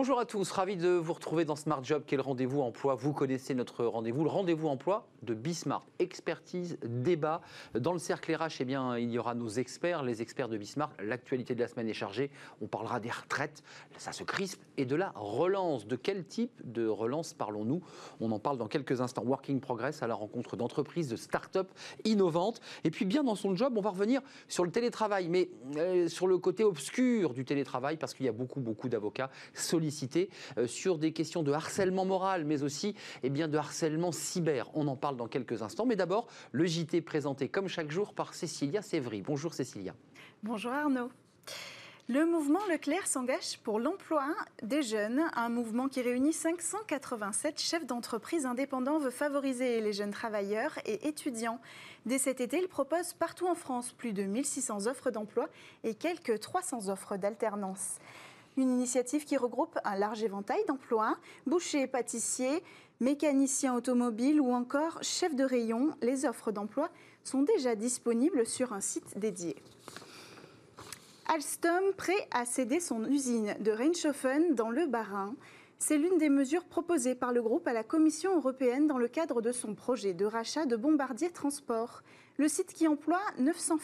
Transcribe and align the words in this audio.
Bonjour 0.00 0.18
à 0.18 0.24
tous, 0.24 0.50
ravi 0.52 0.78
de 0.78 0.88
vous 0.88 1.12
retrouver 1.12 1.44
dans 1.44 1.56
Smart 1.56 1.84
Job, 1.84 2.04
qui 2.06 2.16
rendez-vous 2.16 2.62
emploi? 2.62 2.94
Vous 2.94 3.12
connaissez 3.12 3.54
notre 3.54 3.84
rendez-vous, 3.84 4.24
le 4.24 4.30
rendez-vous 4.30 4.66
emploi 4.66 5.06
de 5.20 5.34
Bismart. 5.34 5.84
Expertise, 5.98 6.78
débat. 6.82 7.42
Dans 7.74 7.92
le 7.92 7.98
cercle 7.98 8.34
RH, 8.34 8.60
eh 8.60 8.64
bien, 8.64 8.96
il 8.96 9.10
y 9.10 9.18
aura 9.18 9.34
nos 9.34 9.50
experts, 9.50 10.02
les 10.02 10.22
experts 10.22 10.48
de 10.48 10.56
Bismart. 10.56 10.90
L'actualité 11.02 11.54
de 11.54 11.60
la 11.60 11.68
semaine 11.68 11.86
est 11.86 11.92
chargée. 11.92 12.30
On 12.62 12.66
parlera 12.66 12.98
des 12.98 13.10
retraites, 13.10 13.62
ça 13.98 14.12
se 14.12 14.24
crispe, 14.24 14.62
et 14.78 14.86
de 14.86 14.96
la 14.96 15.12
relance. 15.16 15.86
De 15.86 15.96
quel 15.96 16.24
type 16.24 16.62
de 16.64 16.86
relance 16.86 17.34
parlons-nous? 17.34 17.82
On 18.20 18.32
en 18.32 18.38
parle 18.38 18.56
dans 18.56 18.68
quelques 18.68 19.02
instants. 19.02 19.24
Working 19.26 19.60
Progress 19.60 20.02
à 20.02 20.06
la 20.06 20.14
rencontre 20.14 20.56
d'entreprises, 20.56 21.08
de 21.08 21.16
start-up 21.16 21.70
innovantes. 22.04 22.62
Et 22.84 22.90
puis, 22.90 23.04
bien 23.04 23.22
dans 23.22 23.34
son 23.34 23.54
job, 23.54 23.74
on 23.76 23.82
va 23.82 23.90
revenir 23.90 24.22
sur 24.48 24.64
le 24.64 24.70
télétravail, 24.70 25.28
mais 25.28 25.50
euh, 25.76 26.08
sur 26.08 26.26
le 26.26 26.38
côté 26.38 26.64
obscur 26.64 27.34
du 27.34 27.44
télétravail, 27.44 27.98
parce 27.98 28.14
qu'il 28.14 28.24
y 28.24 28.30
a 28.30 28.32
beaucoup, 28.32 28.60
beaucoup 28.60 28.88
d'avocats 28.88 29.28
euh, 30.58 30.66
sur 30.66 30.98
des 30.98 31.12
questions 31.12 31.42
de 31.42 31.52
harcèlement 31.52 32.04
moral, 32.04 32.44
mais 32.44 32.62
aussi 32.62 32.94
eh 33.22 33.30
bien, 33.30 33.48
de 33.48 33.56
harcèlement 33.56 34.12
cyber. 34.12 34.70
On 34.74 34.86
en 34.88 34.96
parle 34.96 35.16
dans 35.16 35.28
quelques 35.28 35.62
instants. 35.62 35.86
Mais 35.86 35.96
d'abord, 35.96 36.26
le 36.52 36.66
JT 36.66 37.00
présenté 37.02 37.48
comme 37.48 37.68
chaque 37.68 37.90
jour 37.90 38.14
par 38.14 38.34
Cécilia 38.34 38.82
Sévry. 38.82 39.22
Bonjour 39.22 39.54
Cécilia. 39.54 39.94
Bonjour 40.42 40.72
Arnaud. 40.72 41.10
Le 42.08 42.26
mouvement 42.26 42.58
Leclerc 42.68 43.06
s'engage 43.06 43.60
pour 43.62 43.78
l'emploi 43.78 44.34
des 44.64 44.82
jeunes. 44.82 45.22
Un 45.36 45.48
mouvement 45.48 45.86
qui 45.86 46.02
réunit 46.02 46.32
587 46.32 47.60
chefs 47.60 47.86
d'entreprise 47.86 48.46
indépendants 48.46 48.98
veut 48.98 49.10
favoriser 49.10 49.80
les 49.80 49.92
jeunes 49.92 50.10
travailleurs 50.10 50.76
et 50.86 51.06
étudiants. 51.06 51.60
Dès 52.06 52.18
cet 52.18 52.40
été, 52.40 52.58
il 52.58 52.66
propose 52.66 53.12
partout 53.12 53.46
en 53.46 53.54
France 53.54 53.92
plus 53.92 54.12
de 54.12 54.24
1600 54.24 54.88
offres 54.88 55.12
d'emploi 55.12 55.48
et 55.84 55.94
quelques 55.94 56.40
300 56.40 56.88
offres 56.88 57.16
d'alternance. 57.16 57.98
Une 58.56 58.70
initiative 58.70 59.24
qui 59.24 59.36
regroupe 59.36 59.78
un 59.84 59.96
large 59.96 60.22
éventail 60.22 60.64
d'emplois, 60.66 61.16
bouchers, 61.46 61.86
pâtissiers, 61.86 62.62
mécaniciens 63.00 63.74
automobiles 63.74 64.40
ou 64.40 64.52
encore 64.52 65.02
chefs 65.02 65.34
de 65.34 65.44
rayon. 65.44 65.96
Les 66.02 66.26
offres 66.26 66.52
d'emploi 66.52 66.90
sont 67.24 67.42
déjà 67.42 67.74
disponibles 67.74 68.46
sur 68.46 68.72
un 68.72 68.80
site 68.80 69.18
dédié. 69.18 69.56
Alstom 71.26 71.92
prêt 71.96 72.28
à 72.32 72.44
céder 72.44 72.80
son 72.80 73.04
usine 73.04 73.54
de 73.60 73.70
Reinshofen 73.70 74.54
dans 74.54 74.70
le 74.70 74.86
Bas-Rhin. 74.86 75.34
C'est 75.78 75.96
l'une 75.96 76.18
des 76.18 76.28
mesures 76.28 76.64
proposées 76.64 77.14
par 77.14 77.32
le 77.32 77.40
groupe 77.40 77.66
à 77.68 77.72
la 77.72 77.84
Commission 77.84 78.36
européenne 78.36 78.86
dans 78.86 78.98
le 78.98 79.08
cadre 79.08 79.40
de 79.40 79.52
son 79.52 79.74
projet 79.74 80.12
de 80.12 80.26
rachat 80.26 80.66
de 80.66 80.76
Bombardier 80.76 81.30
Transport. 81.30 82.02
Le 82.36 82.48
site 82.48 82.74
qui 82.74 82.88
emploie 82.88 83.22
900 83.38 83.78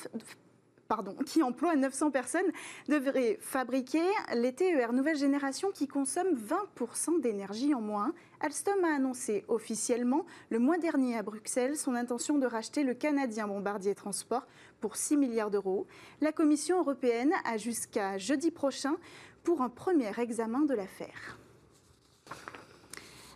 pardon, 0.87 1.15
qui 1.27 1.43
emploie 1.43 1.77
900 1.77 2.11
personnes 2.11 2.51
devrait 2.89 3.39
fabriquer 3.41 4.03
les 4.35 4.53
TER 4.53 4.93
nouvelle 4.93 5.17
génération 5.17 5.71
qui 5.71 5.87
consomment 5.89 6.37
20% 6.37 7.21
d'énergie 7.21 7.75
en 7.75 7.81
moins. 7.81 8.13
Alstom 8.41 8.85
a 8.85 8.95
annoncé 8.95 9.45
officiellement 9.49 10.27
le 10.51 10.59
mois 10.59 10.79
dernier 10.79 11.17
à 11.17 11.23
Bruxelles 11.23 11.77
son 11.77 11.95
intention 11.95 12.39
de 12.39 12.47
racheter 12.47 12.85
le 12.85 12.95
canadien 12.95 13.49
Bombardier 13.49 13.95
Transport 13.95 14.47
pour 14.81 14.97
6 14.97 15.17
milliards 15.17 15.51
d'euros. 15.51 15.87
La 16.21 16.33
Commission 16.33 16.79
européenne 16.79 17.33
a 17.45 17.57
jusqu'à 17.57 18.19
jeudi 18.19 18.51
prochain 18.51 18.97
pour 19.43 19.63
un 19.63 19.69
premier 19.69 20.11
examen 20.19 20.63
de 20.63 20.75
l'affaire. 20.75 21.39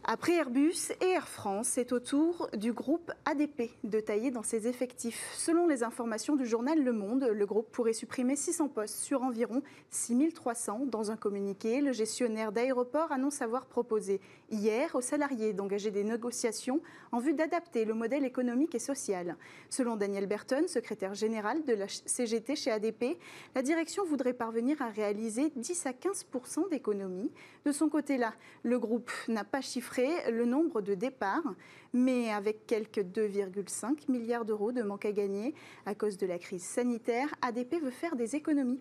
Après 0.04 0.32
Airbus 0.32 0.92
et 1.02 1.10
Air 1.10 1.28
France, 1.28 1.68
c'est 1.68 1.92
au 1.92 2.00
tour 2.00 2.48
du 2.56 2.72
groupe 2.72 3.12
ADP 3.26 3.70
de 3.84 4.00
tailler 4.00 4.30
dans 4.30 4.42
ses 4.42 4.66
effectifs. 4.66 5.30
Selon 5.36 5.68
les 5.68 5.82
informations 5.82 6.36
du 6.36 6.46
journal 6.46 6.82
Le 6.82 6.92
Monde, 6.92 7.30
le 7.30 7.46
groupe 7.46 7.70
pourrait 7.70 7.92
supprimer 7.92 8.34
600 8.34 8.68
postes 8.68 8.96
sur 8.96 9.22
environ 9.22 9.62
6300. 9.90 10.86
Dans 10.86 11.10
un 11.10 11.16
communiqué, 11.16 11.82
le 11.82 11.92
gestionnaire 11.92 12.50
d'aéroport 12.50 13.12
annonce 13.12 13.42
avoir 13.42 13.66
proposé 13.66 14.22
hier 14.50 14.94
aux 14.94 15.02
salariés 15.02 15.52
d'engager 15.52 15.90
des 15.90 16.02
négociations 16.02 16.80
en 17.12 17.18
vue 17.18 17.34
d'adapter 17.34 17.84
le 17.84 17.92
modèle 17.92 18.24
économique 18.24 18.74
et 18.74 18.80
social. 18.80 19.36
Selon 19.68 19.96
Daniel 19.96 20.26
Burton, 20.26 20.66
secrétaire 20.66 21.12
général 21.12 21.62
de 21.66 21.74
la 21.74 21.86
CGT 21.88 22.56
chez 22.56 22.70
ADP, 22.70 23.18
la 23.54 23.62
direction 23.62 24.06
voudrait 24.06 24.32
parvenir 24.32 24.80
à 24.80 24.88
réaliser 24.88 25.52
10 25.54 25.86
à 25.86 25.92
15% 25.92 26.70
d'économies. 26.70 27.30
De 27.66 27.70
son 27.70 27.90
côté-là, 27.90 28.32
le 28.62 28.78
groupe 28.78 29.10
n'a 29.28 29.44
pas 29.44 29.60
chiffré 29.60 29.89
le 29.98 30.44
nombre 30.44 30.80
de 30.80 30.94
départs, 30.94 31.54
mais 31.92 32.30
avec 32.30 32.66
quelques 32.66 33.00
2,5 33.00 34.10
milliards 34.10 34.44
d'euros 34.44 34.72
de 34.72 34.82
manque 34.82 35.04
à 35.04 35.12
gagner 35.12 35.54
à 35.86 35.94
cause 35.94 36.16
de 36.16 36.26
la 36.26 36.38
crise 36.38 36.62
sanitaire, 36.62 37.34
ADP 37.42 37.80
veut 37.82 37.90
faire 37.90 38.16
des 38.16 38.36
économies. 38.36 38.80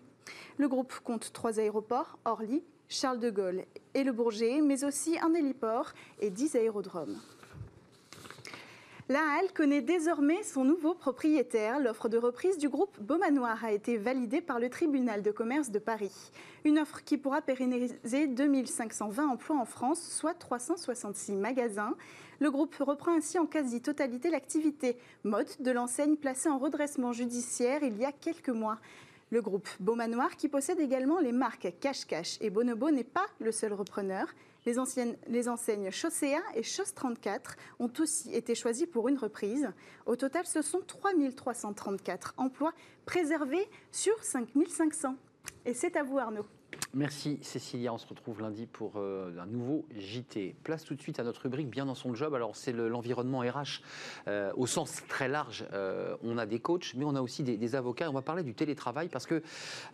Le 0.58 0.68
groupe 0.68 0.94
compte 1.04 1.32
trois 1.32 1.58
aéroports, 1.58 2.18
Orly, 2.24 2.62
Charles 2.88 3.20
de 3.20 3.30
Gaulle 3.30 3.64
et 3.94 4.04
Le 4.04 4.12
Bourget, 4.12 4.60
mais 4.60 4.84
aussi 4.84 5.18
un 5.20 5.34
héliport 5.34 5.92
et 6.20 6.30
10 6.30 6.56
aérodromes. 6.56 7.18
La 9.10 9.18
Halle 9.18 9.52
connaît 9.52 9.82
désormais 9.82 10.44
son 10.44 10.62
nouveau 10.62 10.94
propriétaire. 10.94 11.80
L'offre 11.80 12.08
de 12.08 12.16
reprise 12.16 12.58
du 12.58 12.68
groupe 12.68 12.96
Beaumanoir 13.00 13.64
a 13.64 13.72
été 13.72 13.96
validée 13.96 14.40
par 14.40 14.60
le 14.60 14.70
tribunal 14.70 15.20
de 15.20 15.32
commerce 15.32 15.72
de 15.72 15.80
Paris. 15.80 16.30
Une 16.64 16.78
offre 16.78 17.02
qui 17.02 17.18
pourra 17.18 17.42
pérenniser 17.42 18.28
2520 18.28 19.26
emplois 19.26 19.56
en 19.56 19.64
France, 19.64 20.00
soit 20.00 20.34
366 20.34 21.32
magasins. 21.32 21.96
Le 22.38 22.52
groupe 22.52 22.76
reprend 22.76 23.16
ainsi 23.16 23.36
en 23.36 23.46
quasi-totalité 23.46 24.30
l'activité 24.30 24.96
mode 25.24 25.48
de 25.58 25.72
l'enseigne 25.72 26.14
placée 26.14 26.48
en 26.48 26.58
redressement 26.58 27.12
judiciaire 27.12 27.82
il 27.82 27.98
y 27.98 28.04
a 28.04 28.12
quelques 28.12 28.50
mois. 28.50 28.78
Le 29.30 29.42
groupe 29.42 29.68
Beaumanoir, 29.80 30.36
qui 30.36 30.48
possède 30.48 30.78
également 30.78 31.18
les 31.18 31.32
marques 31.32 31.72
Cash 31.80 32.04
Cash 32.04 32.38
et 32.40 32.48
Bonobo, 32.48 32.92
n'est 32.92 33.02
pas 33.02 33.26
le 33.40 33.50
seul 33.50 33.72
repreneur. 33.72 34.28
Les, 34.66 34.78
anciennes, 34.78 35.16
les 35.26 35.48
enseignes 35.48 35.90
Chaussea 35.90 36.40
et 36.54 36.62
Chausse 36.62 36.94
34 36.94 37.56
ont 37.78 37.90
aussi 37.98 38.34
été 38.34 38.54
choisies 38.54 38.86
pour 38.86 39.08
une 39.08 39.18
reprise. 39.18 39.70
Au 40.06 40.16
total, 40.16 40.46
ce 40.46 40.62
sont 40.62 40.80
3334 40.80 42.34
emplois 42.36 42.72
préservés 43.06 43.68
sur 43.90 44.22
5500. 44.22 45.16
Et 45.64 45.74
c'est 45.74 45.96
à 45.96 46.02
vous, 46.02 46.18
Arnaud. 46.18 46.46
Merci 46.92 47.38
Cécilia, 47.42 47.94
on 47.94 47.98
se 47.98 48.06
retrouve 48.08 48.40
lundi 48.40 48.66
pour 48.66 48.94
euh, 48.96 49.38
un 49.40 49.46
nouveau 49.46 49.86
JT. 49.96 50.56
Place 50.64 50.82
tout 50.82 50.96
de 50.96 51.00
suite 51.00 51.20
à 51.20 51.22
notre 51.22 51.42
rubrique 51.42 51.68
Bien 51.68 51.86
dans 51.86 51.94
son 51.94 52.16
job. 52.16 52.34
Alors 52.34 52.56
c'est 52.56 52.72
l'environnement 52.72 53.40
RH 53.40 53.80
euh, 54.26 54.50
au 54.56 54.66
sens 54.66 55.02
très 55.08 55.28
large. 55.28 55.64
Euh, 55.72 56.16
on 56.24 56.36
a 56.36 56.46
des 56.46 56.58
coachs, 56.58 56.94
mais 56.96 57.04
on 57.04 57.14
a 57.14 57.22
aussi 57.22 57.44
des, 57.44 57.74
avocats. 57.76 58.10
On 58.10 58.12
va 58.12 58.22
parler 58.22 58.42
du 58.42 58.54
télétravail 58.54 59.08
parce 59.08 59.24
que 59.24 59.40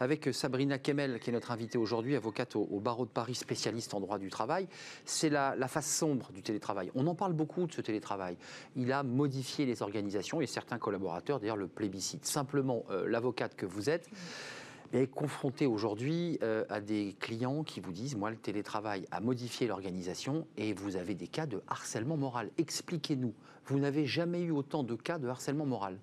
avec 0.00 0.32
Sabrina 0.32 0.78
Kemel, 0.78 1.20
qui 1.20 1.28
est 1.28 1.32
notre 1.34 1.50
invitée 1.50 1.76
aujourd'hui, 1.76 2.16
avocate 2.16 2.56
au, 2.56 2.80
barreau 2.80 3.04
de 3.04 3.10
Paris, 3.10 3.34
spécialiste 3.34 3.92
en 3.92 4.00
droit 4.00 4.18
du 4.18 4.30
travail, 4.30 4.66
c'est 5.04 5.28
la, 5.28 5.54
la, 5.54 5.68
face 5.68 5.90
sombre 5.90 6.32
du 6.32 6.40
télétravail. 6.40 6.90
On 6.94 7.06
en 7.08 7.14
parle 7.14 7.34
beaucoup 7.34 7.66
de 7.66 7.72
ce 7.72 7.82
télétravail. 7.82 8.38
Il 8.74 8.90
a 8.90 9.02
modifié 9.02 9.66
les 9.66 9.82
organisations 9.82 10.40
et 10.40 10.46
certains 10.46 10.78
collaborateurs, 10.78 11.40
d'ailleurs, 11.40 11.58
le 11.58 11.68
plébiscite. 11.68 12.24
Simplement, 12.24 12.84
l'avocate 13.06 13.54
que 13.54 13.66
vous 13.66 13.90
êtes 13.90 14.08
est 14.92 15.06
confronté 15.06 15.66
aujourd'hui 15.66 16.38
euh, 16.42 16.64
à 16.68 16.80
des 16.80 17.16
clients 17.18 17.62
qui 17.62 17.80
vous 17.80 17.92
disent, 17.92 18.16
moi, 18.16 18.30
le 18.30 18.36
télétravail 18.36 19.06
a 19.10 19.20
modifié 19.20 19.66
l'organisation 19.66 20.46
et 20.56 20.72
vous 20.72 20.96
avez 20.96 21.14
des 21.14 21.28
cas 21.28 21.46
de 21.46 21.62
harcèlement 21.68 22.16
moral. 22.16 22.50
Expliquez-nous, 22.58 23.34
vous 23.66 23.78
n'avez 23.78 24.06
jamais 24.06 24.40
eu 24.40 24.50
autant 24.50 24.82
de 24.82 24.94
cas 24.94 25.18
de 25.18 25.28
harcèlement 25.28 25.66
moral 25.66 25.98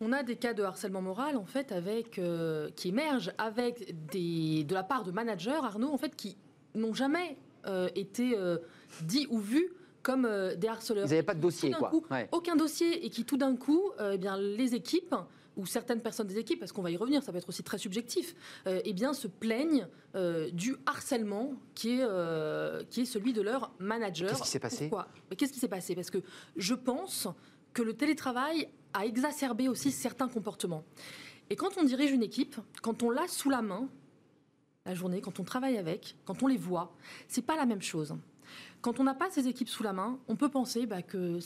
on 0.00 0.12
a 0.12 0.22
des 0.22 0.36
cas 0.36 0.54
de 0.54 0.62
harcèlement 0.62 1.02
moral 1.02 1.36
en 1.36 1.44
fait 1.44 1.72
avec 1.72 2.20
euh, 2.20 2.70
qui 2.76 2.90
émergent 2.90 3.32
avec 3.36 3.92
des 4.12 4.62
de 4.62 4.72
la 4.72 4.84
part 4.84 5.02
de 5.02 5.10
managers 5.10 5.50
Arnaud 5.50 5.92
en 5.92 5.98
fait 5.98 6.14
qui 6.14 6.36
n'ont 6.76 6.94
jamais 6.94 7.36
euh, 7.66 7.88
été 7.96 8.36
dits 9.02 9.26
ou 9.28 9.40
vus 9.40 9.72
comme 10.04 10.22
des 10.56 10.68
harceleurs. 10.68 11.04
Vous 11.04 11.10
n'avez 11.10 11.24
pas 11.24 11.34
de 11.34 11.40
dossier 11.40 11.72
quoi. 11.72 11.90
Aucun 12.30 12.54
dossier 12.54 13.04
et 13.04 13.10
qui 13.10 13.24
tout 13.24 13.38
d'un 13.38 13.56
coup, 13.56 13.90
eh 13.98 14.18
bien 14.18 14.38
les 14.38 14.76
équipes 14.76 15.16
ou 15.58 15.66
certaines 15.66 16.00
personnes 16.00 16.28
des 16.28 16.38
équipes, 16.38 16.60
parce 16.60 16.72
qu'on 16.72 16.82
va 16.82 16.90
y 16.90 16.96
revenir, 16.96 17.22
ça 17.22 17.32
peut 17.32 17.38
être 17.38 17.48
aussi 17.48 17.62
très 17.62 17.78
subjectif, 17.78 18.34
euh, 18.66 18.80
eh 18.84 18.92
bien, 18.92 19.12
se 19.12 19.26
plaignent 19.26 19.88
euh, 20.14 20.50
du 20.50 20.76
harcèlement 20.86 21.54
qui 21.74 21.98
est, 21.98 22.02
euh, 22.02 22.84
qui 22.88 23.02
est 23.02 23.04
celui 23.04 23.32
de 23.32 23.42
leur 23.42 23.72
manager. 23.80 24.30
Qu'est-ce 24.30 24.42
qui 24.42 24.48
s'est 24.48 24.60
passé? 24.60 24.90
Qu'est-ce 25.36 25.52
qui 25.52 25.58
s'est 25.58 25.68
passé? 25.68 25.94
Parce 25.94 26.10
que 26.10 26.22
je 26.56 26.74
pense 26.74 27.28
que 27.74 27.82
le 27.82 27.92
télétravail 27.92 28.68
a 28.94 29.04
exacerbé 29.04 29.68
aussi 29.68 29.90
certains 29.90 30.28
comportements. 30.28 30.84
Et 31.50 31.56
quand 31.56 31.76
on 31.76 31.82
dirige 31.82 32.12
une 32.12 32.22
équipe, 32.22 32.56
quand 32.80 33.02
on 33.02 33.10
l'a 33.10 33.26
sous 33.26 33.50
la 33.50 33.60
main, 33.60 33.88
la 34.86 34.94
journée, 34.94 35.20
quand 35.20 35.40
on 35.40 35.44
travaille 35.44 35.76
avec, 35.76 36.16
quand 36.24 36.42
on 36.42 36.46
les 36.46 36.56
voit, 36.56 36.94
c'est 37.26 37.42
pas 37.42 37.56
la 37.56 37.66
même 37.66 37.82
chose. 37.82 38.16
Quand 38.80 39.00
on 39.00 39.04
n'a 39.04 39.14
pas 39.14 39.28
ces 39.30 39.48
équipes 39.48 39.68
sous 39.68 39.82
la 39.82 39.92
main, 39.92 40.18
on 40.28 40.36
peut 40.36 40.48
penser 40.48 40.86
bah, 40.86 41.02
que 41.02 41.40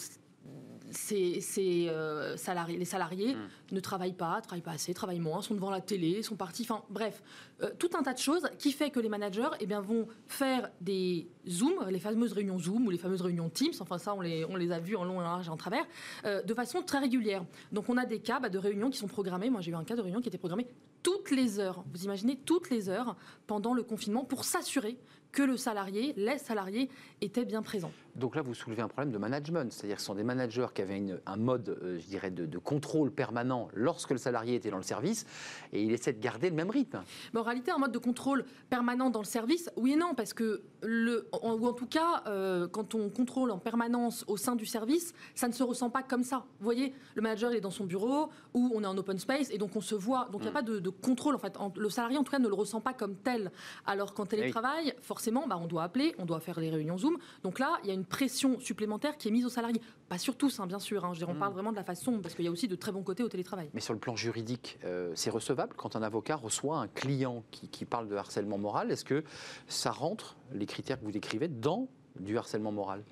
ces, 0.93 1.89
euh, 1.89 2.37
salariés, 2.37 2.79
les 2.79 2.85
salariés 2.85 3.35
hmm. 3.35 3.75
ne 3.75 3.81
travaillent 3.81 4.13
pas, 4.13 4.41
travaillent 4.41 4.63
pas 4.63 4.73
assez, 4.73 4.95
travaillent 4.95 5.21
moins, 5.21 5.43
sont 5.43 5.55
devant 5.55 5.71
la 5.71 5.81
télé, 5.81 6.23
sont 6.23 6.37
partis, 6.37 6.63
enfin 6.63 6.83
bref, 6.91 7.23
euh, 7.63 7.71
tout 7.79 7.91
un 7.95 8.03
tas 8.03 8.13
de 8.13 8.19
choses 8.19 8.49
qui 8.59 8.73
fait 8.73 8.91
que 8.91 9.01
les 9.01 9.09
managers 9.09 9.51
eh 9.61 9.67
bien, 9.67 9.81
vont 9.81 10.07
faire 10.27 10.71
des 10.81 11.29
Zooms, 11.49 11.89
les 11.89 11.99
fameuses 11.99 12.33
réunions 12.33 12.59
Zoom 12.59 12.87
ou 12.87 12.91
les 12.91 12.99
fameuses 12.99 13.23
réunions 13.23 13.49
Teams, 13.49 13.73
enfin 13.81 13.99
ça 13.99 14.15
on 14.15 14.21
les, 14.21 14.45
on 14.45 14.57
les 14.57 14.71
a 14.73 14.79
vues 14.79 14.97
en 14.97 15.05
long, 15.05 15.19
en 15.19 15.23
large 15.23 15.47
et 15.47 15.51
en 15.51 15.57
travers, 15.57 15.85
euh, 16.25 16.43
de 16.43 16.55
façon 16.55 16.83
très 16.83 16.99
régulière. 16.99 17.45
Donc 17.73 17.89
on 17.89 17.97
a 17.97 18.07
des 18.07 18.21
cas 18.21 18.41
bah, 18.41 18.49
de 18.49 18.59
réunions 18.59 18.91
qui 18.91 18.99
sont 18.99 19.09
programmées, 19.09 19.51
moi 19.51 19.61
j'ai 19.61 19.71
eu 19.71 19.75
un 19.75 19.85
cas 19.85 19.97
de 19.97 20.03
réunion 20.03 20.21
qui 20.21 20.29
était 20.29 20.39
programmé 20.39 20.67
toutes 21.03 21.33
les 21.33 21.59
heures, 21.59 21.85
vous 21.93 22.05
imaginez 22.05 22.37
toutes 22.37 22.71
les 22.71 22.89
heures 22.89 23.17
pendant 23.47 23.75
le 23.75 23.83
confinement 23.83 24.25
pour 24.25 24.45
s'assurer 24.45 24.97
que 25.33 25.43
le 25.43 25.57
salarié, 25.57 26.13
les 26.17 26.39
salariés 26.39 26.89
étaient 27.21 27.45
bien 27.45 27.63
présents. 27.63 27.91
Donc 28.15 28.37
là, 28.37 28.43
vous 28.43 28.55
soulevez 28.55 28.83
un 28.83 28.89
problème 28.89 29.13
de 29.13 29.19
management, 29.19 29.73
c'est-à-dire 29.73 29.97
que 29.97 30.03
ce 30.03 30.07
sont 30.07 30.15
des 30.15 30.23
managers 30.23 30.67
qui 30.75 30.83
avaient 30.83 31.03
un 31.25 31.37
mode, 31.37 31.71
euh, 31.83 31.99
je 31.99 32.07
dirais, 32.07 32.31
de, 32.31 32.59
contrôle 32.59 33.11
permanent 33.11 33.69
lorsque 33.73 34.11
le 34.11 34.19
salarié 34.19 34.57
était 34.57 34.71
dans 34.71 34.77
le 34.77 34.83
service, 34.83 35.27
et 35.73 35.83
il 35.83 35.93
essaie 35.93 36.13
de 36.13 36.21
garder 36.21 36.51
le 36.51 36.55
même 36.55 36.71
rythme. 36.71 37.03
Mais 37.33 37.41
en 37.41 37.43
réalité, 37.43 37.71
un 37.71 37.79
mode 37.79 37.93
de 37.93 37.99
contrôle 37.99 38.45
permanent 38.69 39.09
dans 39.09 39.21
le 39.21 39.25
service, 39.25 39.71
oui 39.77 39.93
et 39.93 39.97
non, 39.97 40.15
parce 40.15 40.35
que, 40.35 40.63
le, 40.83 41.29
ou 41.43 41.67
en 41.67 41.73
tout 41.73 41.87
cas, 41.87 42.23
euh, 42.27 42.69
quand 42.69 42.95
on 42.95 43.09
contrôle 43.09 43.51
en 43.51 43.59
permanence 43.59 44.25
au 44.27 44.37
sein 44.37 44.57
du 44.57 44.67
service, 44.67 45.15
ça 45.35 45.49
ne 45.49 45.53
se 45.53 45.63
ressent 45.63 45.91
pas 45.91 46.03
comme 46.03 46.25
ça. 46.25 46.45
Vous 46.59 46.65
voyez, 46.65 46.95
le 47.15 47.23
manager 47.23 47.53
est 47.53 47.61
dans 47.61 47.71
son 47.71 47.85
bureau, 47.85 48.31
ou 48.55 48.71
on 48.75 48.83
est 48.83 48.87
en 48.87 48.97
open 48.97 49.19
space, 49.19 49.51
et 49.51 49.59
donc 49.59 49.77
on 49.77 49.81
se 49.81 49.95
voit, 49.95 50.29
donc 50.33 50.43
il 50.43 50.45
n'y 50.45 50.49
a 50.49 50.51
mm. 50.51 50.55
pas 50.55 50.63
de, 50.63 50.89
contrôle, 50.91 51.35
en 51.35 51.39
fait. 51.39 51.57
le 51.77 51.91
salarié, 51.91 52.19
en 52.19 52.25
tout 52.25 52.33
cas, 52.33 52.39
ne 52.39 52.49
le 52.49 52.55
ressent 52.55 52.81
pas 52.81 52.93
comme 52.93 53.17
tel. 53.17 53.51
Alors 53.87 54.15
qu'en 54.15 54.27
télétravail, 54.27 54.95
forcément, 55.01 55.47
bah, 55.47 55.59
on 55.61 55.67
doit 55.67 55.85
appeler, 55.85 56.15
on 56.19 56.25
doit 56.25 56.41
faire 56.41 56.61
les 56.61 56.71
réunions 56.71 56.99
Zoom, 56.99 57.17
donc 57.43 57.59
là, 57.59 57.79
il 57.83 57.89
y 57.89 57.91
a 57.91 57.95
une 57.95 58.05
pression 58.05 58.59
supplémentaire 58.61 59.17
qui 59.17 59.29
est 59.29 59.31
mise 59.31 59.47
aux 59.47 59.51
salariés. 59.51 59.81
Pas 60.09 60.19
sur 60.19 60.37
tous, 60.37 60.61
hein, 60.61 60.67
bien 60.67 60.79
sûr. 60.79 61.05
Hein. 61.05 61.15
Je 61.15 61.25
on 61.25 61.35
mm. 61.35 61.39
parle 61.39 61.53
vraiment 61.53 61.71
de 61.71 61.77
la 61.77 61.85
façon, 61.85 62.21
parce 62.21 62.35
qu'il 62.35 62.45
y 62.45 62.49
a 62.49 62.51
aussi 62.51 62.69
de 62.69 62.77
très 62.77 62.93
bons 62.93 63.03
côtés 63.03 63.23
au 63.23 63.29
télétravail. 63.29 63.71
Mais 63.75 63.81
sur 63.81 63.95
le 63.95 64.01
plan 64.01 64.17
juridique, 64.17 64.79
euh, 64.85 65.13
c'est 65.15 65.31
recevable 65.31 65.75
quand 65.77 65.97
un 65.97 66.03
avocat 66.03 66.37
reçoit 66.37 66.79
un 66.79 66.89
client 66.89 67.45
qui, 67.51 67.85
parle 67.85 68.09
de 68.09 68.17
harcèlement 68.17 68.59
moral? 68.59 68.91
Est-ce 68.91 69.05
que 69.05 69.25
ça 69.67 69.91
rentre, 69.91 70.37
les 70.53 70.67
critères 70.73 70.99
que 70.99 71.05
vous 71.05 71.13
décrivez, 71.13 71.49
dans 71.49 71.89
du 72.19 72.37
harcèlement 72.37 72.73
moral 72.73 73.05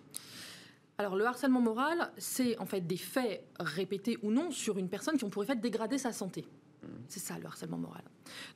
alors 0.99 1.17
le 1.17 1.25
harcèlement 1.25 1.62
moral, 1.62 2.12
c'est 2.19 2.59
en 2.59 2.67
fait 2.67 2.83
des 2.83 2.99
faits 2.99 3.43
répétés 3.59 4.19
ou 4.23 4.31
non 4.31 4.51
sur 4.51 4.77
une 4.77 4.91
personne 4.91 5.17
qui 5.17 5.25
ont 5.25 5.31
pour 5.31 5.43
effet 5.43 5.57
de 5.57 5.62
dégrader 5.62 5.97
sa 5.97 6.12
santé. 6.12 6.47
Mm. 6.83 6.87
C'est 7.09 7.21
ça 7.21 7.39
le 7.39 7.47
harcèlement 7.47 7.79
moral. 7.79 8.03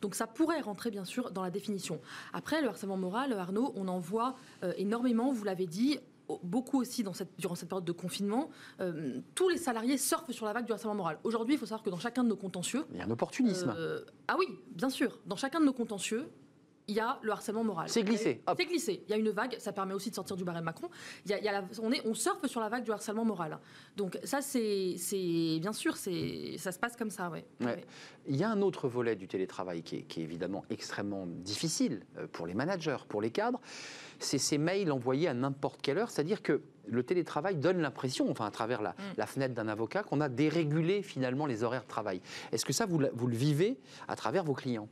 Donc 0.02 0.14
ça 0.14 0.26
pourrait 0.26 0.60
rentrer 0.60 0.90
bien 0.90 1.06
sûr 1.06 1.30
dans 1.30 1.42
la 1.42 1.50
définition. 1.50 2.02
Après 2.34 2.60
le 2.60 2.68
harcèlement 2.68 2.98
moral, 2.98 3.32
Arnaud, 3.32 3.72
on 3.76 3.88
en 3.88 3.98
voit 3.98 4.36
euh, 4.62 4.74
énormément, 4.76 5.32
vous 5.32 5.44
l'avez 5.44 5.66
dit, 5.66 5.98
beaucoup 6.42 6.80
aussi 6.80 7.02
dans 7.02 7.14
cette, 7.14 7.30
durant 7.38 7.54
cette 7.54 7.70
période 7.70 7.86
de 7.86 7.92
confinement, 7.92 8.50
euh, 8.80 9.20
tous 9.34 9.48
les 9.48 9.56
salariés 9.56 9.96
surfent 9.96 10.30
sur 10.30 10.44
la 10.44 10.52
vague 10.52 10.66
du 10.66 10.72
harcèlement 10.72 10.96
moral. 10.96 11.18
Aujourd'hui, 11.24 11.54
il 11.54 11.58
faut 11.58 11.64
savoir 11.64 11.82
que 11.82 11.88
dans 11.88 11.98
chacun 11.98 12.24
de 12.24 12.28
nos 12.28 12.36
contentieux... 12.36 12.84
Il 12.92 12.98
y 12.98 13.00
a 13.00 13.04
un 13.04 13.10
opportunisme. 13.10 13.74
Euh, 13.76 14.04
ah 14.28 14.36
oui, 14.38 14.46
bien 14.68 14.90
sûr. 14.90 15.18
Dans 15.24 15.36
chacun 15.36 15.60
de 15.60 15.64
nos 15.64 15.72
contentieux, 15.72 16.28
il 16.86 16.94
y 16.94 17.00
a 17.00 17.18
le 17.22 17.32
harcèlement 17.32 17.64
moral. 17.64 17.88
C'est 17.88 18.02
glissé. 18.02 18.42
C'est 18.56 18.66
glissé. 18.66 19.02
Il 19.06 19.10
y 19.10 19.14
a 19.14 19.16
une 19.16 19.30
vague, 19.30 19.56
ça 19.58 19.72
permet 19.72 19.94
aussi 19.94 20.10
de 20.10 20.14
sortir 20.14 20.36
du 20.36 20.44
barème 20.44 20.64
Macron. 20.64 20.88
Il 21.24 21.30
y 21.30 21.48
a, 21.48 21.64
on, 21.82 21.92
est, 21.92 22.06
on 22.06 22.14
surfe 22.14 22.46
sur 22.46 22.60
la 22.60 22.68
vague 22.68 22.84
du 22.84 22.92
harcèlement 22.92 23.24
moral. 23.24 23.58
Donc 23.96 24.18
ça, 24.24 24.42
c'est 24.42 24.96
bien 25.60 25.72
sûr, 25.72 25.96
ça 25.96 26.72
se 26.72 26.78
passe 26.78 26.96
comme 26.96 27.10
ça. 27.10 27.30
Ouais. 27.30 27.44
Il 28.26 28.36
y 28.36 28.44
a 28.44 28.50
un 28.50 28.60
autre 28.62 28.88
volet 28.88 29.16
du 29.16 29.28
télétravail 29.28 29.82
qui 29.82 29.96
est, 29.96 30.02
qui 30.02 30.20
est 30.20 30.24
évidemment 30.24 30.64
extrêmement 30.70 31.26
difficile 31.26 32.02
euh, 32.18 32.26
pour 32.30 32.46
les 32.46 32.54
managers, 32.54 32.98
pour 33.08 33.20
les 33.20 33.30
cadres. 33.30 33.60
C'est 34.18 34.38
ces 34.38 34.58
mails 34.58 34.92
envoyés 34.92 35.28
à 35.28 35.34
n'importe 35.34 35.80
quelle 35.82 35.98
heure. 35.98 36.10
C'est-à-dire 36.10 36.42
que 36.42 36.62
le 36.86 37.02
télétravail 37.02 37.56
donne 37.56 37.80
l'impression, 37.80 38.30
enfin 38.30 38.46
à 38.46 38.50
travers 38.50 38.82
la, 38.82 38.90
mm. 38.90 38.94
la 39.16 39.26
fenêtre 39.26 39.54
d'un 39.54 39.68
avocat, 39.68 40.02
qu'on 40.02 40.20
a 40.20 40.28
dérégulé 40.28 41.02
finalement 41.02 41.46
les 41.46 41.62
horaires 41.62 41.84
de 41.84 41.88
travail. 41.88 42.20
Est-ce 42.52 42.64
que 42.64 42.72
ça, 42.72 42.86
vous, 42.86 43.00
vous 43.12 43.26
le 43.26 43.36
vivez 43.36 43.78
à 44.06 44.16
travers 44.16 44.44
vos 44.44 44.54
clients? 44.54 44.88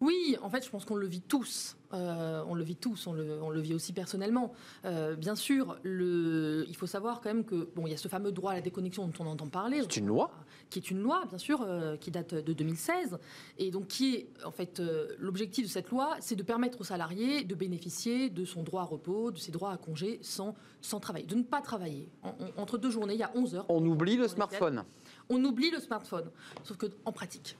Oui, 0.00 0.36
en 0.42 0.48
fait, 0.48 0.64
je 0.64 0.70
pense 0.70 0.84
qu'on 0.84 0.94
le 0.94 1.08
vit 1.08 1.20
tous. 1.20 1.76
Euh, 1.92 2.44
on 2.46 2.54
le 2.54 2.62
vit 2.62 2.76
tous, 2.76 3.06
on 3.06 3.12
le, 3.12 3.60
vit 3.60 3.74
aussi 3.74 3.92
personnellement. 3.92 4.52
Euh, 4.84 5.16
bien 5.16 5.34
sûr, 5.34 5.76
il 5.84 6.76
faut 6.76 6.86
savoir 6.86 7.20
quand 7.20 7.30
même 7.30 7.44
que 7.44 7.68
bon, 7.74 7.86
il 7.86 7.90
y 7.90 7.94
a 7.94 7.96
ce 7.96 8.06
fameux 8.06 8.30
droit 8.30 8.52
à 8.52 8.54
la 8.54 8.60
déconnexion 8.60 9.08
dont 9.08 9.24
on 9.24 9.26
entend 9.26 9.48
parler. 9.48 9.80
C'est 9.82 9.96
une 9.96 10.06
loi 10.06 10.30
qui 10.70 10.78
est 10.78 10.90
une 10.90 11.00
loi, 11.00 11.24
bien 11.28 11.38
sûr, 11.38 11.62
euh, 11.62 11.96
qui 11.96 12.10
date 12.10 12.34
de 12.34 12.52
2016 12.52 13.18
et 13.56 13.70
donc 13.70 13.88
qui 13.88 14.14
est 14.14 14.28
en 14.44 14.50
fait 14.52 14.82
l'objectif 15.18 15.64
de 15.64 15.70
cette 15.70 15.90
loi, 15.90 16.16
c'est 16.20 16.36
de 16.36 16.42
permettre 16.42 16.80
aux 16.80 16.84
salariés 16.84 17.42
de 17.42 17.54
bénéficier 17.54 18.30
de 18.30 18.44
son 18.44 18.62
droit 18.62 18.82
à 18.82 18.84
repos, 18.84 19.30
de 19.30 19.38
ses 19.38 19.50
droits 19.50 19.72
à 19.72 19.78
congé 19.78 20.18
sans 20.22 20.54
sans 20.80 21.00
travailler, 21.00 21.26
de 21.26 21.34
ne 21.34 21.42
pas 21.42 21.60
travailler 21.60 22.08
entre 22.56 22.78
deux 22.78 22.90
journées. 22.90 23.14
Il 23.14 23.20
y 23.20 23.24
a 23.24 23.32
11 23.34 23.54
heures. 23.56 23.66
On 23.68 23.84
oublie 23.84 24.16
le 24.16 24.28
smartphone. 24.28 24.84
On 25.28 25.42
oublie 25.44 25.70
le 25.70 25.80
smartphone, 25.80 26.30
sauf 26.62 26.76
que 26.76 26.86
en 27.04 27.12
pratique, 27.12 27.56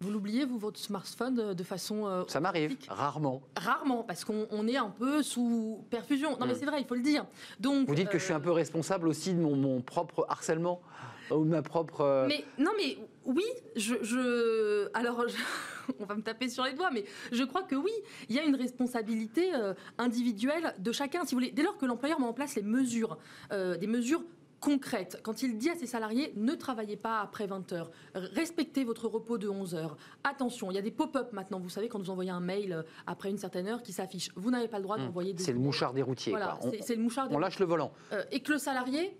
vous 0.00 0.10
l'oubliez, 0.10 0.44
vous, 0.44 0.58
votre 0.58 0.78
smartphone, 0.78 1.54
de 1.54 1.62
façon. 1.62 2.06
Euh, 2.06 2.24
ça 2.28 2.38
m'arrive, 2.40 2.76
rarement. 2.88 3.42
Rarement, 3.56 4.02
parce 4.02 4.24
qu'on 4.24 4.68
est 4.68 4.76
un 4.76 4.90
peu 4.90 5.22
sous 5.22 5.84
perfusion. 5.90 6.36
Non, 6.38 6.46
mais 6.46 6.52
mm. 6.52 6.56
c'est 6.58 6.66
vrai, 6.66 6.80
il 6.80 6.86
faut 6.86 6.94
le 6.94 7.02
dire. 7.02 7.24
Donc, 7.60 7.88
vous 7.88 7.94
dites 7.94 8.10
que 8.10 8.18
je 8.18 8.24
suis 8.24 8.34
un 8.34 8.40
peu 8.40 8.50
responsable 8.50 9.08
aussi 9.08 9.32
de 9.32 9.40
mon, 9.40 9.80
propre 9.80 10.26
harcèlement 10.28 10.82
ou 11.30 11.44
de 11.44 11.48
ma 11.48 11.62
propre. 11.62 12.02
Euh, 12.02 12.26
mais 12.28 12.44
non, 12.58 12.72
mais 12.76 12.98
oui, 13.24 13.44
je. 13.74 14.88
alors, 14.92 15.24
on 15.98 16.04
va 16.04 16.14
me 16.14 16.22
taper 16.22 16.50
sur 16.50 16.64
les 16.64 16.74
doigts, 16.74 16.90
mais 16.92 17.06
je 17.32 17.44
crois 17.44 17.62
que 17.62 17.74
oui, 17.74 17.92
il 18.28 18.36
y 18.36 18.38
a 18.38 18.44
une 18.44 18.56
responsabilité 18.56 19.54
euh, 19.54 19.72
individuelle 19.96 20.74
de 20.78 20.92
chacun. 20.92 21.24
Si 21.24 21.34
vous 21.34 21.40
voulez, 21.40 21.52
dès 21.52 21.62
lors 21.62 21.78
que 21.78 21.86
l'employeur 21.86 22.20
met 22.20 22.26
en 22.26 22.34
place 22.34 22.54
les 22.54 22.62
mesures, 22.62 23.16
des 23.50 23.86
mesures 23.86 24.22
concrète. 24.60 25.20
Quand 25.22 25.42
il 25.42 25.58
dit 25.58 25.70
à 25.70 25.74
ses 25.74 25.86
salariés 25.86 26.32
ne 26.36 26.54
travaillez 26.54 26.96
pas 26.96 27.20
après 27.20 27.46
20 27.46 27.72
heures, 27.72 27.90
respectez 28.14 28.84
votre 28.84 29.08
repos 29.08 29.38
de 29.38 29.48
11 29.48 29.74
heures. 29.74 29.96
Attention, 30.24 30.70
il 30.70 30.74
y 30.74 30.78
a 30.78 30.82
des 30.82 30.90
pop-up 30.90 31.32
maintenant. 31.32 31.60
Vous 31.60 31.68
savez, 31.68 31.88
quand 31.88 31.98
vous 31.98 32.10
envoyez 32.10 32.30
un 32.30 32.40
mail 32.40 32.72
euh, 32.72 32.82
après 33.06 33.30
une 33.30 33.38
certaine 33.38 33.68
heure 33.68 33.82
qui 33.82 33.92
s'affiche, 33.92 34.30
vous 34.36 34.50
n'avez 34.50 34.68
pas 34.68 34.78
le 34.78 34.84
droit 34.84 34.98
hmm. 34.98 35.06
d'envoyer 35.06 35.32
des. 35.32 35.42
C'est 35.42 35.52
le 35.52 35.58
mouchard 35.58 35.92
des 35.92 36.02
routiers. 36.02 36.32
Voilà, 36.32 36.58
c'est 36.80 36.96
le 36.96 37.02
mouchard 37.02 37.28
On 37.30 37.38
lâche 37.38 37.58
le 37.58 37.66
volant. 37.66 37.92
Euh, 38.12 38.24
et 38.30 38.40
que 38.40 38.52
le 38.52 38.58
salarié 38.58 39.16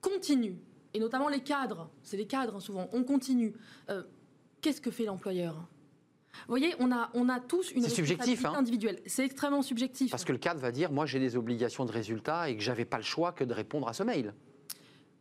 continue, 0.00 0.56
et 0.94 0.98
notamment 0.98 1.28
les 1.28 1.40
cadres, 1.40 1.90
c'est 2.02 2.16
les 2.16 2.26
cadres 2.26 2.56
hein, 2.56 2.60
souvent, 2.60 2.88
on 2.92 3.04
continue. 3.04 3.54
Euh, 3.90 4.02
qu'est-ce 4.60 4.80
que 4.80 4.90
fait 4.90 5.04
l'employeur? 5.04 5.68
Vous 6.46 6.52
voyez, 6.52 6.74
on 6.78 6.92
a, 6.92 7.10
on 7.14 7.28
a 7.28 7.40
tous 7.40 7.72
une 7.72 7.84
responsabilité 7.84 8.46
hein. 8.46 8.54
individuelle. 8.56 9.00
C'est 9.06 9.24
extrêmement 9.24 9.62
subjectif. 9.62 10.10
Parce 10.10 10.24
que 10.24 10.32
le 10.32 10.38
cadre 10.38 10.60
va 10.60 10.72
dire, 10.72 10.92
moi 10.92 11.06
j'ai 11.06 11.18
des 11.18 11.36
obligations 11.36 11.84
de 11.84 11.92
résultat 11.92 12.48
et 12.48 12.56
que 12.56 12.62
j'avais 12.62 12.84
pas 12.84 12.98
le 12.98 13.02
choix 13.02 13.32
que 13.32 13.44
de 13.44 13.52
répondre 13.52 13.88
à 13.88 13.92
ce 13.92 14.02
mail. 14.02 14.32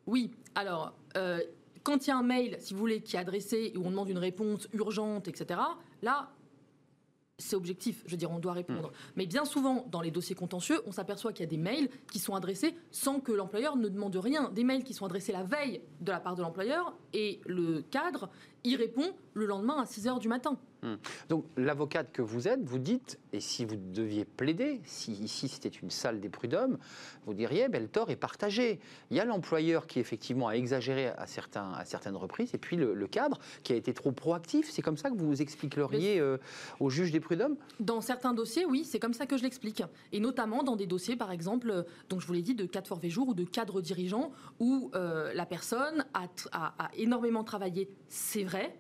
Oui, 0.10 0.32
alors, 0.56 0.94
euh, 1.18 1.40
quand 1.84 2.08
il 2.08 2.10
y 2.10 2.12
a 2.12 2.18
un 2.18 2.24
mail, 2.24 2.58
si 2.60 2.74
vous 2.74 2.80
voulez, 2.80 3.02
qui 3.02 3.16
est 3.16 3.20
adressé 3.20 3.72
et 3.74 3.78
où 3.78 3.86
on 3.86 3.92
demande 3.92 4.10
une 4.10 4.18
réponse 4.18 4.68
urgente, 4.74 5.28
etc., 5.28 5.60
là, 6.02 6.32
c'est 7.38 7.56
objectif, 7.56 8.02
je 8.08 8.12
veux 8.12 8.18
dire, 8.18 8.32
on 8.32 8.40
doit 8.40 8.54
répondre. 8.54 8.90
Hmm. 8.90 9.12
Mais 9.16 9.28
bien 9.28 9.46
souvent, 9.46 9.86
dans 9.92 10.02
les 10.02 10.10
dossiers 10.10 10.36
contentieux, 10.36 10.82
on 10.88 10.92
s'aperçoit 10.92 11.32
qu'il 11.32 11.46
y 11.46 11.48
a 11.48 11.50
des 11.50 11.58
mails 11.58 11.90
qui 12.12 12.18
sont 12.18 12.34
adressés 12.34 12.76
sans 12.90 13.20
que 13.20 13.32
l'employeur 13.32 13.78
ne 13.78 13.88
demande 13.88 14.16
rien. 14.16 14.50
Des 14.50 14.64
mails 14.64 14.84
qui 14.84 14.96
sont 14.96 15.06
adressés 15.06 15.32
la 15.32 15.44
veille 15.44 15.82
de 16.02 16.12
la 16.12 16.20
part 16.20 16.36
de 16.36 16.42
l'employeur 16.42 16.98
et 17.14 17.40
le 17.46 17.82
cadre 17.84 18.30
y 18.64 18.76
répond 18.76 19.14
le 19.34 19.46
lendemain 19.46 19.82
à 19.82 19.86
6 19.86 20.08
heures 20.08 20.20
du 20.20 20.28
matin. 20.28 20.58
Hmm. 20.82 20.96
Donc 21.28 21.46
l'avocate 21.58 22.12
que 22.14 22.22
vous 22.22 22.48
êtes, 22.48 22.64
vous 22.64 22.80
dites, 22.80 23.20
et 23.34 23.42
si 23.42 23.66
vous 23.66 23.76
deviez 23.76 24.24
plaider, 24.24 24.80
si 24.86 25.12
ici 25.12 25.50
c'était 25.50 25.68
une 25.68 25.90
salle 25.90 26.22
des 26.22 26.30
prud'hommes, 26.30 26.78
vous 27.26 27.34
diriez, 27.34 27.68
ben, 27.68 27.82
le 27.82 27.90
tort 27.90 28.10
est 28.12 28.16
partagé. 28.16 28.80
Il 29.12 29.18
y 29.18 29.20
a 29.20 29.26
l'employeur 29.26 29.88
qui 29.88 30.00
effectivement 30.00 30.48
a 30.48 30.54
exagéré 30.54 31.08
à, 31.08 31.28
certains, 31.28 31.74
à 31.74 31.84
certaines 31.84 32.16
reprises, 32.16 32.54
et 32.54 32.58
puis 32.58 32.78
le, 32.78 33.08
cadre 33.08 33.40
qui 33.64 33.74
a 33.74 33.76
été 33.76 33.94
trop 33.94 34.12
proactif. 34.12 34.70
C'est 34.70 34.82
comme 34.82 34.96
ça 34.96 35.10
que 35.10 35.18
vous 35.18 35.42
expliqueriez 35.42 36.20
euh, 36.20 36.38
au 36.80 36.90
juge 36.90 37.12
des 37.12 37.20
prud'hommes? 37.20 37.58
Dans 37.80 38.02
certains 38.02 38.34
dossiers, 38.34 38.66
oui, 38.66 38.86
c'est 38.86 39.00
comme 39.00 39.14
ça 39.14 39.26
que 39.26 39.36
je 39.36 39.44
l'explique. 39.44 39.84
Et 40.12 40.20
notamment 40.20 40.64
dans 40.64 40.76
des 40.76 40.86
dossiers, 40.86 41.16
par 41.16 41.32
exemple, 41.32 41.72
euh, 41.72 41.84
donc 42.08 42.22
je 42.22 42.28
vous 42.28 42.34
l'ai 42.34 42.44
dit, 42.44 42.56
de 42.56 42.66
cadre 42.66 42.88
forfait 42.88 43.10
jour 43.10 43.30
ou 43.30 43.34
de 43.34 43.44
cadre 43.44 43.82
dirigeant, 43.82 44.32
où 44.60 44.92
euh, 44.94 45.34
la 45.34 45.46
personne 45.46 46.06
a, 46.14 46.28
a, 46.52 46.90
énormément 46.96 47.44
travaillé, 47.44 47.90
c'est 48.08 48.44
vrai, 48.50 48.76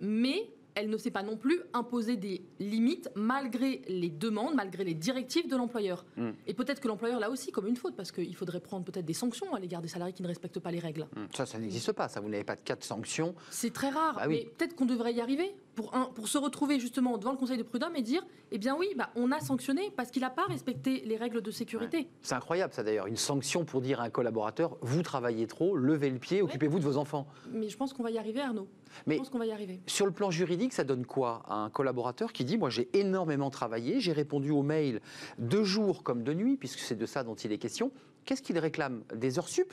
mais 0.00 0.50
elle 0.74 0.90
ne 0.90 0.96
sait 0.96 1.10
pas 1.10 1.22
non 1.22 1.36
plus 1.36 1.60
imposer 1.72 2.16
des 2.16 2.44
limites 2.58 3.10
malgré 3.14 3.82
les 3.88 4.10
demandes, 4.10 4.54
malgré 4.54 4.84
les 4.84 4.94
directives 4.94 5.48
de 5.48 5.56
l'employeur. 5.56 6.04
Hmm. 6.16 6.30
Et 6.46 6.54
peut-être 6.54 6.80
que 6.80 6.88
l'employeur 6.88 7.20
l'a 7.20 7.30
aussi 7.30 7.52
comme 7.52 7.66
une 7.66 7.76
faute, 7.76 7.94
parce 7.96 8.12
qu'il 8.12 8.34
faudrait 8.34 8.60
prendre 8.60 8.84
peut-être 8.84 9.04
des 9.04 9.14
sanctions 9.14 9.54
à 9.54 9.60
l'égard 9.60 9.82
des 9.82 9.88
salariés 9.88 10.12
qui 10.12 10.22
ne 10.22 10.28
respectent 10.28 10.60
pas 10.60 10.70
les 10.70 10.80
règles. 10.80 11.06
Hmm. 11.16 11.26
Ça, 11.34 11.46
ça 11.46 11.58
n'existe 11.58 11.92
pas, 11.92 12.08
ça. 12.08 12.20
Vous 12.20 12.28
n'avez 12.28 12.44
pas 12.44 12.56
de 12.56 12.62
cas 12.62 12.76
de 12.76 12.82
sanctions. 12.82 13.34
C'est 13.50 13.72
très 13.72 13.90
rare, 13.90 14.16
bah 14.16 14.26
mais 14.28 14.48
peut-être 14.56 14.74
qu'on 14.74 14.86
devrait 14.86 15.14
y 15.14 15.20
arriver 15.20 15.54
pour, 15.74 15.94
un, 15.94 16.06
pour 16.06 16.28
se 16.28 16.38
retrouver 16.38 16.78
justement 16.80 17.18
devant 17.18 17.32
le 17.32 17.38
Conseil 17.38 17.58
de 17.58 17.62
prud'homme 17.62 17.96
et 17.96 18.02
dire, 18.02 18.24
eh 18.50 18.58
bien 18.58 18.76
oui, 18.76 18.88
bah, 18.96 19.10
on 19.16 19.30
a 19.32 19.40
sanctionné 19.40 19.92
parce 19.96 20.10
qu'il 20.10 20.22
n'a 20.22 20.30
pas 20.30 20.44
respecté 20.44 21.02
les 21.04 21.16
règles 21.16 21.42
de 21.42 21.50
sécurité. 21.50 22.08
C'est 22.22 22.34
incroyable 22.34 22.72
ça 22.72 22.82
d'ailleurs, 22.82 23.06
une 23.06 23.16
sanction 23.16 23.64
pour 23.64 23.80
dire 23.80 24.00
à 24.00 24.04
un 24.04 24.10
collaborateur, 24.10 24.76
vous 24.80 25.02
travaillez 25.02 25.46
trop, 25.46 25.76
levez 25.76 26.10
le 26.10 26.18
pied, 26.18 26.42
occupez-vous 26.42 26.78
de 26.78 26.84
vos 26.84 26.96
enfants. 26.96 27.26
Mais 27.50 27.68
je 27.68 27.76
pense 27.76 27.92
qu'on 27.92 28.02
va 28.02 28.10
y 28.10 28.18
arriver 28.18 28.40
Arnaud. 28.40 28.68
Mais 29.06 29.14
je 29.14 29.18
pense 29.20 29.30
qu'on 29.30 29.38
va 29.38 29.46
y 29.46 29.52
arriver. 29.52 29.80
Sur 29.86 30.06
le 30.06 30.12
plan 30.12 30.30
juridique, 30.30 30.72
ça 30.72 30.84
donne 30.84 31.06
quoi 31.06 31.42
à 31.46 31.54
un 31.54 31.70
collaborateur 31.70 32.32
qui 32.32 32.44
dit, 32.44 32.56
moi 32.56 32.70
j'ai 32.70 32.88
énormément 32.92 33.50
travaillé, 33.50 34.00
j'ai 34.00 34.12
répondu 34.12 34.50
aux 34.50 34.62
mails 34.62 35.00
de 35.38 35.62
jour 35.62 36.02
comme 36.02 36.22
de 36.22 36.34
nuit, 36.34 36.56
puisque 36.56 36.80
c'est 36.80 36.96
de 36.96 37.06
ça 37.06 37.24
dont 37.24 37.34
il 37.34 37.52
est 37.52 37.58
question. 37.58 37.92
Qu'est-ce 38.24 38.42
qu'il 38.42 38.58
réclame? 38.58 39.04
Des 39.14 39.38
heures 39.38 39.48
sup? 39.48 39.72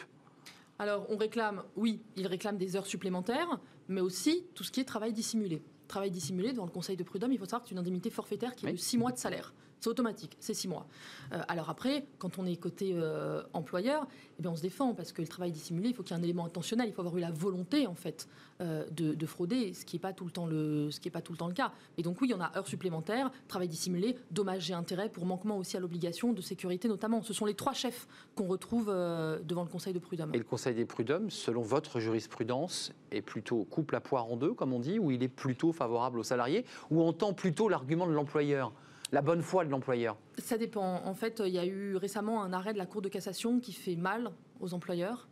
Alors, 0.80 1.06
on 1.10 1.18
réclame, 1.18 1.64
oui, 1.76 2.02
il 2.16 2.26
réclame 2.28 2.58
des 2.58 2.76
heures 2.76 2.88
supplémentaires, 2.88 3.60
mais 3.88 4.02
aussi 4.02 4.46
tout 4.56 4.64
ce 4.64 4.72
qui 4.72 4.80
est 4.80 4.86
travail 4.86 5.14
dissimulé 5.14 5.62
travail 5.92 6.10
dissimulé 6.10 6.54
devant 6.54 6.66
le 6.66 6.72
Conseil 6.72 6.96
de 6.96 7.04
prud'homme, 7.04 7.34
il 7.34 7.38
faut 7.38 7.46
savoir 7.46 7.62
que 7.62 7.68
c'est 7.68 7.74
une 7.74 7.80
indemnité 7.80 8.10
forfaitaire 8.10 8.56
qui 8.56 8.66
est 8.66 8.72
de 8.72 8.78
6 8.78 8.98
mois 8.98 9.12
de 9.12 9.18
salaire. 9.18 9.54
C'est 9.82 9.90
automatique, 9.90 10.38
c'est 10.40 10.54
six 10.54 10.68
mois. 10.68 10.86
Euh, 11.34 11.40
alors 11.48 11.72
après, 11.72 12.06
quand 12.20 12.38
on 12.38 12.46
est 12.46 12.56
côté 12.56 12.92
euh, 12.94 13.42
employeur, 13.54 14.06
eh 14.38 14.44
bien 14.44 14.52
on 14.52 14.56
se 14.56 14.62
défend 14.62 14.94
parce 14.94 15.12
que 15.12 15.24
le 15.24 15.28
travail 15.28 15.52
dissimulé, 15.52 15.90
il 15.90 15.96
faut 15.96 16.04
qu'il 16.04 16.16
y 16.16 16.20
ait 16.20 16.22
un 16.22 16.24
élément 16.24 16.46
intentionnel, 16.46 16.88
il 16.88 16.94
faut 16.94 17.02
avoir 17.02 17.18
eu 17.18 17.20
la 17.20 17.32
volonté 17.32 17.88
en 17.88 17.96
fait 17.96 18.28
euh, 18.62 18.86
de, 18.92 19.26
frauder, 19.26 19.74
ce 19.74 19.84
qui 19.84 19.96
n'est 19.96 20.00
pas 20.00 20.14
tout 20.14 20.24
le 20.24 20.30
temps 20.30 20.46
le, 20.46 20.92
ce 20.92 21.00
qui 21.00 21.08
est 21.08 21.12
pas 21.12 21.24
tout 21.24 21.32
le 21.32 21.40
temps 21.40 21.48
le 21.48 21.56
cas. 21.56 21.72
Et 21.98 22.04
donc 22.04 22.22
oui, 22.22 22.28
il 22.28 22.32
y 22.32 22.36
en 22.36 22.42
a 22.42 22.56
heures 22.56 22.68
supplémentaires, 22.68 23.32
travail 23.48 23.70
dissimulé, 23.70 24.16
dommages 24.30 24.70
et 24.70 24.76
intérêts 24.76 25.10
pour 25.10 25.26
manquement 25.26 25.58
aussi 25.58 25.78
à 25.78 25.80
l'obligation 25.80 26.32
de 26.32 26.42
sécurité 26.42 26.88
notamment. 26.88 27.24
Ce 27.24 27.34
sont 27.34 27.48
les 27.48 27.56
trois 27.56 27.74
chefs 27.74 28.08
qu'on 28.36 28.46
retrouve 28.46 28.86
devant 28.86 29.64
le 29.64 29.70
Conseil 29.70 29.94
de 29.94 30.00
prud'homme. 30.00 30.30
Et 30.36 30.38
le 30.38 30.44
Conseil 30.44 30.76
des 30.76 30.86
prud'hommes, 30.86 31.32
selon 31.32 31.64
votre 31.64 32.00
jurisprudence, 32.00 32.94
est 33.10 33.24
plutôt 33.24 33.64
coupe 33.64 33.90
la 33.94 34.00
poire 34.00 34.32
en 34.32 34.38
deux, 34.38 34.54
comme 34.54 34.74
on 34.74 34.80
dit, 34.80 35.00
ou 35.00 35.10
il 35.10 35.24
est 35.24 35.28
plutôt 35.28 35.72
favorable 35.72 36.20
aux 36.20 36.24
salariés, 36.24 36.66
ou 36.92 37.02
entend 37.02 37.34
plutôt 37.34 37.68
l'argument 37.68 38.06
de 38.06 38.12
l'employeur? 38.12 38.72
La 39.12 39.22
bonne 39.22 39.42
foi 39.42 39.66
de 39.66 39.70
l'employeur 39.70 40.18
Ça 40.38 40.58
dépend. 40.58 41.02
En 41.06 41.14
fait, 41.14 41.42
il 41.46 41.54
y 41.54 41.60
a 41.60 41.66
eu 41.66 41.96
récemment 41.96 42.44
un 42.44 42.54
arrêt 42.54 42.74
de 42.74 42.78
la 42.78 42.86
Cour 42.86 43.02
de 43.02 43.10
cassation 43.10 43.60
qui 43.60 43.74
fait 43.74 43.96
mal 43.96 44.32
aux 44.60 44.74
employeurs. 44.74 45.28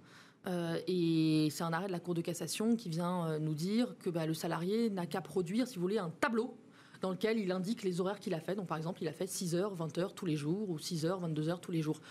Euh, 0.48 0.79
et 0.88 1.50
c'est 1.51 1.63
un 1.63 1.74
arrêt 1.74 1.88
de 1.88 1.91
la 1.91 2.00
Cour 2.00 2.13
de 2.13 2.21
cassation 2.21 2.75
qui 2.75 2.89
vient 2.89 3.27
euh, 3.27 3.39
nous 3.39 3.53
dire 3.53 3.95
que 4.00 4.09
bah, 4.09 4.25
le 4.25 4.33
salarié 4.33 4.89
n'a 4.89 5.05
qu'à 5.05 5.21
produire, 5.21 5.67
si 5.67 5.75
vous 5.75 5.81
voulez, 5.81 5.98
un 5.98 6.09
tableau 6.09 6.57
dans 7.01 7.12
lequel 7.12 7.39
il 7.39 7.51
indique 7.51 7.83
les 7.83 8.01
horaires 8.01 8.19
qu'il 8.19 8.33
a 8.33 8.39
fait. 8.39 8.55
Donc, 8.55 8.67
par 8.67 8.77
exemple, 8.77 9.01
il 9.01 9.07
a 9.07 9.13
fait 9.13 9.27
6 9.27 9.55
heures, 9.55 9.74
20 9.74 9.98
heures 9.98 10.13
tous 10.13 10.25
les 10.25 10.36
jours, 10.36 10.69
ou 10.69 10.77
6 10.77 11.05
heures, 11.05 11.19
22 11.19 11.50
heures 11.50 11.62
tous 11.62 11.71
les 11.71 11.81
jours. 11.81 12.01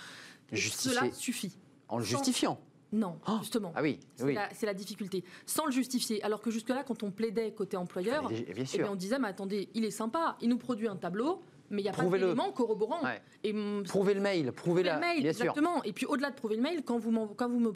Cela 0.53 1.13
suffit. 1.13 1.57
En 1.89 1.99
le 1.99 2.05
justifiant 2.05 2.61
non, 2.91 3.19
oh 3.29 3.37
justement. 3.41 3.73
Ah 3.77 3.83
oui, 3.83 4.01
c'est 4.17 4.33
la, 4.33 4.49
la, 4.63 4.75
difficulté. 4.75 5.23
Sans 5.45 5.67
le 5.67 5.73
justifier. 5.73 6.23
Alors 6.23 6.41
que 6.41 6.51
jusque-là, 6.51 6.85
quand 6.85 7.03
on 7.03 7.11
plaidait 7.11 7.53
côté 7.53 7.77
employeur, 7.77 8.31
eh 8.33 8.55
bien, 8.55 8.91
on 8.91 8.95
disait, 8.95 9.19
mais 9.19 9.29
attendez, 9.29 9.69
il 9.75 9.85
est 9.85 9.91
sympa, 9.91 10.39
il 10.41 10.49
nous 10.49 10.57
produit 10.57 10.89
un 10.89 10.97
tableau, 10.97 11.43
mais 11.71 11.83
il 11.83 11.85
n'y 11.85 11.91
a 11.91 11.93
pas 11.93 12.05
d'éléments 12.05 12.53
corroborants. 12.53 13.01
Et 13.45 13.55
prouvez 13.85 14.15
le 14.15 14.21
mail, 14.21 14.53
prouvez 14.53 14.83
la. 14.83 14.95
Le 14.95 15.01
mail, 15.01 15.27
exactement. 15.27 15.83
Et 15.85 15.93
puis 15.93 16.07
au-delà 16.07 16.31
de 16.31 16.37
prouver 16.37 16.57
le 16.57 16.63
mail, 16.63 16.83
quand 16.85 16.99
vous, 16.99 17.13
quand 17.37 17.49
vous 17.49 17.61
me 17.61 17.73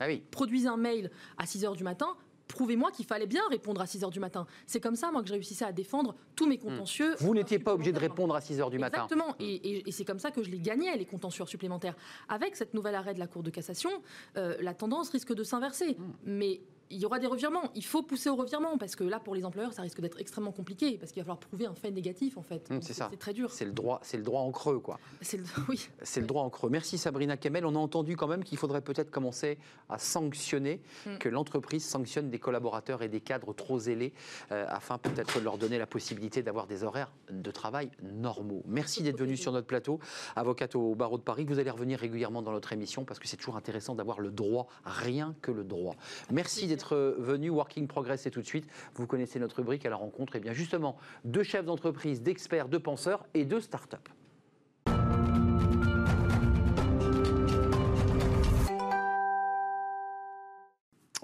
ah 0.00 0.06
produisez 0.30 0.68
un 0.68 0.76
mail 0.76 1.10
à 1.38 1.46
6 1.46 1.64
h 1.64 1.76
du 1.76 1.84
matin, 1.84 2.16
prouvez-moi 2.48 2.90
qu'il 2.90 3.06
fallait 3.06 3.26
bien 3.26 3.42
répondre 3.50 3.80
à 3.80 3.86
6 3.86 4.02
h 4.02 4.10
du 4.10 4.20
matin. 4.20 4.46
C'est 4.66 4.80
comme 4.80 4.96
ça, 4.96 5.10
moi, 5.10 5.22
que 5.22 5.28
je 5.28 5.32
réussissais 5.32 5.64
à 5.64 5.72
défendre 5.72 6.14
tous 6.34 6.46
mes 6.46 6.58
contentieux. 6.58 7.14
Vous 7.18 7.34
n'étiez 7.34 7.58
pas 7.58 7.74
obligé 7.74 7.92
de 7.92 7.98
répondre 7.98 8.34
à 8.34 8.40
6 8.40 8.58
h 8.58 8.70
du 8.70 8.78
matin. 8.78 9.04
Exactement. 9.04 9.34
Et, 9.40 9.84
c'est 9.90 10.04
comme 10.04 10.18
ça 10.18 10.30
que 10.30 10.42
je 10.42 10.50
les 10.50 10.58
gagnais, 10.58 10.96
les 10.96 11.06
contentieux 11.06 11.46
supplémentaires. 11.46 11.94
Avec 12.28 12.56
cette 12.56 12.74
nouvelle 12.74 12.94
arrêt 12.94 13.14
de 13.14 13.18
la 13.18 13.26
Cour 13.26 13.42
de 13.42 13.50
cassation, 13.50 13.90
euh, 14.36 14.56
la 14.60 14.74
tendance 14.74 15.10
risque 15.10 15.34
de 15.34 15.42
s'inverser. 15.42 15.96
Hmm. 15.98 16.12
Mais 16.24 16.60
il 16.90 16.98
y 16.98 17.06
aura 17.06 17.18
des 17.18 17.26
revirements. 17.26 17.70
Il 17.74 17.84
faut 17.84 18.02
pousser 18.02 18.28
au 18.28 18.36
revirement 18.36 18.78
parce 18.78 18.96
que 18.96 19.04
là, 19.04 19.18
pour 19.20 19.34
les 19.34 19.44
employeurs, 19.44 19.72
ça 19.72 19.82
risque 19.82 20.00
d'être 20.00 20.20
extrêmement 20.20 20.52
compliqué 20.52 20.98
parce 20.98 21.12
qu'il 21.12 21.22
va 21.22 21.24
falloir 21.24 21.38
prouver 21.38 21.66
un 21.66 21.74
fait 21.74 21.90
négatif 21.90 22.36
en 22.36 22.42
fait. 22.42 22.70
Mmh, 22.70 22.78
c'est 22.82 22.92
ça. 22.92 23.08
C'est 23.10 23.18
très 23.18 23.32
dur. 23.32 23.50
C'est 23.50 23.64
le 23.64 23.72
droit, 23.72 24.00
c'est 24.02 24.16
le 24.16 24.22
droit 24.22 24.42
en 24.42 24.50
creux 24.50 24.78
quoi. 24.78 24.98
C'est 25.20 25.36
le, 25.36 25.44
oui. 25.68 25.88
C'est 26.02 26.20
le 26.20 26.26
droit 26.26 26.42
en 26.42 26.50
creux. 26.50 26.70
Merci 26.70 26.98
Sabrina 26.98 27.36
Kemel. 27.36 27.66
On 27.66 27.74
a 27.74 27.78
entendu 27.78 28.16
quand 28.16 28.28
même 28.28 28.44
qu'il 28.44 28.58
faudrait 28.58 28.80
peut-être 28.80 29.10
commencer 29.10 29.58
à 29.88 29.98
sanctionner, 29.98 30.80
mmh. 31.06 31.18
que 31.18 31.28
l'entreprise 31.28 31.84
sanctionne 31.84 32.30
des 32.30 32.38
collaborateurs 32.38 33.02
et 33.02 33.08
des 33.08 33.20
cadres 33.20 33.52
trop 33.52 33.78
zélés 33.78 34.12
euh, 34.52 34.66
afin 34.68 34.98
peut-être 34.98 35.38
de 35.38 35.44
leur 35.44 35.58
donner 35.58 35.78
la 35.78 35.86
possibilité 35.86 36.42
d'avoir 36.42 36.66
des 36.66 36.84
horaires 36.84 37.12
de 37.30 37.50
travail 37.50 37.90
normaux. 38.02 38.62
Merci 38.66 39.02
d'être 39.02 39.18
venu 39.18 39.36
sur 39.36 39.52
notre 39.52 39.66
plateau, 39.66 39.98
avocate 40.34 40.74
au 40.74 40.94
barreau 40.94 41.18
de 41.18 41.22
Paris. 41.22 41.44
Vous 41.44 41.58
allez 41.58 41.70
revenir 41.70 41.98
régulièrement 41.98 42.42
dans 42.42 42.52
notre 42.52 42.72
émission 42.72 43.04
parce 43.04 43.18
que 43.18 43.28
c'est 43.28 43.36
toujours 43.36 43.56
intéressant 43.56 43.94
d'avoir 43.94 44.20
le 44.20 44.30
droit, 44.30 44.66
rien 44.84 45.34
que 45.42 45.50
le 45.50 45.64
droit. 45.64 45.96
Merci 46.30 46.66
d'être 46.66 46.75
venu. 46.84 47.50
Working 47.50 47.86
Progress, 47.86 48.26
et 48.26 48.30
tout 48.30 48.40
de 48.40 48.46
suite. 48.46 48.66
Vous 48.94 49.06
connaissez 49.06 49.38
notre 49.38 49.56
rubrique 49.56 49.86
à 49.86 49.90
la 49.90 49.96
rencontre. 49.96 50.36
Et 50.36 50.38
eh 50.38 50.40
bien 50.40 50.52
justement, 50.52 50.96
deux 51.24 51.42
chefs 51.42 51.64
d'entreprise, 51.64 52.22
d'experts, 52.22 52.68
de 52.68 52.78
penseurs 52.78 53.26
et 53.34 53.44
de 53.44 53.60
start-up. 53.60 54.08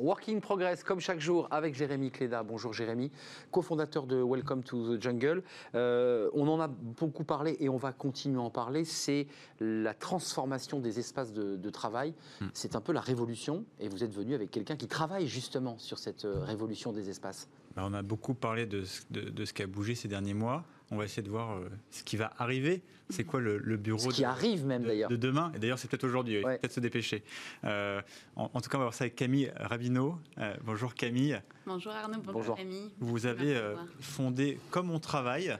Working 0.02 0.40
Progress, 0.40 0.82
comme 0.82 0.98
chaque 0.98 1.20
jour, 1.20 1.46
avec 1.52 1.76
Jérémy 1.76 2.10
Cléda. 2.10 2.42
Bonjour 2.42 2.72
Jérémy, 2.72 3.12
cofondateur 3.52 4.08
de 4.08 4.20
Welcome 4.20 4.64
to 4.64 4.96
the 4.96 5.00
Jungle. 5.00 5.44
Euh, 5.76 6.28
on 6.34 6.48
en 6.48 6.60
a 6.60 6.66
beaucoup 6.66 7.22
parlé 7.22 7.56
et 7.60 7.68
on 7.68 7.76
va 7.76 7.92
continuer 7.92 8.38
à 8.38 8.42
en 8.42 8.50
parler. 8.50 8.84
C'est 8.84 9.28
la 9.60 9.94
transformation 9.94 10.80
des 10.80 10.98
espaces 10.98 11.32
de, 11.32 11.70
travail. 11.70 12.14
Hmm. 12.40 12.48
C'est 12.52 12.74
un 12.74 12.80
peu 12.80 12.92
la 12.92 13.00
révolution 13.00 13.64
et 13.78 13.88
vous 13.88 14.02
êtes 14.02 14.12
venu 14.12 14.34
avec 14.34 14.50
quelqu'un 14.50 14.74
qui 14.74 14.88
travaille 14.88 15.28
justement 15.28 15.78
sur 15.78 16.00
cette 16.00 16.24
euh, 16.24 16.40
révolution 16.40 16.92
des 16.92 17.08
espaces. 17.08 17.48
Bah, 17.76 17.84
on 17.86 17.94
a 17.94 18.02
beaucoup 18.02 18.34
parlé 18.34 18.66
de, 18.66 18.82
de 19.10 19.44
ce 19.44 19.52
qui 19.52 19.62
a 19.62 19.68
bougé 19.68 19.94
ces 19.94 20.08
derniers 20.08 20.34
mois. 20.34 20.64
On 20.92 20.96
va 20.96 21.06
essayer 21.06 21.22
de 21.22 21.30
voir 21.30 21.56
euh, 21.56 21.70
ce 21.90 22.02
qui 22.02 22.18
va 22.18 22.34
arriver. 22.36 22.82
C'est 23.08 23.24
quoi 23.24 23.40
le, 23.40 23.58
bureau 23.78 24.10
ce 24.10 24.14
qui 24.14 24.24
arrive 24.24 24.66
même 24.66 24.82
d'ailleurs 24.84 25.08
de 25.08 25.16
demain 25.16 25.50
Et 25.54 25.58
d'ailleurs, 25.58 25.78
c'est 25.78 25.88
peut-être 25.88 26.04
aujourd'hui. 26.04 26.42
Peut-être 26.42 26.70
se 26.70 26.80
dépêcher. 26.80 27.24
Euh, 27.64 28.02
en, 28.36 28.60
tout 28.60 28.68
cas, 28.68 28.76
on 28.76 28.80
va 28.80 28.84
voir 28.84 28.94
ça 28.94 29.04
avec 29.04 29.16
Camille 29.16 29.50
Rabineau. 29.56 30.18
Euh, 30.36 30.54
bonjour 30.62 30.94
Camille. 30.94 31.40
Bonjour 31.64 31.92
Arnaud. 31.92 32.20
Bonjour, 32.22 32.56
Camille. 32.56 32.90
Vous 33.00 33.24
avez 33.24 33.58
fondé 34.00 34.58
Comme 34.70 34.90
on 34.90 34.98
travaille. 34.98 35.56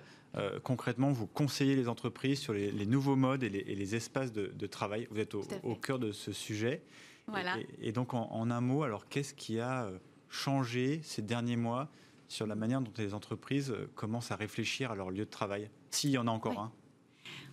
concrètement, 0.65 1.11
vous 1.13 1.27
conseillez 1.27 1.77
les 1.77 1.89
entreprises 1.89 2.39
sur 2.39 2.53
les, 2.53 2.87
nouveaux 2.87 3.17
modes 3.17 3.43
et 3.43 3.49
les, 3.49 3.95
espaces 3.95 4.33
de, 4.33 4.67
travail. 4.67 5.09
Vous 5.11 5.19
êtes 5.19 5.35
au, 5.35 5.75
cœur 5.77 5.99
de 5.99 6.13
ce 6.13 6.33
sujet. 6.33 6.83
Voilà. 7.27 7.57
Et, 7.81 7.93
donc, 7.93 8.13
en, 8.13 8.31
en, 8.33 8.51
un 8.51 8.61
mot, 8.61 8.83
alors 8.83 9.09
qu'est-ce 9.09 9.33
qui 9.33 9.61
a 9.61 9.91
changé 10.29 11.01
ces 11.03 11.23
derniers 11.23 11.57
mois 11.57 11.89
sur 12.33 12.47
la 12.47 12.55
manière 12.55 12.81
dont 12.81 12.93
les 12.97 13.13
entreprises 13.13 13.71
euh, 13.71 13.91
commencent 13.95 14.31
à 14.31 14.37
réfléchir 14.37 14.91
à 14.91 14.97
leur 14.97 15.11
lieu 15.11 15.25
de 15.27 15.31
travail, 15.31 15.71
s'il 15.91 16.11
y 16.11 16.19
en 16.19 16.27
a 16.27 16.31
encore 16.31 16.59
un 16.59 16.73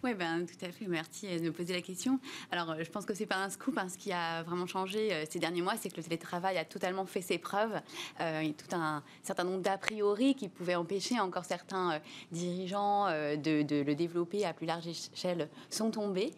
oui, 0.02 0.14
ben, 0.14 0.46
tout 0.46 0.66
à 0.66 0.72
fait. 0.72 0.88
Merci 0.88 1.28
de 1.28 1.44
me 1.44 1.52
poser 1.52 1.74
la 1.74 1.82
question. 1.82 2.20
Alors, 2.52 2.72
euh, 2.72 2.84
je 2.84 2.90
pense 2.90 3.06
que 3.06 3.14
c'est 3.14 3.26
pas 3.26 3.44
un 3.44 3.50
scoop. 3.50 3.78
Hein. 3.78 3.90
Ce 3.90 3.98
qui 3.98 4.14
a 4.14 4.44
vraiment 4.44 4.66
changé 4.66 5.14
euh, 5.14 5.26
ces 5.30 5.40
derniers 5.40 5.62
mois, 5.62 5.76
c'est 5.76 5.90
que 5.90 5.98
le 5.98 6.04
télétravail 6.04 6.58
a 6.58 6.64
totalement 6.64 7.06
fait 7.06 7.22
ses 7.22 7.38
preuves. 7.38 7.82
Euh, 8.22 8.40
il 8.42 8.48
y 8.48 8.52
a 8.52 8.54
tout 8.54 8.74
un 8.74 9.04
certain 9.24 9.44
nombre 9.44 9.62
d'a 9.62 9.78
priori 9.78 10.36
qui 10.36 10.48
pouvaient 10.48 10.76
empêcher 10.76 11.20
encore 11.20 11.44
certains 11.44 12.00
dirigeants 12.32 13.08
de, 13.08 13.84
le 13.84 13.96
développer 13.96 14.46
à 14.46 14.54
plus 14.54 14.66
large 14.66 14.88
échelle 14.88 15.50
sont 15.70 15.92
tombés. 15.92 16.32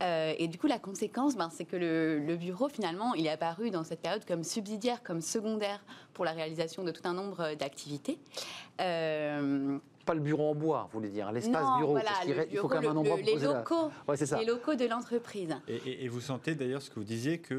et 0.00 0.48
du 0.48 0.58
coup, 0.58 0.66
la 0.66 0.78
conséquence, 0.78 1.36
ben, 1.36 1.50
c'est 1.50 1.64
que 1.64 1.76
le, 1.76 2.18
le, 2.18 2.36
bureau, 2.36 2.68
finalement, 2.68 3.14
il 3.14 3.26
est 3.26 3.30
apparu 3.30 3.70
dans 3.70 3.84
cette 3.84 4.00
période 4.00 4.24
comme 4.24 4.44
subsidiaire, 4.44 5.02
comme 5.02 5.20
secondaire 5.20 5.82
pour 6.14 6.24
la 6.24 6.32
réalisation 6.32 6.84
de 6.84 6.92
tout 6.92 7.02
un 7.04 7.14
nombre 7.14 7.54
d'activités 7.54 8.18
pas 10.08 10.14
le 10.14 10.20
bureau 10.20 10.50
en 10.50 10.54
bois, 10.54 10.88
vous 10.90 11.00
voulez 11.00 11.10
dire, 11.10 11.30
l'espace 11.32 11.66
bureau. 11.78 11.92
Voilà, 11.92 12.10
il 12.50 12.56
faut 12.56 12.66
quand 12.66 12.80
même 12.80 12.92
un 12.92 12.96
endroit 12.96 13.18
les, 13.18 13.36
locaux, 13.36 13.90
les 14.38 14.46
locaux 14.46 14.74
de 14.74 14.86
l'entreprise. 14.86 15.54
Et, 15.68 16.08
vous 16.08 16.20
sentez 16.20 16.54
d'ailleurs 16.54 16.80
ce 16.80 16.88
que 16.88 16.94
vous 16.94 17.04
disiez 17.04 17.38
que 17.38 17.54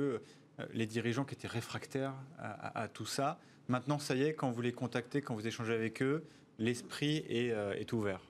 euh, 0.60 0.66
les 0.74 0.88
dirigeants 0.88 1.26
qui 1.26 1.36
étaient 1.36 1.48
réfractaires 1.48 2.16
à, 2.40 2.88
tout 2.88 3.06
ça, 3.06 3.38
maintenant, 3.68 4.00
ça 4.00 4.16
y 4.16 4.24
est, 4.24 4.34
quand 4.34 4.50
vous 4.50 4.62
les 4.62 4.72
contactez, 4.72 5.22
quand 5.22 5.36
vous 5.36 5.46
échangez 5.46 5.74
avec 5.74 6.02
eux, 6.02 6.26
l'esprit 6.58 7.24
est, 7.30 7.52
euh, 7.52 7.74
est 7.74 7.94
ouvert. 7.94 8.22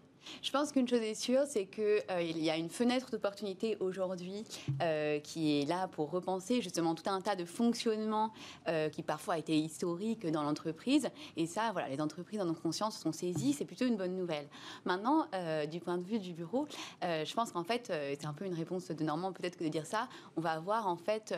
Je 0.41 0.51
pense 0.51 0.71
qu'une 0.71 0.88
chose 0.88 1.01
est 1.01 1.15
sûre, 1.15 1.43
c'est 1.48 1.65
qu'il 1.65 2.03
euh, 2.12 2.21
y 2.21 2.50
a 2.50 2.57
une 2.57 2.69
fenêtre 2.69 3.12
d'opportunité 3.12 3.77
aujourd'hui 3.79 4.43
euh, 4.81 5.19
qui 5.19 5.59
est 5.59 5.65
là 5.65 5.88
pour 5.88 6.09
repenser 6.12 6.62
justement 6.62 6.95
tout 6.95 7.09
un 7.09 7.21
tas 7.21 7.36
de 7.36 7.45
fonctionnements 7.45 8.31
euh, 8.67 8.89
qui 8.89 9.03
parfois 9.03 9.38
étaient 9.38 9.57
historiques 9.57 10.25
dans 10.27 10.43
l'entreprise. 10.43 11.09
Et 11.38 11.45
ça, 11.45 11.71
voilà, 11.71 11.89
les 11.89 12.01
entreprises 12.01 12.39
en 12.41 12.50
ont 12.50 12.53
conscience, 12.53 12.98
sont 12.98 13.12
saisies, 13.12 13.53
c'est 13.53 13.65
plutôt 13.65 13.86
une 13.86 13.98
bonne 13.98 14.15
nouvelle. 14.15 14.48
Maintenant, 14.86 15.27
du 15.69 15.79
point 15.79 15.98
de 15.98 16.03
vue 16.03 16.19
du 16.19 16.33
bureau, 16.33 16.67
je 17.01 17.33
pense 17.33 17.51
qu'en 17.51 17.63
fait, 17.63 17.91
c'est 18.19 18.25
un 18.25 18.33
peu 18.33 18.45
une 18.45 18.53
réponse 18.53 18.88
de 18.88 19.03
Normand 19.03 19.31
peut-être 19.31 19.57
que 19.57 19.63
de 19.63 19.69
dire 19.69 19.86
ça, 19.86 20.07
on 20.36 20.41
va 20.41 20.59
voir 20.59 20.88
en 20.88 20.95
fait 20.95 21.33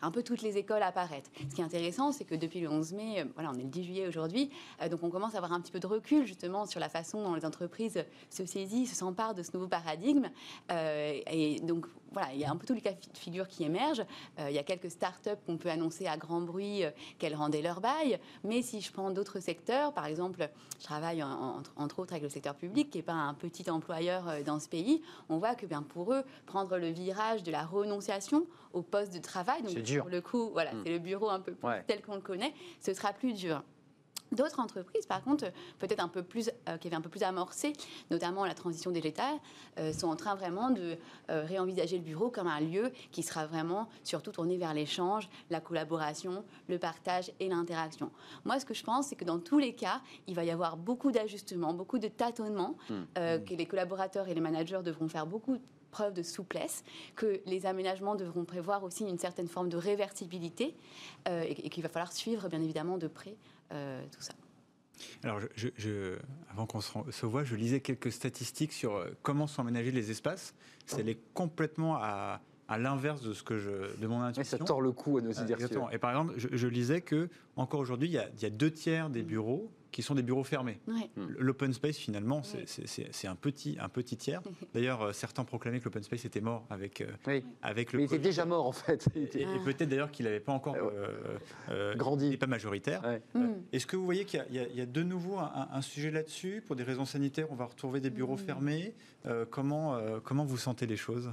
un 0.00 0.10
peu 0.10 0.22
toutes 0.22 0.42
les 0.42 0.56
écoles 0.56 0.82
apparaître. 0.82 1.30
Ce 1.50 1.54
qui 1.54 1.60
est 1.60 1.64
intéressant, 1.64 2.12
c'est 2.12 2.24
que 2.24 2.34
depuis 2.34 2.60
le 2.60 2.70
11 2.70 2.92
mai, 2.92 3.26
voilà, 3.34 3.50
on 3.50 3.58
est 3.58 3.62
le 3.62 3.68
10 3.68 3.84
juillet 3.84 4.06
aujourd'hui, 4.06 4.50
donc 4.90 5.02
on 5.02 5.10
commence 5.10 5.34
à 5.34 5.38
avoir 5.38 5.52
un 5.52 5.60
petit 5.60 5.72
peu 5.72 5.80
de 5.80 5.86
recul 5.86 6.26
justement 6.26 6.66
sur 6.66 6.80
la 6.80 6.88
façon 6.88 7.22
dont 7.22 7.34
les 7.34 7.44
entreprises 7.44 8.04
se 8.32 8.46
saisit, 8.46 8.86
se 8.86 8.96
s'empare 8.96 9.34
de 9.34 9.42
ce 9.42 9.50
nouveau 9.54 9.68
paradigme. 9.68 10.30
Euh, 10.70 11.20
et 11.30 11.60
donc, 11.60 11.86
voilà, 12.12 12.32
il 12.32 12.40
y 12.40 12.44
a 12.44 12.50
un 12.50 12.56
peu 12.56 12.66
tous 12.66 12.74
les 12.74 12.80
cas 12.80 12.92
de 12.92 13.18
figure 13.18 13.48
qui 13.48 13.64
émergent. 13.64 14.04
Euh, 14.38 14.50
il 14.50 14.54
y 14.54 14.58
a 14.58 14.62
quelques 14.62 14.90
start-up 14.90 15.38
qu'on 15.46 15.56
peut 15.56 15.70
annoncer 15.70 16.06
à 16.06 16.16
grand 16.16 16.40
bruit 16.40 16.84
euh, 16.84 16.90
qu'elles 17.18 17.34
rendaient 17.34 17.62
leur 17.62 17.80
bail. 17.80 18.18
Mais 18.44 18.62
si 18.62 18.80
je 18.80 18.92
prends 18.92 19.10
d'autres 19.10 19.40
secteurs, 19.40 19.92
par 19.92 20.06
exemple, 20.06 20.48
je 20.78 20.84
travaille 20.84 21.22
entre 21.22 21.98
autres 21.98 22.12
avec 22.12 22.22
le 22.22 22.28
secteur 22.28 22.54
public, 22.54 22.90
qui 22.90 22.98
n'est 22.98 23.02
pas 23.02 23.12
un 23.12 23.34
petit 23.34 23.70
employeur 23.70 24.42
dans 24.44 24.58
ce 24.58 24.68
pays, 24.68 25.02
on 25.28 25.38
voit 25.38 25.54
que 25.54 25.66
bien 25.66 25.82
pour 25.82 26.12
eux, 26.12 26.24
prendre 26.46 26.76
le 26.78 26.88
virage 26.88 27.42
de 27.42 27.50
la 27.50 27.64
renonciation 27.64 28.46
au 28.72 28.82
poste 28.82 29.12
de 29.12 29.18
travail, 29.18 29.62
donc 29.62 29.74
dur. 29.78 30.02
pour 30.02 30.10
le 30.10 30.20
coup, 30.20 30.50
voilà, 30.52 30.72
hmm. 30.72 30.82
c'est 30.84 30.92
le 30.92 30.98
bureau 30.98 31.28
un 31.28 31.40
peu 31.40 31.54
tel 31.86 32.02
qu'on 32.02 32.14
le 32.14 32.20
connaît, 32.20 32.54
ce 32.80 32.94
sera 32.94 33.12
plus 33.12 33.34
dur. 33.34 33.62
D'autres 34.32 34.60
entreprises, 34.60 35.06
par 35.06 35.22
contre, 35.22 35.52
peut-être 35.78 36.02
un 36.02 36.08
peu 36.08 36.22
plus, 36.22 36.50
euh, 36.68 36.78
qui 36.78 36.88
avaient 36.88 36.96
un 36.96 37.00
peu 37.00 37.10
plus 37.10 37.22
amorcé, 37.22 37.72
notamment 38.10 38.44
la 38.44 38.54
transition 38.54 38.90
digitale, 38.90 39.34
euh, 39.78 39.92
sont 39.92 40.08
en 40.08 40.16
train 40.16 40.34
vraiment 40.34 40.70
de 40.70 40.96
euh, 41.30 41.44
réenvisager 41.44 41.98
le 41.98 42.02
bureau 42.02 42.30
comme 42.30 42.46
un 42.46 42.60
lieu 42.60 42.92
qui 43.10 43.22
sera 43.22 43.46
vraiment 43.46 43.88
surtout 44.04 44.32
tourné 44.32 44.56
vers 44.56 44.74
l'échange, 44.74 45.28
la 45.50 45.60
collaboration, 45.60 46.44
le 46.68 46.78
partage 46.78 47.30
et 47.40 47.48
l'interaction. 47.48 48.10
Moi, 48.44 48.58
ce 48.58 48.64
que 48.64 48.74
je 48.74 48.82
pense, 48.82 49.08
c'est 49.08 49.16
que 49.16 49.24
dans 49.24 49.38
tous 49.38 49.58
les 49.58 49.74
cas, 49.74 50.00
il 50.26 50.34
va 50.34 50.44
y 50.44 50.50
avoir 50.50 50.76
beaucoup 50.76 51.12
d'ajustements, 51.12 51.74
beaucoup 51.74 51.98
de 51.98 52.08
tâtonnements, 52.08 52.76
Mmh. 52.88 53.44
que 53.44 53.54
les 53.54 53.66
collaborateurs 53.66 54.28
et 54.28 54.34
les 54.34 54.40
managers 54.40 54.80
devront 54.82 55.08
faire 55.08 55.26
beaucoup 55.26 55.58
preuve 55.92 56.14
de 56.14 56.22
souplesse, 56.24 56.82
que 57.14 57.40
les 57.46 57.66
aménagements 57.66 58.16
devront 58.16 58.44
prévoir 58.44 58.82
aussi 58.82 59.04
une 59.04 59.18
certaine 59.18 59.46
forme 59.46 59.68
de 59.68 59.76
réversibilité 59.76 60.74
euh, 61.28 61.42
et, 61.42 61.66
et 61.66 61.68
qu'il 61.68 61.84
va 61.84 61.88
falloir 61.88 62.12
suivre 62.12 62.48
bien 62.48 62.60
évidemment 62.60 62.98
de 62.98 63.06
près 63.06 63.30
euh, 63.30 63.34
tout 64.10 64.20
ça. 64.20 64.32
Alors, 65.24 65.40
je, 65.40 65.46
je- 65.56 65.68
je- 65.76 66.16
avant 66.50 66.66
qu'on 66.66 66.80
se, 66.80 67.26
voit, 67.26 67.44
je 67.44 67.56
lisais 67.56 67.80
quelques 67.80 68.12
statistiques 68.12 68.72
sur 68.72 68.94
euh, 68.96 69.10
comment 69.22 69.46
sont 69.46 69.62
aménagés 69.62 69.90
les 69.90 70.10
espaces. 70.10 70.54
C'est 70.86 71.00
allé 71.00 71.18
complètement 71.34 71.96
à, 71.96 72.40
à 72.68 72.78
l'inverse 72.78 73.22
de 73.22 73.32
ce 73.32 73.42
que 73.42 73.58
je, 73.58 73.96
de 74.00 74.06
mon 74.06 74.20
intuition. 74.22 74.58
ça 74.58 74.64
tord 74.64 74.80
le 74.80 74.92
cou 74.92 75.18
à 75.18 75.20
nos 75.20 75.30
Euh, 75.30 75.42
idées 75.42 75.54
exactement. 75.54 75.86
reçues. 75.86 75.96
Et 75.96 75.98
par 75.98 76.10
exemple, 76.10 76.34
je, 76.36 76.48
je 76.52 76.66
lisais 76.68 77.00
que 77.00 77.28
encore 77.56 77.80
aujourd'hui, 77.80 78.08
il 78.08 78.12
y, 78.12 78.18
a, 78.18 78.28
il 78.36 78.42
y 78.42 78.46
a 78.46 78.50
deux 78.50 78.70
tiers 78.70 79.10
des 79.10 79.22
bureaux 79.22 79.70
qui 79.92 80.02
sont 80.02 80.14
des 80.14 80.22
bureaux 80.22 80.42
fermés. 80.42 80.80
Ouais. 80.88 81.10
L'open 81.38 81.72
space, 81.72 81.96
finalement, 81.98 82.42
c'est- 82.42 83.26
un 83.28 83.36
petit, 83.36 83.76
un 83.78 83.88
petit 83.88 84.16
tiers. 84.16 84.42
D'ailleurs, 84.74 85.02
euh, 85.02 85.12
certains 85.12 85.44
proclamaient 85.44 85.78
que 85.78 85.84
l'open 85.84 86.02
space 86.02 86.24
était 86.24 86.40
mort 86.40 86.64
avec, 86.70 87.00
euh, 87.02 87.06
Oui. 87.26 87.44
avec 87.62 87.92
le 87.92 87.98
Mais 87.98 88.04
il 88.04 88.06
était 88.06 88.18
déjà 88.18 88.44
mort 88.44 88.66
en 88.66 88.72
fait. 88.72 89.06
Et, 89.14 89.42
et 89.42 89.46
peut-être 89.64 89.88
d'ailleurs 89.88 90.10
qu'il 90.10 90.24
n'avait 90.24 90.40
pas 90.40 90.52
encore 90.52 90.74
Ouais. 90.74 90.80
euh, 90.82 91.38
euh, 91.70 91.94
Grandi. 91.94 92.26
il 92.26 92.30
n'est 92.30 92.36
pas 92.36 92.46
majoritaire. 92.46 93.02
Ouais. 93.04 93.22
Euh, 93.36 93.38
Mm. 93.42 93.54
Est-ce 93.72 93.86
que 93.86 93.96
vous 93.96 94.04
voyez 94.04 94.24
qu'il 94.24 94.44
y 94.50 94.58
a- 94.58 94.66
y, 94.68 94.80
y 94.80 94.86
de 94.86 95.02
nouveau 95.02 95.36
un, 95.38 95.68
un 95.72 95.82
sujet 95.82 96.10
là-dessus 96.10 96.62
Pour 96.66 96.74
des 96.76 96.82
raisons 96.84 97.04
sanitaires, 97.04 97.46
on 97.50 97.54
va 97.54 97.66
retrouver 97.66 98.00
des 98.00 98.10
bureaux 98.10 98.34
Mm. 98.36 98.38
fermés. 98.46 98.94
Euh, 99.26 99.44
comment, 99.48 99.94
euh, 99.94 100.18
comment 100.24 100.44
vous 100.44 100.56
sentez 100.56 100.86
les 100.86 100.96
choses? 100.96 101.30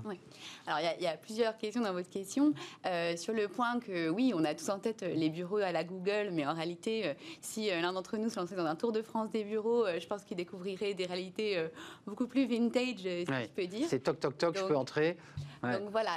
Alors, 0.67 0.79
il 0.79 0.83
y 0.83 0.87
a- 0.87 0.95
il 0.97 1.01
y, 1.03 1.07
a 1.07 1.17
plusieurs 1.17 1.57
questions 1.57 1.81
dans 1.81 1.93
votre 1.93 2.09
question. 2.09 2.53
Euh, 2.85 3.15
sur 3.17 3.33
le 3.33 3.47
point 3.47 3.79
que, 3.79 4.09
oui, 4.09 4.31
on 4.35 4.43
a 4.43 4.53
tous 4.53 4.69
en 4.69 4.77
tête 4.79 5.01
les 5.01 5.29
bureaux 5.29 5.57
à 5.57 5.71
la 5.71 5.83
Google, 5.83 6.29
mais 6.31 6.45
en 6.45 6.53
réalité, 6.53 7.13
si 7.41 7.69
l'un 7.69 7.93
d'entre 7.93 8.17
nous 8.17 8.29
se 8.29 8.39
dans 8.55 8.65
un 8.65 8.75
tour 8.75 8.91
de 8.91 9.01
France 9.01 9.29
des 9.31 9.43
bureaux, 9.43 9.85
euh, 9.85 9.99
je 9.99 10.07
pense 10.07 10.23
qu'il 10.23 10.37
découvrirait 10.37 10.93
des 10.93 11.05
réalités 11.05 11.57
euh, 11.57 11.67
beaucoup 12.05 12.27
plus 12.27 12.45
vintage, 12.47 13.05
euh, 13.05 13.23
si 13.25 13.31
Ouais. 13.31 13.43
je 13.43 13.49
peux 13.61 13.67
dire. 13.67 13.87
C'est 13.89 13.99
toc 13.99 14.19
toc 14.19 14.37
toc, 14.37 14.57
je 14.57 14.63
peux 14.63 14.75
entrer. 14.75 15.17
Ouais. 15.61 15.77
Donc 15.77 15.89
voilà, 15.91 16.11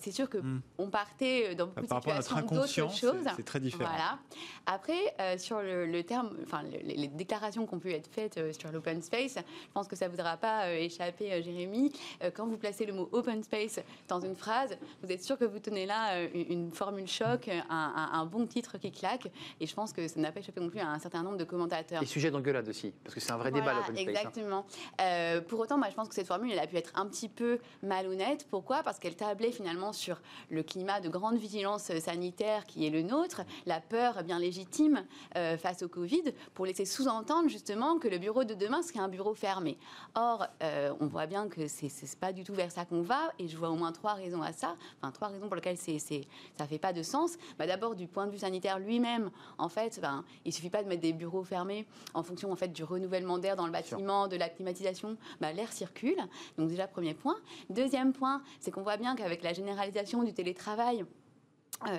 c'est 0.00 0.12
sûr 0.12 0.30
que 0.30 0.38
Mm. 0.38 0.60
on 0.78 0.88
partait 0.88 1.56
dans 1.56 1.66
beaucoup 1.66 1.80
de 1.80 1.86
Par 1.86 1.98
rapport 1.98 2.12
à 2.12 2.16
notre 2.18 2.28
situations 2.38 2.86
d'autres 2.86 2.98
choses. 3.24 3.32
c'est 3.36 3.44
très 3.44 3.58
différent. 3.58 3.90
Voilà. 3.90 4.18
Après, 4.66 5.14
euh, 5.20 5.36
sur 5.36 5.60
le, 5.60 5.84
le 5.86 6.04
terme, 6.04 6.30
enfin, 6.44 6.62
le- 6.62 6.78
les, 6.84 7.08
déclarations 7.08 7.66
qui 7.66 7.74
ont 7.74 7.80
pu 7.80 7.92
être 7.92 8.06
faites 8.08 8.38
euh, 8.38 8.52
sur 8.52 8.70
l'open 8.70 9.02
space, 9.02 9.34
je 9.36 9.72
pense 9.74 9.88
que 9.88 9.96
ça 9.96 10.06
ne 10.06 10.10
voudra 10.12 10.36
pas 10.36 10.66
euh, 10.66 10.76
échapper, 10.76 11.32
euh, 11.32 11.42
Jérémy. 11.42 11.92
Euh, 12.22 12.30
quand 12.32 12.46
vous 12.46 12.56
placez 12.56 12.86
le 12.86 12.92
mot 12.92 13.08
open 13.10 13.42
space 13.42 13.80
dans 14.06 14.20
une 14.20 14.36
phrase, 14.36 14.78
vous 15.02 15.10
êtes 15.10 15.24
sûr 15.24 15.36
que 15.36 15.44
vous 15.44 15.58
tenez 15.58 15.84
là 15.84 16.12
euh, 16.14 16.28
une, 16.32 16.52
une 16.66 16.70
formule 16.70 17.08
choc, 17.08 17.48
un, 17.48 17.64
un- 17.68 18.10
un 18.12 18.26
bon 18.26 18.46
titre 18.46 18.78
qui 18.78 18.92
claque. 18.92 19.26
Et 19.60 19.66
je 19.66 19.74
pense 19.74 19.92
que 19.92 20.06
ça 20.06 20.20
n'a 20.20 20.30
pas 20.30 20.38
échappé 20.38 20.60
non 20.60 20.68
plus 20.70 20.78
à 20.78 20.88
un 20.88 21.00
certain 21.00 21.24
nombre 21.24 21.36
de 21.36 21.44
commentateurs. 21.58 22.02
Et 22.02 22.06
sujet 22.06 22.30
d'engueulade 22.30 22.68
aussi, 22.68 22.92
parce 23.04 23.14
que 23.14 23.20
c'est 23.20 23.32
un 23.32 23.36
vrai 23.36 23.50
débat 23.50 23.72
l'open 23.74 23.94
space. 23.96 24.06
hein. 24.06 24.10
Exactement. 24.10 24.66
Euh, 25.00 25.40
pour 25.40 25.60
autant, 25.60 25.76
moi, 25.78 25.88
je 25.90 25.94
pense 25.94 26.08
que 26.08 26.14
cette 26.14 26.26
formule, 26.26 26.52
elle 26.52 26.58
a 26.58 26.66
pu 26.66 26.76
être 26.76 26.92
un 26.94 27.06
petit 27.06 27.28
peu 27.28 27.58
malhonnête. 27.82 28.46
Pourquoi? 28.50 28.82
Parce 28.82 28.98
qu'elle 28.98 29.16
tablait 29.16 29.52
finalement 29.52 29.92
sur 29.92 30.20
le 30.50 30.62
climat 30.62 31.00
de 31.00 31.08
grande 31.08 31.36
vigilance 31.38 31.92
sanitaire 31.98 32.64
qui 32.66 32.86
est 32.86 32.90
le 32.90 33.02
nôtre, 33.02 33.42
la 33.66 33.80
peur 33.80 34.22
bien 34.22 34.38
légitime 34.38 35.04
euh, 35.36 35.56
face 35.56 35.82
au 35.82 35.88
Covid, 35.88 36.22
pour 36.54 36.66
laisser 36.66 36.84
sous-entendre 36.84 37.48
justement 37.48 37.98
que 37.98 38.08
le 38.08 38.18
bureau 38.18 38.44
de 38.44 38.54
demain 38.54 38.82
serait 38.82 39.00
un 39.00 39.08
bureau 39.08 39.34
fermé. 39.34 39.76
Or, 40.14 40.46
euh, 40.62 40.92
on 41.00 41.06
voit 41.06 41.26
bien 41.26 41.48
que 41.48 41.66
c'est 41.68 41.88
pas 42.18 42.32
du 42.32 42.44
tout 42.44 42.54
vers 42.54 42.70
ça 42.72 42.84
qu'on 42.84 43.02
va, 43.02 43.32
et 43.38 43.48
je 43.48 43.56
vois 43.56 43.70
au 43.70 43.76
moins 43.76 43.92
trois 43.92 44.14
raisons 44.14 44.42
à 44.42 44.52
ça. 44.52 44.76
Enfin, 45.00 45.12
trois 45.12 45.28
raisons 45.28 45.46
pour 45.46 45.56
lesquelles 45.56 45.76
c'est- 45.78 45.98
ça 45.98 46.66
fait 46.66 46.78
pas 46.78 46.92
de 46.92 47.02
sens. 47.02 47.36
Bah, 47.58 47.66
D'abord, 47.66 47.94
du 47.94 48.06
point 48.06 48.26
de 48.26 48.32
vue 48.32 48.38
sanitaire 48.38 48.78
lui-même, 48.78 49.30
en 49.58 49.68
fait, 49.68 49.98
ben, 50.00 50.24
il 50.44 50.52
suffit 50.52 50.70
pas 50.70 50.82
de 50.82 50.88
mettre 50.88 51.02
des 51.02 51.12
bureaux 51.12 51.44
fermés 51.48 51.86
en 52.14 52.22
fonction 52.22 52.52
en 52.52 52.56
fait 52.56 52.68
du 52.68 52.84
renouvellement 52.84 53.38
d'air 53.38 53.56
dans 53.56 53.66
le 53.66 53.72
bâtiment, 53.72 54.28
de 54.28 54.36
la 54.36 54.48
climatisation. 54.48 55.16
Bah, 55.40 55.52
L'air 55.52 55.72
circule. 55.72 56.18
Donc 56.56 56.68
déjà 56.68 56.86
premier 56.86 57.14
point. 57.14 57.36
Deuxième 57.70 58.12
point, 58.12 58.42
c'est 58.60 58.70
qu'on 58.70 58.82
voit 58.82 58.96
bien 58.96 59.16
qu'avec 59.16 59.42
la 59.42 59.52
généralisation 59.52 60.22
du 60.22 60.32
télétravail. 60.32 61.04
Euh, 61.86 61.98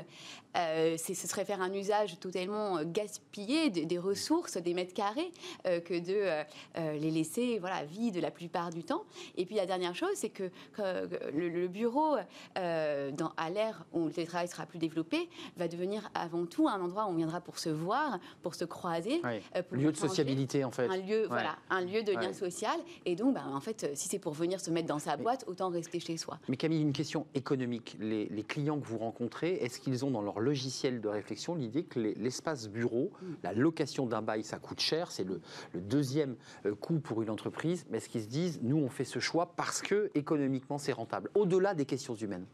euh, 0.57 0.97
ce 0.97 1.13
serait 1.13 1.45
faire 1.45 1.61
un 1.61 1.71
usage 1.73 2.19
totalement 2.19 2.77
euh, 2.79 2.83
gaspillé 2.85 3.69
des, 3.69 3.85
des 3.85 3.97
ressources, 3.99 4.57
des 4.57 4.73
mètres 4.73 4.93
carrés, 4.93 5.31
euh, 5.67 5.79
que 5.79 5.93
de 5.93 6.15
euh, 6.77 6.93
les 6.97 7.11
laisser 7.11 7.59
voilà, 7.59 7.85
vides 7.85 8.17
la 8.17 8.31
plupart 8.31 8.71
du 8.71 8.83
temps. 8.83 9.03
Et 9.37 9.45
puis 9.45 9.55
la 9.55 9.65
dernière 9.65 9.95
chose, 9.95 10.09
c'est 10.15 10.29
que, 10.29 10.49
le, 10.77 11.49
le 11.49 11.67
bureau, 11.67 12.15
dans, 12.55 13.31
à 13.37 13.49
l'ère 13.49 13.85
où 13.93 14.05
le 14.07 14.11
télétravail 14.11 14.47
sera 14.47 14.65
plus 14.65 14.79
développé, 14.79 15.29
va 15.55 15.67
devenir 15.67 16.09
avant 16.13 16.45
tout 16.45 16.67
un 16.67 16.81
endroit 16.81 17.05
où 17.05 17.09
on 17.09 17.15
viendra 17.15 17.39
pour 17.41 17.57
se 17.59 17.69
voir, 17.69 18.19
pour 18.41 18.55
se 18.55 18.65
croiser, 18.65 19.21
pour 19.69 19.77
Lieu 19.77 19.91
de 19.91 19.97
sociabilité 19.97 20.63
en 20.63 20.71
fait. 20.71 20.87
Un 20.87 20.97
lieu, 20.97 21.21
Ouais. 21.21 21.27
voilà, 21.27 21.55
un 21.69 21.81
lieu 21.81 22.03
de 22.03 22.11
lien 22.11 22.33
social. 22.33 22.77
Et 23.05 23.15
donc, 23.15 23.35
bah, 23.35 23.43
en 23.53 23.59
fait, 23.61 23.91
si 23.95 24.07
c'est 24.07 24.19
pour 24.19 24.33
venir 24.33 24.59
se 24.59 24.71
mettre 24.71 24.87
dans 24.87 24.99
sa 24.99 25.15
boîte, 25.15 25.45
autant 25.47 25.69
rester 25.69 25.99
chez 25.99 26.17
soi. 26.17 26.39
Mais 26.47 26.57
Camille, 26.57 26.81
une 26.81 26.93
question 26.93 27.27
économique. 27.35 27.95
Les, 27.99 28.25
les 28.25 28.43
clients 28.43 28.79
que 28.79 28.85
vous 28.87 28.97
rencontrez, 28.97 29.58
est-ce 29.63 29.79
qu'ils 29.79 30.05
ont 30.05 30.11
dans 30.11 30.21
leur 30.21 30.39
logiciel 30.39 31.01
de 31.01 31.07
réflexion 31.07 31.55
l'idée 31.55 31.83
que 31.83 31.99
les- 31.99 32.13
l'espace 32.15 32.67
bureau, 32.69 33.11
Mm. 33.21 33.25
la 33.43 33.53
location 33.53 34.05
d'un 34.05 34.21
bail, 34.21 34.43
ça 34.43 34.57
coûte 34.59 34.79
cher, 34.79 35.11
c'est 35.11 35.23
le, 35.23 35.41
le 35.73 35.81
deuxième 35.81 36.35
euh, 36.65 36.75
coût 36.75 36.99
pour 36.99 37.21
une 37.21 37.29
entreprise, 37.29 37.85
mais 37.89 37.97
est-ce 37.97 38.09
qu'ils 38.09 38.23
se 38.23 38.27
disent, 38.27 38.59
nous 38.61 38.77
on 38.77 38.89
fait 38.89 39.05
ce 39.05 39.19
choix 39.19 39.53
parce 39.55 39.81
que 39.81 40.09
économiquement 40.15 40.77
c'est 40.77 40.93
rentable, 40.93 41.29
au-delà 41.35 41.73
des 41.73 41.85
questions 41.85 42.15
humaines, 42.15 42.45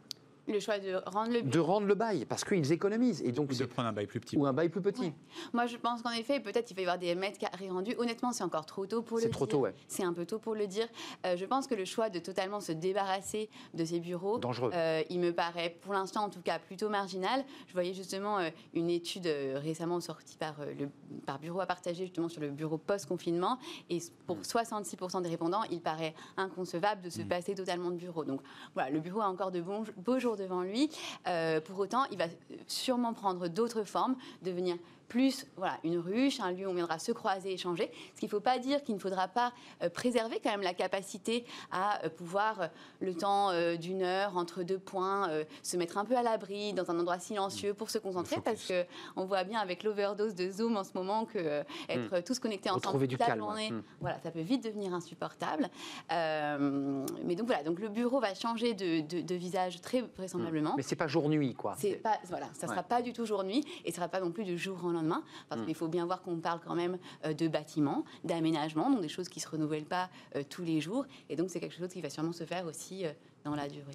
Le 0.48 0.60
choix 0.60 0.78
de 0.80 0.96
rendre 1.08 1.32
le 1.32 1.42
de 1.42 1.60
rendre 1.60 1.88
le 1.88 1.96
bail, 1.96 2.26
parce 2.26 2.44
qu'ils 2.44 2.72
économisent, 2.72 3.22
et 3.24 3.32
donc 3.32 3.48
Ou 3.48 3.54
de 3.54 3.54
c'est- 3.56 3.68
prendre 3.68 3.88
un 3.90 3.94
bail 3.94 4.06
plus 4.06 4.20
petit. 4.20 4.38
ou 4.38 4.46
un 4.46 4.54
bail 4.54 4.70
plus 4.70 4.82
petit. 4.82 5.02
Ouais. 5.02 5.14
Moi, 5.54 5.66
je 5.66 5.76
pense 5.78 6.02
qu'en 6.04 6.12
effet, 6.12 6.40
peut-être 6.40 6.70
il 6.70 6.76
va 6.76 6.82
y 6.82 6.86
avoir 6.86 6.98
des 7.00 7.16
mètres 7.16 7.40
carrés 7.40 7.70
rendus. 7.70 7.96
Honnêtement, 7.98 8.32
c'est 8.32 8.44
encore 8.44 8.66
trop 8.68 8.86
tôt 8.86 9.02
pour 9.02 9.18
le 9.18 9.24
C'est 9.24 9.30
dire. 9.30 9.36
trop 9.36 9.48
tôt, 9.48 9.60
ouais. 9.62 9.74
C'est 9.88 10.04
un 10.04 10.14
peu 10.14 10.26
tôt 10.26 10.38
pour 10.38 10.54
le 10.54 10.68
dire. 10.68 10.88
Euh, 11.26 11.36
je 11.36 11.46
pense 11.46 11.66
que 11.68 11.74
le 11.76 11.86
choix 11.86 12.10
de 12.10 12.20
totalement 12.20 12.60
se 12.60 12.72
débarrasser 12.72 13.50
de 13.74 13.84
ces 13.86 14.00
bureaux, 14.00 14.38
Dangereux. 14.38 14.72
euh, 14.74 15.02
il 15.10 15.20
me 15.20 15.32
paraît, 15.34 15.76
pour 15.82 15.94
l'instant 15.94 16.24
en 16.26 16.30
tout 16.30 16.42
cas, 16.42 16.60
plutôt 16.60 16.90
marginal. 16.90 17.44
Je 17.68 17.74
voyais 17.74 17.94
justement 17.94 18.38
euh, 18.40 18.50
une 18.74 18.90
étude 18.92 19.26
euh, 19.28 19.58
récemment 19.60 20.00
sortie 20.00 20.38
par, 20.38 20.60
euh, 20.62 20.74
le, 20.78 20.90
par 21.26 21.40
Bureau 21.40 21.60
à 21.62 21.66
partager, 21.66 22.04
justement 22.06 22.30
sur 22.30 22.42
le 22.42 22.50
bureau 22.52 22.78
post-confinement. 22.78 23.58
Et 23.90 23.98
pour 24.28 24.38
66% 24.42 25.22
des 25.24 25.30
répondants, 25.30 25.64
il 25.72 25.82
paraît 25.82 26.14
inconcevable 26.38 27.02
de 27.02 27.10
se 27.10 27.22
passer 27.24 27.56
totalement 27.56 27.90
de 27.90 27.96
bureau. 27.98 28.24
Donc 28.26 28.42
voilà, 28.76 28.90
le 28.92 29.00
bureau 29.00 29.22
a 29.22 29.28
encore 29.28 29.52
de 29.52 29.62
bons, 29.62 29.84
beaux 29.98 30.20
jours 30.20 30.35
devant 30.36 30.62
lui. 30.62 30.90
Euh, 31.28 31.62
pour 31.62 31.80
autant, 31.80 32.06
il 32.12 32.18
va 32.18 32.26
sûrement 32.68 33.14
prendre 33.14 33.48
d'autres 33.48 33.84
formes, 33.84 34.16
devenir 34.42 34.78
plus 35.08 35.46
voilà, 35.58 35.78
une 35.84 35.98
ruche, 35.98 36.40
un 36.40 36.52
lieu 36.52 36.68
où 36.68 36.72
on 36.72 36.74
viendra 36.74 37.00
se 37.00 37.12
croiser, 37.12 37.54
échanger. 37.54 37.92
Ce 38.14 38.20
qu'il 38.20 38.28
ne 38.28 38.32
faut 38.32 38.40
pas 38.40 38.60
dire 38.60 38.84
qu'il 38.84 38.96
ne 38.96 39.00
faudra 39.00 39.28
pas 39.28 39.54
euh, 39.84 39.90
préserver 39.90 40.40
quand 40.44 40.52
même 40.52 40.62
la 40.62 40.74
capacité 40.74 41.46
à 41.72 42.04
euh, 42.04 42.10
pouvoir, 42.10 42.62
euh, 42.62 42.68
le 43.02 43.14
temps 43.14 43.52
d'une 43.78 44.02
heure, 44.04 44.38
entre 44.38 44.64
deux 44.64 44.80
points, 44.80 45.30
se 45.62 45.78
mettre 45.78 45.98
un 45.98 46.06
peu 46.06 46.16
à 46.18 46.24
l'abri, 46.24 46.74
dans 46.74 46.90
un 46.90 47.00
endroit 47.00 47.20
silencieux 47.20 47.74
pour 47.74 47.90
se 47.90 47.98
concentrer, 47.98 48.38
parce 48.42 48.72
qu'on 49.16 49.26
voit 49.26 49.44
bien 49.44 49.60
avec 49.60 49.84
l'overdose 49.84 50.34
de 50.36 50.50
Zoom 50.50 50.78
en 50.78 50.84
ce 50.84 50.92
moment 50.96 51.26
que 51.26 51.38
euh, 51.38 51.64
être 51.90 52.22
tous 52.24 52.40
connectés 52.40 52.70
ensemble 52.70 53.08
toute 53.08 53.20
la 53.20 53.26
calme, 53.28 53.40
journée, 53.40 53.70
ouais. 53.70 53.72
Mm. 53.72 53.84
voilà, 54.02 54.20
ça 54.22 54.32
peut 54.32 54.42
vite 54.42 54.64
devenir 54.64 54.94
insupportable. 54.94 55.70
Euh, 56.12 57.06
mais 57.24 57.36
donc 57.36 57.48
voilà, 57.48 57.64
donc 57.64 57.80
le 57.80 57.90
bureau 57.90 58.20
va 58.20 58.34
changer 58.34 58.74
de, 58.74 59.02
de- 59.02 59.22
de 59.22 59.36
visage 59.36 59.82
très 59.82 60.02
vraisemblablement. 60.18 60.74
Mais 60.78 60.84
c'est 60.84 60.96
pas 60.96 61.08
jour-nuit, 61.08 61.54
quoi. 61.54 61.76
C'est 61.78 61.96
pas, 61.96 62.18
voilà, 62.30 62.48
ça 62.54 62.68
ne 62.68 62.72
sera 62.72 62.84
pas 62.84 63.02
du 63.02 63.14
tout 63.14 63.26
jour-nuit 63.26 63.64
et 63.84 63.92
ce 63.92 63.96
sera 63.98 64.08
pas 64.08 64.20
non 64.20 64.32
plus 64.32 64.44
du 64.44 64.58
jour 64.58 64.78
au 64.84 64.92
lendemain. 64.96 65.24
Parce 65.50 65.62
Mm. 65.62 65.66
qu'il 65.66 65.76
faut 65.76 65.88
bien 65.88 66.06
voir 66.06 66.22
qu'on 66.22 66.38
parle 66.40 66.60
quand 66.66 66.76
même 66.76 66.98
euh, 67.26 67.34
de 67.34 67.48
bâtiments, 67.48 68.04
d'aménagements, 68.24 68.90
donc 68.90 69.02
des 69.02 69.10
choses 69.10 69.30
qui 69.30 69.40
se 69.40 69.48
renouvellent 69.48 69.86
pas 69.86 70.10
euh, 70.36 70.44
tous 70.50 70.64
les 70.64 70.82
jours. 70.82 71.06
Et 71.30 71.36
donc 71.36 71.50
c'est 71.50 71.60
quelque 71.60 71.76
chose 71.78 71.90
qui 71.90 72.02
va 72.02 72.10
sûrement 72.10 72.34
se 72.34 72.44
faire 72.44 72.66
aussi 72.66 73.06
euh, 73.06 73.12
dans 73.44 73.56
la 73.56 73.68
durée. 73.68 73.94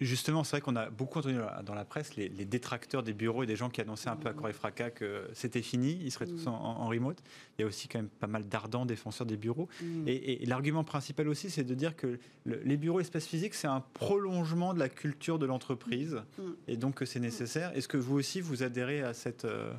Justement, 0.00 0.44
c'est 0.44 0.52
vrai 0.52 0.60
qu'on 0.60 0.76
a 0.76 0.90
beaucoup 0.90 1.18
entendu 1.18 1.36
dans 1.64 1.74
la- 1.74 1.84
presse 1.84 2.14
les, 2.14 2.28
les 2.28 2.44
détracteurs 2.44 3.02
des 3.02 3.12
bureaux 3.12 3.42
et 3.42 3.46
des 3.46 3.56
gens 3.56 3.68
qui 3.68 3.80
annonçaient 3.80 4.08
un 4.10 4.16
peu 4.16 4.28
à 4.28 4.32
corps 4.32 4.48
et 4.48 4.52
fracas 4.52 4.90
que 4.90 5.28
c'était 5.34 5.60
fini, 5.62 5.98
ils 6.02 6.12
seraient 6.12 6.26
tous 6.28 6.46
en, 6.46 6.52
en 6.54 6.86
remote. 6.86 7.18
Il 7.58 7.62
y 7.62 7.64
a 7.64 7.66
aussi 7.66 7.88
quand 7.88 7.98
même 7.98 8.08
pas 8.08 8.28
mal 8.28 8.48
d'ardents 8.48 8.86
défenseurs 8.86 9.26
des 9.26 9.36
bureaux. 9.36 9.68
Mm. 9.82 10.06
Et, 10.06 10.42
et 10.42 10.46
l'argument 10.46 10.84
principal 10.84 11.26
aussi, 11.28 11.50
c'est 11.50 11.64
de 11.64 11.74
dire 11.74 11.96
que 11.96 12.20
le- 12.44 12.62
les 12.64 12.76
bureaux 12.76 13.00
espaces 13.00 13.26
physiques, 13.26 13.54
c'est 13.54 13.66
un 13.66 13.80
prolongement 13.94 14.72
de 14.72 14.78
la 14.78 14.88
culture 14.88 15.38
de 15.40 15.46
l'entreprise 15.46 16.22
Mm. 16.38 16.42
et 16.68 16.76
donc 16.76 16.94
que 16.94 17.04
c'est 17.04 17.18
nécessaire. 17.20 17.76
Est-ce 17.76 17.88
que 17.88 17.96
vous 17.96 18.14
aussi, 18.16 18.40
vous 18.40 18.62
adhérez 18.62 19.02
à 19.02 19.14
cette... 19.14 19.44
euh, 19.44 19.72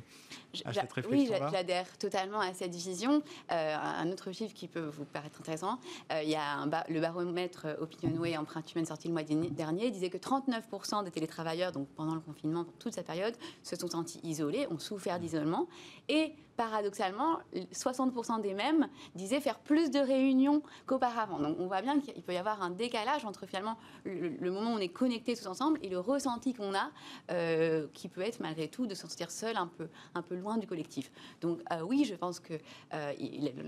à 0.66 0.72
cette 0.72 0.82
oui, 0.84 1.02
réflexion-là? 1.02 1.38
j'a- 1.50 1.50
j'adhère 1.58 1.98
totalement 1.98 2.40
à 2.40 2.52
cette 2.52 2.74
vision. 2.74 3.22
Euh, 3.50 3.76
un 3.76 4.10
autre 4.12 4.30
chiffre 4.32 4.54
qui 4.54 4.68
peut 4.68 4.84
vous 4.86 5.04
paraître 5.06 5.40
intéressant, 5.40 5.78
euh, 6.12 6.22
il 6.22 6.28
y 6.30 6.34
a 6.36 6.56
un 6.58 6.66
ba- 6.66 6.84
le 6.90 7.00
baromètre 7.00 7.66
Opinionway 7.80 8.36
Empreinte 8.36 8.70
Humaine 8.72 8.86
sorti 8.86 9.08
le 9.08 9.14
mois 9.14 9.22
dernier 9.24 9.90
disait 9.94 10.10
que 10.10 10.18
39% 10.18 11.04
des 11.04 11.10
télétravailleurs, 11.10 11.72
donc 11.72 11.88
pendant 11.88 12.14
le 12.14 12.20
confinement, 12.20 12.66
toute 12.78 12.94
cette 12.94 13.06
période, 13.06 13.34
se 13.62 13.76
sont 13.76 13.88
sentis 13.88 14.20
isolés, 14.22 14.66
ont 14.70 14.78
souffert 14.78 15.18
d'isolement. 15.18 15.68
Et 16.08 16.34
paradoxalement, 16.56 17.38
60% 17.72 18.40
des 18.40 18.54
mêmes 18.54 18.88
disaient 19.14 19.40
faire 19.40 19.58
plus 19.58 19.90
de 19.90 19.98
réunions 19.98 20.62
qu'auparavant. 20.86 21.38
Donc 21.40 21.56
on 21.58 21.66
voit 21.66 21.82
bien 21.82 22.00
qu'il 22.00 22.22
peut 22.22 22.32
y 22.32 22.36
avoir 22.36 22.62
un 22.62 22.70
décalage 22.70 23.24
entre 23.24 23.46
finalement 23.46 23.76
le, 24.04 24.50
moment 24.50 24.72
où 24.72 24.76
on 24.76 24.78
est 24.78 24.88
connectés 24.88 25.34
tous 25.36 25.46
ensemble 25.46 25.78
et 25.82 25.88
le 25.88 25.98
ressenti 25.98 26.54
qu'on 26.54 26.74
a, 26.74 26.90
euh, 27.30 27.86
qui 27.92 28.08
peut 28.08 28.20
être 28.20 28.40
malgré 28.40 28.68
tout 28.68 28.86
de 28.86 28.94
se 28.94 29.02
sentir 29.02 29.30
seul, 29.30 29.56
un 29.56 29.66
peu, 29.66 29.88
un 30.14 30.22
peu 30.22 30.36
loin 30.36 30.56
du 30.58 30.66
collectif. 30.66 31.10
Donc 31.40 31.60
euh, 31.72 31.80
oui, 31.82 32.04
je 32.04 32.14
pense 32.14 32.40
que 32.40 32.54
euh, 32.92 33.12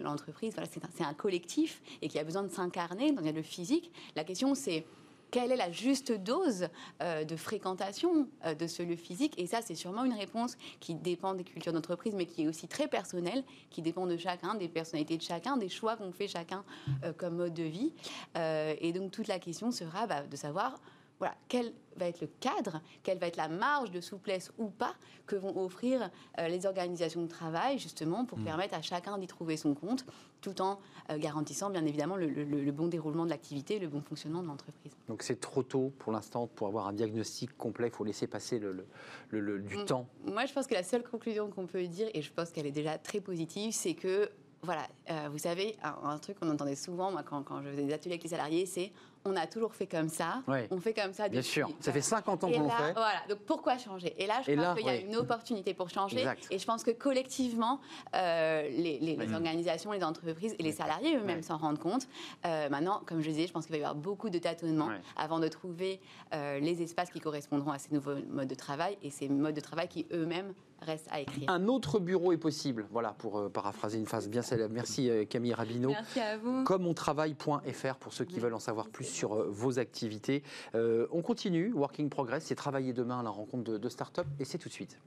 l'entreprise, 0.03 0.55
voilà, 0.55 0.69
c'est 0.71 0.85
un, 0.85 1.09
un, 1.09 1.15
collectif 1.15 1.83
et 2.03 2.09
qui 2.09 2.19
a 2.19 2.25
besoin 2.25 2.43
de 2.43 2.51
s'incarner 2.51 3.13
dans 3.13 3.23
le 3.23 3.43
physique. 3.43 3.91
La 4.15 4.25
question 4.25 4.55
c'est 4.55 4.87
quelle 5.31 5.53
est 5.53 5.57
la 5.57 5.71
juste 5.71 6.13
dose 6.13 6.69
euh, 7.03 7.25
de 7.25 7.37
fréquentation 7.37 8.29
euh, 8.45 8.55
de 8.55 8.67
ce 8.67 8.83
lieu 8.83 8.97
physique? 8.97 9.35
Et 9.39 9.47
ça, 9.47 9.61
c'est 9.63 9.75
sûrement 9.75 10.05
une 10.05 10.15
réponse 10.15 10.57
qui 10.81 10.95
dépend 10.95 11.35
des 11.35 11.45
cultures 11.45 11.73
d'entreprise, 11.73 12.15
mais 12.15 12.27
qui 12.27 12.45
est 12.45 12.49
aussi 12.49 12.69
très 12.69 12.89
personnelle, 12.89 13.45
qui 13.71 13.83
dépend 13.83 14.07
de 14.07 14.17
chacun, 14.17 14.55
des 14.55 14.69
personnalités 14.69 15.17
de 15.17 15.23
chacun, 15.23 15.57
des 15.57 15.69
choix 15.69 15.97
qu'on 15.97 16.13
fait 16.13 16.29
chacun 16.29 16.65
euh, 17.05 17.13
comme 17.13 17.37
mode 17.37 17.55
de 17.55 17.65
vie. 17.65 17.93
et 18.37 18.93
donc, 18.93 19.11
toute 19.11 19.29
la 19.29 19.39
question 19.39 19.71
sera 19.71 20.07
bah, 20.07 20.23
de 20.23 20.37
savoir 20.37 20.81
voilà, 21.19 21.35
quel 21.49 21.73
va 21.97 22.07
être 22.07 22.21
le 22.21 22.29
cadre, 22.41 22.83
quelle 23.03 23.19
va 23.19 23.27
être 23.27 23.37
la 23.37 23.49
marge 23.49 23.91
de 23.91 24.01
souplesse 24.01 24.53
ou 24.59 24.69
pas 24.69 24.95
que 25.27 25.35
vont 25.35 25.57
offrir 25.65 26.11
euh, 26.39 26.49
les 26.49 26.67
organisations 26.67 27.23
de 27.23 27.29
travail, 27.29 27.79
justement, 27.79 28.25
pour 28.27 28.39
mm. 28.39 28.45
permettre 28.45 28.75
à 28.75 28.83
chacun 28.83 29.17
d'y 29.19 29.27
trouver 29.27 29.57
son 29.57 29.75
compte, 29.75 30.05
tout 30.43 30.61
en 30.61 30.79
euh, 31.11 31.19
garantissant, 31.19 31.71
bien 31.71 31.85
évidemment, 31.87 32.17
le, 32.17 32.71
bon 32.71 32.89
déroulement 32.89 33.25
de 33.25 33.31
l'activité, 33.31 33.79
le 33.79 33.89
bon 33.89 34.03
fonctionnement 34.03 34.43
de 34.43 34.49
l'entreprise. 34.49 34.93
Donc 35.09 35.23
c'est 35.23 35.41
trop 35.41 35.63
tôt 35.63 35.93
pour 35.99 36.13
l'instant 36.13 36.47
pour 36.47 36.67
avoir 36.67 36.87
un 36.87 36.93
diagnostic 36.93 37.57
complet, 37.57 37.89
il 37.89 37.95
faut 37.95 38.05
laisser 38.05 38.27
passer 38.27 38.59
le, 38.59 38.87
du 39.31 39.79
mm. 39.79 39.85
temps. 39.87 40.07
Moi, 40.27 40.45
je 40.45 40.53
pense 40.53 40.67
que 40.67 40.75
la 40.75 40.83
seule 40.83 41.03
conclusion 41.03 41.51
qu'on 41.51 41.67
peut 41.67 41.87
dire, 41.87 42.09
et 42.13 42.21
je 42.21 42.33
pense 42.33 42.51
qu'elle 42.51 42.67
est 42.67 42.73
déjà 42.73 42.99
très 42.99 43.21
positive, 43.21 43.73
c'est 43.73 43.95
que 43.95 44.31
voilà, 44.63 44.87
euh, 45.11 45.29
vous 45.31 45.39
savez, 45.39 45.77
un, 45.83 46.19
truc 46.19 46.39
qu'on 46.41 46.51
entendait 46.51 46.75
souvent, 46.75 47.13
moi, 47.13 47.23
quand, 47.23 47.43
quand 47.43 47.63
je 47.63 47.71
faisais 47.71 47.85
des 47.85 47.93
ateliers 47.93 48.15
avec 48.15 48.25
les 48.25 48.31
salariés, 48.31 48.67
c'est 48.67 48.91
on 49.27 49.37
a 49.37 49.47
toujours 49.47 49.75
fait 49.75 49.87
comme 49.87 50.09
ça. 50.09 50.43
On 50.71 50.81
fait 50.81 50.95
comme 50.95 51.13
ça 51.13 51.25
depuis. 51.25 51.41
Bien 51.41 51.43
sûr, 51.43 51.71
ça 51.81 51.93
fait 51.93 52.01
50 52.01 52.45
ans 52.45 52.51
qu'on 52.51 52.71
fait. 52.71 52.93
Voilà, 52.93 53.23
donc 53.29 53.39
pourquoi 53.47 53.79
changer? 53.79 54.15
Et 54.19 54.27
là, 54.27 54.41
je 54.47 54.53
pense 54.53 54.77
qu'il 54.77 54.87
y 54.87 54.91
a 54.91 54.97
une 54.97 55.17
opportunité 55.17 55.75
pour 55.75 55.91
changer. 55.91 56.25
Et 56.51 56.59
je 56.59 56.65
pense 56.65 56.83
que 56.83 56.91
collectivement, 56.91 57.81
euh, 58.15 58.69
les, 58.69 59.17
organisations, 59.35 59.93
les 59.93 60.05
entreprises 60.05 60.55
et 60.59 60.63
les 60.63 60.73
salariés 60.73 61.17
eux-mêmes 61.17 61.43
s'en 61.43 61.57
rendent 61.57 61.79
compte. 61.79 62.07
Euh, 62.45 62.69
maintenant, 62.69 63.03
comme 63.07 63.21
je 63.21 63.29
disais, 63.29 63.47
je 63.47 63.53
pense 63.53 63.67
qu'il 63.67 63.73
va 63.73 63.79
y 63.79 63.85
avoir 63.85 63.95
beaucoup 63.95 64.31
de 64.31 64.39
tâtonnements 64.39 64.91
avant 65.17 65.41
de 65.41 65.49
trouver 65.49 66.01
euh, 66.35 66.59
les 66.61 66.83
espaces 66.83 67.11
qui 67.11 67.21
correspondront 67.21 67.73
à 67.73 67.79
ces 67.79 67.93
nouveaux 67.95 68.17
modes 68.31 68.49
de 68.49 68.55
travail 68.55 68.97
et 69.03 69.11
ces 69.11 69.29
modes 69.29 69.55
de 69.55 69.61
travail 69.61 69.89
qui 69.89 70.07
eux-mêmes 70.13 70.53
restent 70.83 71.09
à 71.11 71.21
écrire. 71.21 71.51
Un 71.51 71.69
autre 71.69 71.99
bureau 71.99 72.33
est 72.33 72.39
possible, 72.39 72.87
voilà, 72.91 73.13
pour 73.19 73.51
paraphraser 73.51 73.99
une 73.99 74.07
phrase 74.07 74.29
bien 74.29 74.43
célèbre. 74.43 74.73
Merci 74.73 75.11
Camille 75.29 75.55
Rabineau. 75.55 75.91
Merci 75.91 76.21
à 76.21 76.37
vous. 76.37 76.65
Comme 76.65 76.87
on 76.87 76.95
travaille.fr 76.95 77.97
pour 78.01 78.13
ceux 78.13 78.25
qui 78.25 78.41
veulent 78.41 78.55
en 78.55 78.61
savoir 78.61 78.89
plus 78.89 79.05
sur 79.05 79.35
euh, 79.35 79.49
vos 79.51 79.79
activités. 79.79 80.43
Euh, 80.75 81.07
on 81.11 81.23
continue, 81.23 81.73
Working 81.73 82.09
Progress, 82.09 82.45
c'est 82.45 82.55
travailler 82.55 82.93
demain 82.93 83.21
à 83.21 83.23
la 83.23 83.31
rencontre 83.31 83.65
de, 83.65 83.79
de 83.79 83.89
start-up 83.89 84.27
et 84.39 84.45
c'est 84.45 84.59
tout 84.59 84.69
de 84.69 84.75
suite. 84.75 84.99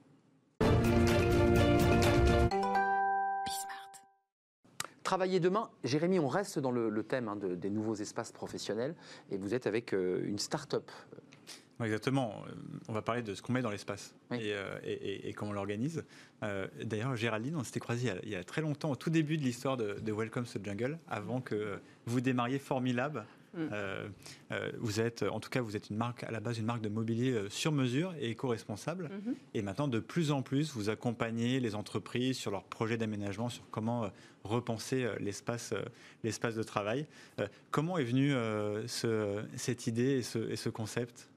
Travailler 5.03 5.39
demain, 5.39 5.71
Jérémy, 5.83 6.19
on 6.19 6.27
reste 6.27 6.59
dans 6.59 6.69
le, 6.69 7.01
thème 7.01 7.29
hein, 7.29 7.35
des 7.35 7.71
nouveaux 7.71 7.95
espaces 7.95 8.31
professionnels 8.31 8.95
et 9.31 9.37
vous 9.37 9.55
êtes 9.55 9.65
avec 9.65 9.93
euh, 9.93 10.21
une 10.23 10.37
start-up. 10.37 10.91
Exactement. 11.81 12.43
On 12.87 12.93
va 12.93 13.01
parler 13.01 13.21
de 13.21 13.33
ce 13.33 13.41
qu'on 13.41 13.53
met 13.53 13.61
dans 13.61 13.71
l'espace 13.71 14.13
et, 14.31 15.33
comment 15.35 15.51
on 15.51 15.53
l'organise. 15.53 16.03
D'ailleurs, 16.83 17.15
Géraldine, 17.15 17.55
on 17.55 17.63
s'était 17.63 17.79
croisé 17.79 18.11
il, 18.23 18.29
y 18.29 18.35
a 18.35 18.43
très 18.43 18.61
longtemps, 18.61 18.91
au 18.91 18.95
tout 18.95 19.09
début 19.09 19.37
de 19.37 19.43
l'histoire 19.43 19.77
de, 19.77 19.93
de, 19.99 20.11
Welcome 20.11 20.45
to 20.45 20.59
Jungle, 20.63 20.99
avant 21.07 21.41
que 21.41 21.79
vous 22.05 22.21
démarriez 22.21 22.59
Formilab, 22.59 23.23
Mm. 23.53 23.69
Euh, 23.71 24.07
euh, 24.51 24.71
vous 24.79 24.99
êtes, 24.99 25.23
en 25.23 25.39
tout 25.39 25.49
cas, 25.49 25.61
vous 25.61 25.75
êtes 25.75 25.89
une 25.89 25.97
marque 25.97 26.23
à 26.23 26.31
la 26.31 26.39
base 26.39 26.59
une 26.59 26.65
marque 26.65 26.81
de 26.81 26.89
mobilier 26.89 27.31
euh, 27.31 27.49
sur 27.49 27.71
mesure 27.71 28.13
et 28.19 28.31
éco-responsable. 28.31 29.05
Mm-hmm. 29.05 29.33
Et 29.55 29.61
maintenant, 29.61 29.87
de 29.87 29.99
plus 29.99 30.31
en 30.31 30.41
plus, 30.41 30.73
vous 30.73 30.89
accompagnez 30.89 31.59
les 31.59 31.75
entreprises 31.75 32.37
sur 32.37 32.51
leurs 32.51 32.63
projets 32.63 32.97
d'aménagement, 32.97 33.49
sur 33.49 33.63
comment 33.71 34.09
repenser 34.43 35.07
l'espace, 35.19 35.73
l'espace 36.23 36.55
de 36.55 36.63
travail. 36.63 37.05
comment 37.71 37.97
est 37.97 38.03
venue 38.03 38.31
ce, 38.87 39.43
cette 39.57 39.87
idée 39.87 40.17
et 40.17 40.21
ce, 40.21 40.39
et 40.49 40.55
ce 40.55 40.69
concept? 40.69 41.28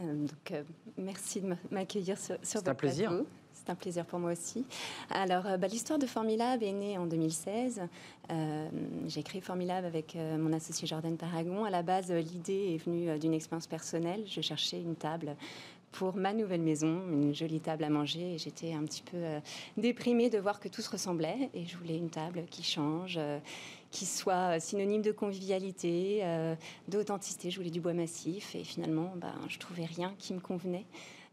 Donc, 0.00 0.54
merci 0.96 1.40
de 1.40 1.54
m'accueillir 1.70 2.18
sur, 2.18 2.36
sur 2.42 2.60
C'est 2.60 2.68
un 2.68 2.74
plaisir. 2.74 3.12
C'est 3.60 3.70
un 3.70 3.74
plaisir 3.74 4.06
pour 4.06 4.18
moi 4.18 4.32
aussi. 4.32 4.64
Alors, 5.10 5.46
euh, 5.46 5.58
bah, 5.58 5.66
l'histoire 5.66 5.98
de 5.98 6.06
Formilab 6.06 6.62
est 6.62 6.72
née 6.72 6.96
en 6.96 7.04
2016. 7.04 7.82
Euh, 8.30 8.68
j'ai 9.06 9.22
créé 9.22 9.42
Formilab 9.42 9.84
avec 9.84 10.16
euh, 10.16 10.38
mon 10.38 10.54
associé 10.54 10.88
Jordan 10.88 11.14
Paragon. 11.18 11.64
À 11.64 11.70
la 11.70 11.82
base, 11.82 12.10
l'idée 12.10 12.74
est 12.74 12.78
venue 12.78 13.18
d'une 13.18 13.34
expérience 13.34 13.66
personnelle. 13.66 14.24
Je 14.26 14.40
cherchais 14.40 14.80
une 14.80 14.96
table 14.96 15.36
pour 15.92 16.16
ma 16.16 16.32
nouvelle 16.32 16.62
maison, 16.62 17.02
une 17.10 17.34
jolie 17.34 17.60
table 17.60 17.84
à 17.84 17.90
manger. 17.90 18.34
Et 18.34 18.38
j'étais 18.38 18.72
un 18.72 18.84
petit 18.84 19.02
peu 19.02 19.18
déprimée 19.76 20.30
de 20.30 20.38
voir 20.38 20.58
que 20.58 20.68
tout 20.68 20.80
se 20.80 20.90
ressemblait. 20.90 21.50
Et 21.52 21.66
je 21.66 21.76
voulais 21.76 21.98
une 21.98 22.10
table 22.10 22.44
qui 22.50 22.62
change, 22.62 23.18
qui 23.90 24.06
soit 24.06 24.60
synonyme 24.60 25.02
de 25.02 25.12
convivialité, 25.12 26.22
d'authenticité. 26.88 27.50
Je 27.50 27.56
voulais 27.56 27.70
du 27.70 27.80
bois 27.80 27.92
massif. 27.92 28.54
Et 28.54 28.64
finalement, 28.64 29.12
bah, 29.16 29.34
je 29.48 29.58
trouvais 29.58 29.84
rien 29.84 30.14
qui 30.18 30.32
me 30.34 30.40
convenait. 30.40 30.86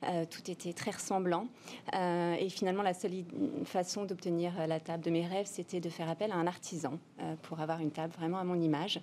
Euh, 0.03 0.25
tout 0.29 0.51
était 0.51 0.73
très 0.73 0.91
ressemblant. 0.91 1.47
Euh, 1.95 2.36
et 2.36 2.49
finalement, 2.49 2.83
la 2.83 2.93
seule 2.93 3.23
façon 3.65 4.05
d'obtenir 4.05 4.53
la 4.67 4.79
table 4.79 5.03
de 5.03 5.10
mes 5.10 5.25
rêves, 5.25 5.47
c'était 5.47 5.79
de 5.79 5.89
faire 5.89 6.07
appel 6.07 6.31
à 6.31 6.36
un 6.36 6.45
artisan 6.45 6.99
euh, 7.19 7.36
pour 7.41 7.60
avoir 7.62 7.79
une 7.79 7.89
table 7.89 8.13
vraiment 8.13 8.38
à 8.38 8.43
mon 8.43 8.60
image. 8.60 9.01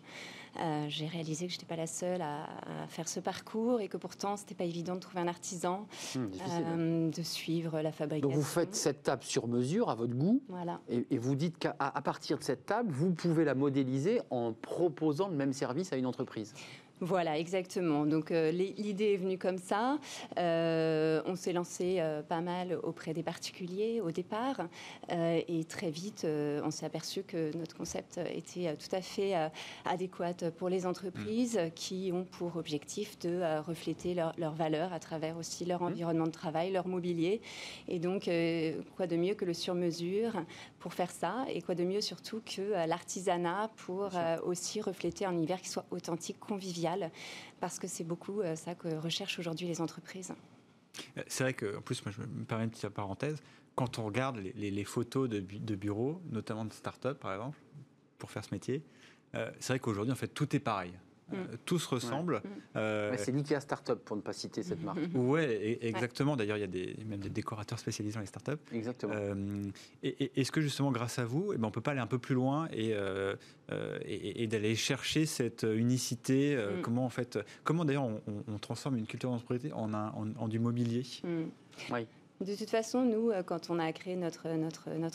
J'ai 0.87 1.09
réalisé 1.09 1.49
que 1.49 1.53
je 1.53 1.57
n'étais 1.57 1.67
pas 1.67 1.75
la 1.75 1.89
seule 1.89 2.23
à, 2.23 2.47
faire 2.87 3.09
ce 3.09 3.19
parcours 3.19 3.81
et 3.81 3.89
que 3.89 3.97
pourtant, 3.97 4.37
ce 4.37 4.43
n'était 4.43 4.55
pas 4.55 4.63
évident 4.63 4.95
de 4.95 5.01
trouver 5.01 5.19
un 5.19 5.27
artisan, 5.27 5.89
hmm, 6.15 7.11
de 7.11 7.23
suivre 7.23 7.81
la 7.81 7.91
fabrication. 7.91 8.29
Donc 8.29 8.39
vous 8.39 8.45
faites 8.45 8.77
cette 8.77 9.03
table 9.03 9.25
sur 9.25 9.49
mesure 9.49 9.91
à 9.91 9.97
votre 9.97 10.15
goût. 10.15 10.45
Voilà. 10.49 10.81
Et, 10.89 11.19
vous 11.19 11.35
dites 11.35 11.59
qu'à 11.59 11.73
partir 12.05 12.39
de 12.39 12.45
cette 12.45 12.67
table, 12.67 12.93
vous 12.93 13.11
pouvez 13.11 13.45
la 13.45 13.57
modéliser 13.57 14.21
en 14.31 14.53
proposant 14.53 15.27
le 15.27 15.35
même 15.35 15.53
service 15.53 15.93
à 15.93 15.97
une 15.97 16.07
entreprise. 16.07 16.55
Voilà, 17.05 17.39
exactement. 17.39 18.07
Donc 18.07 18.31
euh, 18.31 18.51
l'idée 18.51 19.13
est 19.13 19.17
venue 19.19 19.37
comme 19.37 19.59
ça. 19.59 19.99
Euh, 20.39 21.21
on 21.27 21.37
s'est 21.37 21.53
lancé 21.53 21.97
euh, 21.99 22.23
pas 22.23 22.41
mal 22.41 22.79
auprès 22.83 23.13
des 23.13 23.23
particuliers 23.23 24.01
au 24.01 24.11
départ 24.11 24.63
et 25.11 25.65
très 25.65 25.91
vite 25.91 26.27
on 26.27 26.71
s'est 26.71 26.87
aperçu 26.87 27.23
que 27.23 27.55
notre 27.57 27.77
concept 27.77 28.19
était 28.35 28.75
tout 28.77 28.95
à 28.95 29.03
fait 29.03 29.35
adéquat 29.85 30.51
pour 30.57 30.69
les 30.69 30.87
entreprises 30.87 31.59
mmh. 31.59 31.71
qui 31.75 32.11
ont 32.13 32.25
pour 32.25 32.57
objectif 32.57 33.19
de 33.19 33.61
refléter 33.61 34.15
leurs 34.15 34.33
leur 34.39 34.55
valeurs 34.55 34.93
à 34.93 34.99
travers 34.99 35.37
aussi 35.37 35.65
leur 35.65 35.83
mmh. 35.83 35.87
environnement 35.87 36.27
de 36.27 36.33
travail, 36.33 36.73
leur 36.73 36.87
mobilier. 36.87 37.41
Et 37.89 37.99
donc 37.99 38.31
quoi 38.97 39.07
de 39.07 39.17
mieux 39.17 39.35
que 39.35 39.45
le 39.45 39.55
sur-mesure 39.55 40.33
pour 40.79 40.95
faire 40.95 41.11
ça? 41.11 41.45
Et 41.49 41.61
quoi 41.61 41.75
de 41.75 41.85
mieux 41.85 42.01
surtout 42.01 42.41
que 42.45 42.87
l'artisanat 42.87 43.71
pour 43.77 44.11
aussi 44.45 44.81
refléter 44.81 45.27
un 45.27 45.33
univers 45.33 45.61
qui 45.61 45.69
soit 45.69 45.87
authentique, 45.91 46.39
convivial 46.41 46.94
parce 47.61 47.79
que 47.79 47.87
c'est 47.87 48.05
beaucoup 48.05 48.41
euh, 48.41 48.57
ça 48.57 48.75
que 48.75 48.89
recherchent 48.97 49.39
aujourd'hui 49.39 49.67
les 49.67 49.81
entreprises. 49.81 50.33
Euh, 51.17 51.23
c'est 51.27 51.45
vrai 51.45 51.55
que, 51.55 51.77
en 51.77 51.81
plus, 51.81 52.05
moi, 52.05 52.13
je 52.17 52.23
me 52.23 52.45
permets 52.45 52.65
une 52.65 52.71
petite 52.71 52.89
parenthèse. 52.89 53.41
Quand 53.75 53.99
on 53.99 54.05
regarde 54.05 54.39
les, 54.39 54.85
photos 54.85 55.29
de, 55.29 55.75
bureaux, 55.75 56.21
notamment 56.31 56.65
de 56.65 56.73
start-up, 56.73 57.19
par 57.19 57.33
exemple, 57.33 57.59
pour 58.19 58.31
faire 58.31 58.45
ce 58.45 58.55
métier, 58.55 58.85
euh, 59.35 59.51
c'est 59.59 59.73
vrai 59.73 59.81
qu'aujourd'hui, 59.81 60.13
en 60.13 60.17
fait, 60.17 60.29
tout 60.29 60.55
est 60.55 60.61
pareil. 60.61 60.93
Euh, 61.33 61.37
mm. 61.37 61.57
tous 61.65 61.87
ressemblent. 61.87 62.37
Mm. 62.37 62.49
Euh, 62.77 63.15
c'est 63.17 63.33
l'IKEA 63.33 63.61
Startup, 63.61 63.99
pour 63.99 64.17
ne 64.17 64.23
pas 64.23 64.33
citer 64.33 64.63
cette 64.63 64.83
marque. 64.83 64.99
Oui, 65.15 65.41
exactement. 65.81 66.37
D'ailleurs, 66.37 66.57
il 66.59 66.61
y 66.61 66.65
a 66.65 66.69
des, 66.69 66.97
même 67.07 67.21
des 67.21 67.31
décorateurs 67.31 67.79
spécialisés 67.79 68.15
dans 68.15 68.21
les 68.21 68.27
startups. 68.27 68.53
Exactement. 68.73 69.15
Euh, 69.17 69.65
et, 70.03 70.41
est-ce 70.41 70.53
que 70.53 70.61
justement, 70.61 70.93
grâce 70.93 71.19
à 71.19 71.25
vous, 71.25 71.53
eh 71.55 71.59
ben, 71.59 71.69
on 71.69 71.71
peut 71.71 71.81
pas 71.81 71.93
aller 71.93 72.01
un 72.01 72.07
peu 72.07 72.19
plus 72.19 72.35
loin 72.35 72.69
et, 72.73 72.95
et, 74.07 74.47
d'aller 74.47 74.75
chercher 74.77 75.27
cette 75.27 75.63
unicité 75.63 76.57
mm. 76.57 76.83
Comment, 76.83 77.05
en 77.05 77.11
fait, 77.11 77.39
comment 77.63 77.85
d'ailleurs 77.85 78.05
on, 78.05 78.59
transforme 78.59 78.97
une 78.97 79.07
culture 79.07 79.31
d'entreprise 79.31 79.71
en, 79.75 79.93
en, 79.95 80.29
en, 80.37 80.49
du 80.49 80.59
mobilier? 80.59 81.05
Oui. 81.91 82.07
De 82.41 82.57
toute 82.57 82.71
façon, 82.71 83.03
nous, 83.03 83.31
euh, 83.31 83.45
quand 83.45 83.71
on 83.71 83.79
a 83.79 83.93
créé 83.93 84.17
notre, 84.17 84.49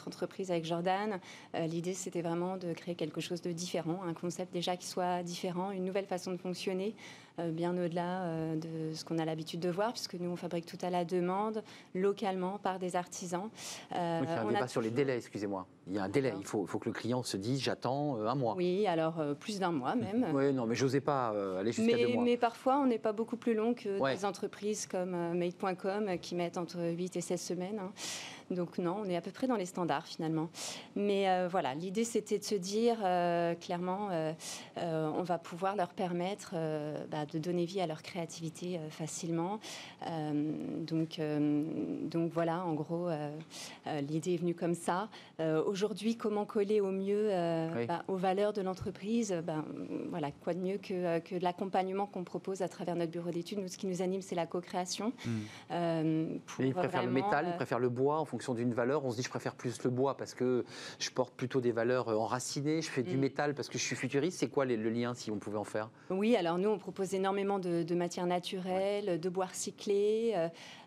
entreprise 0.08 0.52
avec 0.52 0.64
Jordan, 0.64 1.20
euh, 1.54 1.68
l'idée 1.68 1.94
c'était 1.94 2.22
vraiment 2.22 2.56
de 2.56 2.72
créer 2.72 2.96
quelque 2.96 3.20
chose 3.20 3.42
de 3.42 3.52
différent, 3.52 4.02
un 4.04 4.14
concept 4.14 4.54
déjà 4.54 4.78
qui 4.78 4.88
soit 4.88 5.22
différent, 5.22 5.72
une 5.72 5.84
nouvelle 5.84 6.06
façon 6.06 6.32
de 6.32 6.38
fonctionner, 6.38 6.96
bien 7.38 7.78
au-delà 7.78 8.24
euh, 8.24 8.56
de 8.56 8.94
ce 8.94 9.06
qu'on 9.06 9.18
a 9.18 9.26
l'habitude 9.26 9.60
de 9.60 9.70
voir, 9.70 9.94
puisque 9.94 10.15
nous, 10.15 10.30
on 10.30 10.36
fabrique 10.36 10.65
tout 10.65 10.78
à 10.82 10.89
la 10.89 11.06
demande, 11.06 11.63
localement, 11.96 12.58
par 12.58 12.80
des 12.80 12.96
artisans. 12.96 13.50
Euh, 13.96 14.20
oui, 14.22 14.28
il 14.28 14.30
y 14.30 14.34
a 14.34 14.42
un 14.42 14.52
débat 14.52 14.68
sur 14.68 14.82
les 14.82 14.89
délais, 14.89 15.18
excusez-moi. 15.18 15.65
Il 15.88 15.96
y 15.96 16.00
a 16.00 16.04
un 16.04 16.10
délai. 16.10 16.34
Il 16.38 16.46
faut, 16.46 16.65
faut, 16.65 16.80
que 16.80 16.89
le 16.89 16.94
client 16.94 17.24
se 17.24 17.38
dise 17.38 17.62
j'attends 17.62 18.18
un 18.18 18.36
mois. 18.36 18.56
Oui, 18.56 18.86
alors 18.86 19.15
plus 19.39 19.60
d'un 19.60 19.72
mois 19.72 19.96
même. 19.96 20.28
Oui, 20.34 20.54
non, 20.54 20.65
mais 20.65 20.76
j'osais 20.76 21.02
pas 21.02 21.34
aller 21.60 21.72
jusqu'à 21.72 21.98
deux 21.98 22.13
mois. 22.13 22.24
Mais 22.24 22.38
parfois, 22.38 22.80
on 22.80 22.86
n'est 22.86 23.00
pas 23.00 23.12
beaucoup 23.12 23.38
plus 23.38 23.54
long 23.54 23.74
que 23.74 24.13
des 24.13 24.26
entreprises 24.26 24.86
comme 24.86 25.34
Made.com 25.34 26.18
qui 26.22 26.36
mettent 26.36 26.58
entre 26.58 26.80
8 26.80 27.15
et 27.15 27.22
16 27.22 27.42
semaines. 27.42 27.80
Hein. 27.80 27.92
Donc 28.52 28.78
non, 28.80 28.98
on 29.00 29.06
est 29.06 29.16
à 29.16 29.22
peu 29.22 29.32
près 29.32 29.48
dans 29.48 29.56
les 29.56 29.66
standards 29.66 30.08
finalement. 30.08 30.50
Mais 30.96 31.30
euh, 31.30 31.48
voilà, 31.50 31.76
l'idée 31.76 32.04
c'était 32.04 32.40
de 32.40 32.44
se 32.44 32.56
dire 32.56 32.98
euh, 33.04 33.54
clairement, 33.56 34.10
euh, 34.12 34.34
on 34.78 35.24
va 35.24 35.38
pouvoir 35.38 35.76
leur 35.76 35.90
permettre 35.90 36.56
bah, 37.10 37.26
de 37.26 37.38
donner 37.38 37.66
vie 37.66 37.82
à 37.82 37.88
leur 37.88 38.02
créativité 38.02 38.80
facilement. 38.90 39.60
donc, 40.80 41.20
donc 42.04 42.32
voilà, 42.32 42.64
en 42.64 42.74
gros, 42.74 43.10
l'idée 44.02 44.34
est 44.34 44.38
venue 44.38 44.56
comme 44.56 44.74
ça. 44.74 45.10
Aujourd'hui, 45.40 46.16
comment 46.16 46.46
coller 46.46 46.82
au 46.82 46.92
mieux 46.92 47.30
bah, 47.88 48.04
aux 48.08 48.16
valeurs 48.16 48.54
de 48.54 48.62
l'entreprise 48.62 49.34
ben, 49.46 49.66
Voilà, 50.10 50.32
quoi 50.32 50.54
de 50.54 50.60
mieux 50.60 50.78
que, 50.78 51.20
que 51.20 51.36
de 51.36 51.44
l'accompagnement 51.44 52.06
qu'on 52.06 52.24
propose 52.24 52.62
à 52.62 52.70
travers 52.70 52.96
notre 52.96 53.12
bureau 53.12 53.30
d'études. 53.30 53.60
Nous, 53.60 53.68
ce 53.68 53.78
qui 53.78 53.88
nous 53.88 54.02
anime, 54.02 54.22
c'est 54.22 54.36
la 54.36 54.46
co-création. 54.46 55.14
Mmh. 55.26 56.40
ils 56.60 56.74
préfèrent 56.74 57.04
le 57.04 57.12
métal, 57.12 57.46
ils 57.50 57.56
préfèrent 57.56 57.80
le 57.80 57.90
bois 57.90 58.20
en 58.20 58.26
fonction 58.26 58.38
d'une 58.56 58.73
valeur, 58.73 59.06
on 59.06 59.12
se 59.12 59.17
dit 59.17 59.23
je 59.23 59.30
préfère 59.30 59.56
plus 59.56 59.84
le 59.84 59.89
bois 59.89 60.17
parce 60.17 60.34
que 60.34 60.65
je 60.99 61.10
porte 61.10 61.34
plutôt 61.34 61.62
des 61.62 61.71
valeurs 61.71 62.10
euh, 62.10 62.15
enracinées, 62.15 62.82
je 62.82 62.89
fais 62.89 63.04
du 63.04 63.17
mm. 63.17 63.19
métal 63.19 63.54
parce 63.54 63.69
que 63.69 63.78
je 63.78 63.84
suis 63.84 63.95
futuriste. 63.95 64.39
C'est 64.39 64.47
quoi 64.47 64.65
le 64.65 64.89
lien 64.89 65.13
si 65.13 65.32
on 65.32 65.38
pouvait 65.38 65.58
en 65.58 65.63
faire? 65.63 65.89
Oui, 66.10 66.36
alors 66.36 66.58
nous 66.58 66.69
on 66.69 66.78
propose 66.78 67.13
énormément 67.13 67.60
de, 67.60 67.95
matières 67.95 68.28
naturelles, 68.28 69.19
de 69.19 69.30
bois 69.30 69.47
recyclés. 69.47 70.34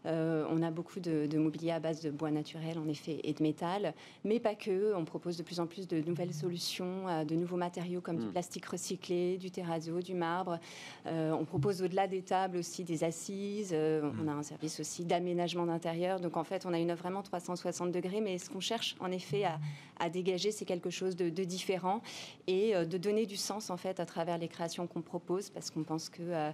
Euh, 0.06 0.22
euh, 0.32 0.46
on 0.50 0.62
a 0.62 0.70
beaucoup 0.70 1.00
de, 1.00 1.36
mobilier 1.36 1.72
à 1.72 1.80
base 1.80 2.00
de 2.00 2.10
bois 2.10 2.30
naturel 2.30 2.78
en 2.78 2.88
effet 2.88 3.20
et 3.24 3.32
de 3.32 3.42
métal, 3.42 3.94
mais 4.24 4.38
pas 4.40 4.54
que. 4.54 4.94
On 4.94 5.04
propose 5.04 5.36
de 5.36 5.42
plus 5.42 5.60
en 5.60 5.66
plus 5.66 5.88
de 5.88 6.00
nouvelles 6.00 6.32
solutions, 6.32 7.24
de 7.24 7.34
nouveaux 7.34 7.56
matériaux 7.56 8.00
comme 8.00 8.18
du 8.18 8.26
mm. 8.26 8.30
plastique 8.30 8.66
recyclé, 8.66 9.36
du 9.38 9.50
terrazzo, 9.50 10.00
du 10.00 10.14
marbre. 10.14 10.58
on 11.06 11.44
propose 11.44 11.82
au-delà 11.82 12.06
des 12.06 12.22
tables 12.22 12.58
aussi 12.58 12.84
des 12.84 13.04
assises. 13.04 13.74
On 13.74 14.28
a 14.28 14.32
un 14.32 14.42
service 14.42 14.80
aussi 14.80 15.04
d'aménagement 15.04 15.66
d'intérieur. 15.66 16.20
Donc 16.20 16.36
en 16.36 16.44
fait, 16.44 16.66
on 16.66 16.72
a 16.72 16.78
une 16.78 16.90
offre 16.90 17.02
vraiment 17.02 17.22
360 17.22 17.90
degrés, 17.90 18.20
mais 18.20 18.38
ce 18.38 18.48
qu'on 18.48 18.60
cherche 18.60 18.96
en 19.00 19.10
effet 19.10 19.44
à, 19.44 19.58
dégager, 20.08 20.50
c'est 20.50 20.64
quelque 20.64 20.90
chose 20.90 21.16
de, 21.16 21.30
différent 21.44 22.02
et 22.46 22.74
euh, 22.74 22.84
de 22.84 22.98
donner 22.98 23.26
du 23.26 23.36
sens 23.36 23.70
en 23.70 23.76
fait 23.76 24.00
à 24.00 24.06
travers 24.06 24.38
les 24.38 24.48
créations 24.48 24.86
qu'on 24.86 25.02
propose, 25.02 25.50
parce 25.50 25.70
qu'on 25.70 25.82
pense 25.82 26.08
que 26.08 26.22
euh, 26.22 26.50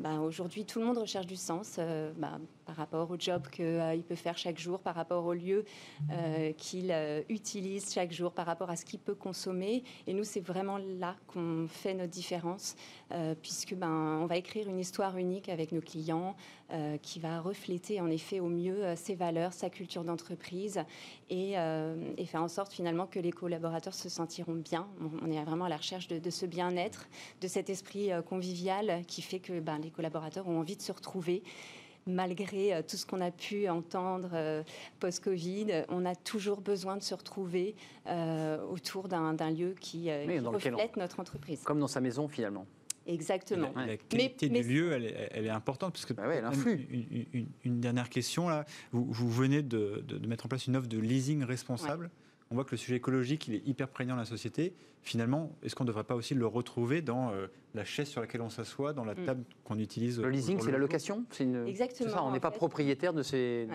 bah, 0.00 0.20
aujourd'hui 0.20 0.64
tout 0.64 0.80
le 0.80 0.86
monde 0.86 0.98
recherche 0.98 1.26
du 1.26 1.36
sens 1.36 1.76
euh, 1.78 2.12
bah, 2.16 2.38
par 2.66 2.76
rapport 2.76 3.10
au 3.10 3.16
job 3.18 3.48
qu'il 3.50 4.02
peut 4.08 4.14
faire 4.14 4.38
chaque 4.38 4.58
jour, 4.58 4.80
par 4.80 4.94
rapport 4.94 5.24
au 5.24 5.34
lieu 5.34 5.64
qu'il 6.56 6.94
utilise 7.28 7.92
chaque 7.92 8.12
jour, 8.12 8.32
par 8.32 8.46
rapport 8.46 8.70
à 8.70 8.76
ce 8.76 8.84
qu'il 8.84 9.00
peut 9.00 9.14
consommer. 9.14 9.82
Et 10.06 10.14
nous, 10.14 10.24
c'est 10.24 10.40
vraiment 10.40 10.78
là 10.78 11.16
qu'on 11.26 11.66
fait 11.68 11.92
notre 11.92 12.12
différence, 12.12 12.76
puisque 13.42 13.74
ben, 13.74 14.20
on 14.22 14.26
va 14.26 14.36
écrire 14.36 14.68
une 14.68 14.78
histoire 14.78 15.16
unique 15.16 15.48
avec 15.48 15.72
nos 15.72 15.80
clients 15.80 16.36
qui 17.02 17.18
va 17.18 17.40
refléter 17.40 18.00
en 18.00 18.08
effet 18.08 18.38
au 18.38 18.48
mieux 18.48 18.94
ses 18.94 19.16
valeurs, 19.16 19.52
sa 19.52 19.68
culture 19.68 20.04
d'entreprise 20.04 20.80
et, 21.30 21.54
faire 22.26 22.42
en 22.42 22.48
sorte 22.48 22.72
finalement 22.72 22.91
que 23.10 23.18
les 23.18 23.32
collaborateurs 23.32 23.94
se 23.94 24.08
sentiront 24.08 24.54
bien. 24.54 24.86
On 25.22 25.30
est 25.30 25.42
vraiment 25.44 25.66
à 25.66 25.68
la 25.68 25.76
recherche 25.76 26.08
de, 26.08 26.30
ce 26.30 26.46
bien-être, 26.46 27.08
de 27.40 27.48
cet 27.48 27.70
esprit 27.70 28.10
convivial 28.28 29.02
qui 29.06 29.22
fait 29.22 29.40
que 29.40 29.60
ben, 29.60 29.78
les 29.78 29.90
collaborateurs 29.90 30.48
ont 30.48 30.58
envie 30.58 30.76
de 30.76 30.82
se 30.82 30.92
retrouver 30.92 31.42
malgré 32.04 32.82
tout 32.88 32.96
ce 32.96 33.06
qu'on 33.06 33.20
a 33.20 33.30
pu 33.30 33.68
entendre 33.68 34.64
post-Covid, 34.98 35.84
on 35.88 36.04
a 36.04 36.16
toujours 36.16 36.60
besoin 36.60 36.96
de 36.96 37.02
se 37.02 37.14
retrouver 37.14 37.76
autour 38.70 39.08
d'un 39.08 39.50
lieu 39.50 39.74
qui, 39.80 40.10
reflète 40.10 40.96
notre 40.96 41.20
entreprise. 41.20 41.62
Comme 41.62 41.80
dans 41.80 41.88
sa 41.88 42.00
maison 42.00 42.28
finalement. 42.28 42.66
Exactement. 43.06 43.72
La, 43.74 43.96
qualité 43.96 44.48
du 44.48 44.62
lieu, 44.62 44.92
elle 44.92 45.46
est, 45.46 45.50
importante. 45.50 45.92
Parce 45.94 46.06
que 46.06 46.12
bah 46.12 46.24
elle 46.32 46.44
influe. 46.44 46.86
Une, 47.64 47.80
dernière 47.80 48.08
question, 48.08 48.48
là. 48.48 48.64
Vous, 48.92 49.30
venez 49.30 49.62
de, 49.62 50.04
mettre 50.26 50.46
en 50.46 50.48
place 50.48 50.66
une 50.66 50.76
offre 50.76 50.88
de 50.88 50.98
leasing 50.98 51.44
responsable. 51.44 52.10
On 52.52 52.54
voit 52.54 52.64
que 52.64 52.72
le 52.72 52.76
sujet 52.76 52.96
écologique, 52.96 53.48
il 53.48 53.54
est 53.54 53.66
hyper 53.66 53.88
prégnant 53.88 54.12
dans 54.14 54.20
la 54.20 54.26
société. 54.26 54.74
Finalement, 55.00 55.56
est-ce 55.62 55.74
qu'on 55.74 55.84
ne 55.84 55.88
devrait 55.88 56.04
pas 56.04 56.14
aussi 56.14 56.34
le 56.34 56.46
retrouver 56.46 57.00
dans 57.00 57.30
euh, 57.30 57.46
la 57.74 57.82
chaise 57.82 58.08
sur 58.08 58.20
laquelle 58.20 58.42
on 58.42 58.50
s'assoit, 58.50 58.92
dans 58.92 59.06
la 59.06 59.14
mm. 59.14 59.24
table 59.24 59.44
qu'on 59.64 59.78
utilise 59.78 60.20
Le 60.20 60.28
leasing, 60.28 60.60
c'est 60.60 60.70
la 60.70 60.76
location 60.76 61.24
une... 61.40 61.66
Exactement. 61.66 62.10
Ça, 62.10 62.22
on 62.22 62.30
n'est 62.30 62.40
pas 62.40 62.50
propriétaire 62.50 63.14
de 63.14 63.22
ces... 63.22 63.68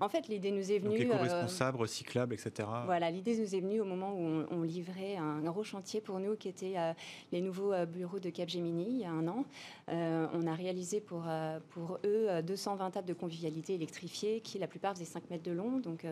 En 0.00 0.08
fait, 0.08 0.28
l'idée 0.28 0.52
nous 0.52 0.70
est 0.70 0.78
venue. 0.78 1.04
Donc 1.04 1.16
éco-responsable, 1.16 1.78
euh, 1.78 1.80
recyclable, 1.80 2.34
etc. 2.34 2.68
Voilà, 2.84 3.10
l'idée 3.10 3.36
nous 3.36 3.52
est 3.52 3.60
venue 3.60 3.80
au 3.80 3.84
moment 3.84 4.14
où 4.14 4.44
on, 4.48 4.62
livrait 4.62 5.16
un 5.16 5.40
gros 5.40 5.64
chantier 5.64 6.00
pour 6.00 6.20
nous 6.20 6.36
qui 6.36 6.48
était 6.48 6.74
euh, 6.76 6.92
les 7.32 7.40
nouveaux 7.40 7.72
euh, 7.72 7.86
bureaux 7.86 8.20
de 8.20 8.30
Capgemini 8.30 8.86
il 8.88 8.98
y 8.98 9.04
a 9.04 9.10
un 9.10 9.26
an. 9.26 9.44
on 9.88 10.46
a 10.46 10.54
réalisé 10.54 11.00
pour, 11.00 11.24
pour 11.70 11.98
eux 12.04 12.42
220 12.42 12.90
tables 12.92 13.08
de 13.08 13.14
convivialité 13.14 13.74
électrifiées 13.74 14.40
qui, 14.40 14.58
la 14.60 14.68
plupart, 14.68 14.94
faisaient 14.94 15.04
5 15.04 15.30
mètres 15.30 15.42
de 15.42 15.50
long. 15.50 15.78
Donc, 15.78 16.06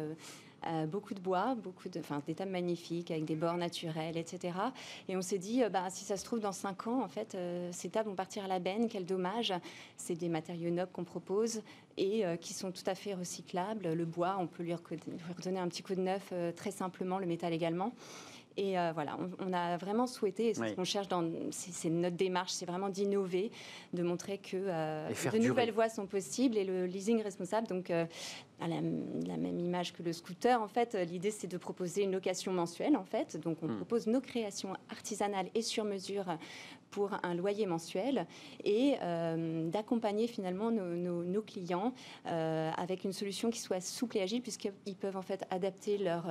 beaucoup 0.88 1.14
de 1.14 1.20
bois, 1.20 1.54
beaucoup 1.54 1.88
de, 1.88 2.00
enfin, 2.00 2.22
des 2.26 2.34
tables 2.34 2.50
magnifiques 2.50 3.10
avec 3.10 3.24
des 3.24 3.36
bords 3.36 3.56
naturels, 3.56 4.16
etc. 4.16 4.54
Et 5.08 5.16
on 5.16 5.22
s'est 5.22 5.38
dit, 5.38 5.62
bah, 5.70 5.88
si 5.90 6.04
ça 6.04 6.16
se 6.16 6.24
trouve 6.24 6.40
dans 6.40 6.52
5 6.52 6.86
ans, 6.88 7.02
en 7.02 7.08
fait, 7.08 7.36
ces 7.72 7.88
tables 7.88 8.08
vont 8.08 8.14
partir 8.14 8.44
à 8.44 8.48
la 8.48 8.58
benne. 8.58 8.88
Quel 8.88 9.06
dommage. 9.06 9.52
C'est 9.96 10.14
des 10.14 10.28
matériaux 10.28 10.70
nobles 10.70 10.92
qu'on 10.92 11.04
propose 11.04 11.62
et 11.96 12.24
qui 12.40 12.54
sont 12.54 12.70
tout 12.70 12.82
à 12.86 12.94
fait 12.94 13.14
recyclables 13.14 13.88
le 13.94 14.04
bois, 14.04 14.36
on 14.38 14.46
peut 14.46 14.62
lui 14.62 14.74
redonner 14.74 15.58
un 15.58 15.68
petit 15.68 15.82
coup 15.82 15.94
de 15.94 16.00
neuf 16.00 16.30
euh, 16.32 16.52
très 16.52 16.70
simplement, 16.70 17.18
le 17.18 17.26
métal 17.26 17.52
également. 17.52 17.92
Et 18.58 18.76
euh, 18.76 18.90
voilà, 18.92 19.16
on, 19.38 19.52
a 19.52 19.76
vraiment 19.76 20.08
souhaité, 20.08 20.52
ce 20.52 20.74
qu'on 20.74 20.82
cherche 20.82 21.06
dans 21.06 21.24
c'est 21.52 21.90
notre 21.90 22.16
démarche, 22.16 22.50
c'est 22.50 22.66
vraiment 22.66 22.88
d'innover, 22.88 23.52
de 23.92 24.02
montrer 24.02 24.38
que 24.38 24.56
euh, 24.56 25.08
de 25.32 25.38
nouvelles 25.38 25.70
voies 25.70 25.88
sont 25.88 26.06
possibles 26.06 26.56
et 26.56 26.64
le 26.64 26.86
leasing 26.86 27.22
responsable, 27.22 27.68
donc 27.68 27.90
à 27.90 28.08
la, 28.66 28.80
même 28.80 29.60
image 29.60 29.92
que 29.92 30.02
le 30.02 30.12
scooter, 30.12 30.60
en 30.60 30.66
fait, 30.66 30.94
l'idée 31.08 31.30
c'est 31.30 31.46
de 31.46 31.56
proposer 31.56 32.02
une 32.02 32.10
location 32.10 32.52
mensuelle, 32.52 32.96
en 32.96 33.04
fait. 33.04 33.36
Donc 33.36 33.58
on 33.62 33.68
hmm. 33.68 33.76
propose 33.76 34.08
nos 34.08 34.20
créations 34.20 34.74
artisanales 34.90 35.46
et 35.54 35.62
sur 35.62 35.84
mesure 35.84 36.26
pour 36.90 37.10
un 37.22 37.34
loyer 37.34 37.66
mensuel 37.66 38.26
et 38.64 38.94
euh, 39.02 39.68
d'accompagner 39.68 40.26
finalement 40.26 40.70
nos, 40.70 41.42
clients 41.42 41.92
euh, 42.26 42.70
avec 42.76 43.04
une 43.04 43.12
solution 43.12 43.50
qui 43.50 43.60
soit 43.60 43.80
souple 43.80 44.18
et 44.18 44.22
agile 44.22 44.42
puisqu'ils 44.42 44.96
peuvent 44.96 45.16
en 45.16 45.22
fait 45.22 45.44
adapter 45.50 45.98
leur, 45.98 46.26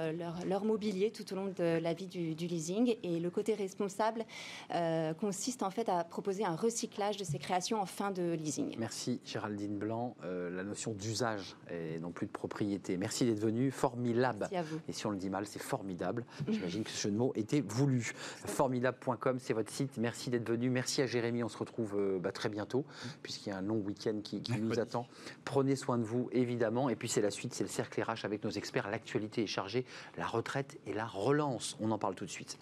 leur, 0.45 0.65
mobilier 0.65 1.11
tout 1.11 1.31
au 1.31 1.35
long 1.35 1.47
de 1.47 1.79
la 1.79 1.93
vie 1.93 2.07
du, 2.07 2.33
leasing 2.33 2.97
et 3.03 3.19
le 3.19 3.29
côté 3.29 3.53
responsable 3.53 4.25
euh, 4.73 5.13
consiste 5.13 5.63
en 5.63 5.69
fait 5.69 5.87
à 5.87 6.03
proposer 6.03 6.43
un 6.43 6.55
recyclage 6.55 7.17
de 7.17 7.23
ces 7.23 7.39
créations 7.39 7.79
en 7.79 7.85
fin 7.85 8.11
de 8.11 8.33
leasing. 8.33 8.75
Merci 8.77 9.21
Géraldine 9.23 9.77
Blanc. 9.77 10.15
la 10.23 10.63
notion 10.63 10.91
d'usage 10.93 11.55
et 11.71 11.99
non 11.99 12.11
plus 12.11 12.27
de 12.27 12.31
propriété. 12.31 12.97
Merci 12.97 13.25
d'être 13.25 13.39
venue. 13.39 13.71
Formidable. 13.71 14.39
Merci 14.39 14.55
à 14.55 14.63
vous. 14.63 14.79
Et 14.87 14.93
si 14.93 15.05
on 15.05 15.11
le 15.11 15.17
dit 15.17 15.29
mal, 15.29 15.45
c'est 15.45 15.61
formidable. 15.61 16.25
J'imagine 16.47 16.83
que 16.83 16.89
ce 16.89 17.01
jeu 17.03 17.11
de 17.11 17.17
mots 17.17 17.31
était 17.35 17.61
voulu. 17.61 18.13
Formidable.com, 18.45 19.37
c'est 19.39 19.53
votre 19.53 19.71
site. 19.71 19.97
Merci 19.97 20.29
d'être 20.29 20.46
venu. 20.51 20.69
Merci 20.69 21.01
à 21.01 21.07
Jérémy. 21.07 21.43
On 21.43 21.49
se 21.49 21.57
retrouve 21.57 21.95
euh, 21.97 22.19
bah, 22.19 22.31
très 22.31 22.49
bientôt, 22.49 22.85
puisqu'il 23.21 23.49
y 23.49 23.51
a 23.51 23.57
un 23.57 23.61
long 23.61 23.77
week-end 23.77 24.19
qui, 24.23 24.41
nous 24.59 24.79
attend. 24.79 25.07
Prenez 25.45 25.75
soin 25.75 25.97
de 25.97 26.03
vous, 26.03 26.29
évidemment. 26.31 26.89
Et 26.89 26.95
puis, 26.95 27.07
c'est 27.07 27.21
la 27.21 27.31
suite, 27.31 27.53
c'est 27.53 27.63
le 27.63 27.69
cercle 27.69 28.01
RH 28.01 28.25
avec 28.25 28.43
nos 28.43 28.51
experts. 28.51 28.89
L'actualité 28.89 29.43
est 29.43 29.47
chargée. 29.47 29.85
La 30.17 30.25
retraite 30.25 30.79
et 30.85 30.93
la 30.93 31.05
relance. 31.05 31.77
On 31.79 31.91
en 31.91 31.97
parle 31.97 32.15
tout 32.15 32.25
de 32.25 32.31
suite. 32.31 32.57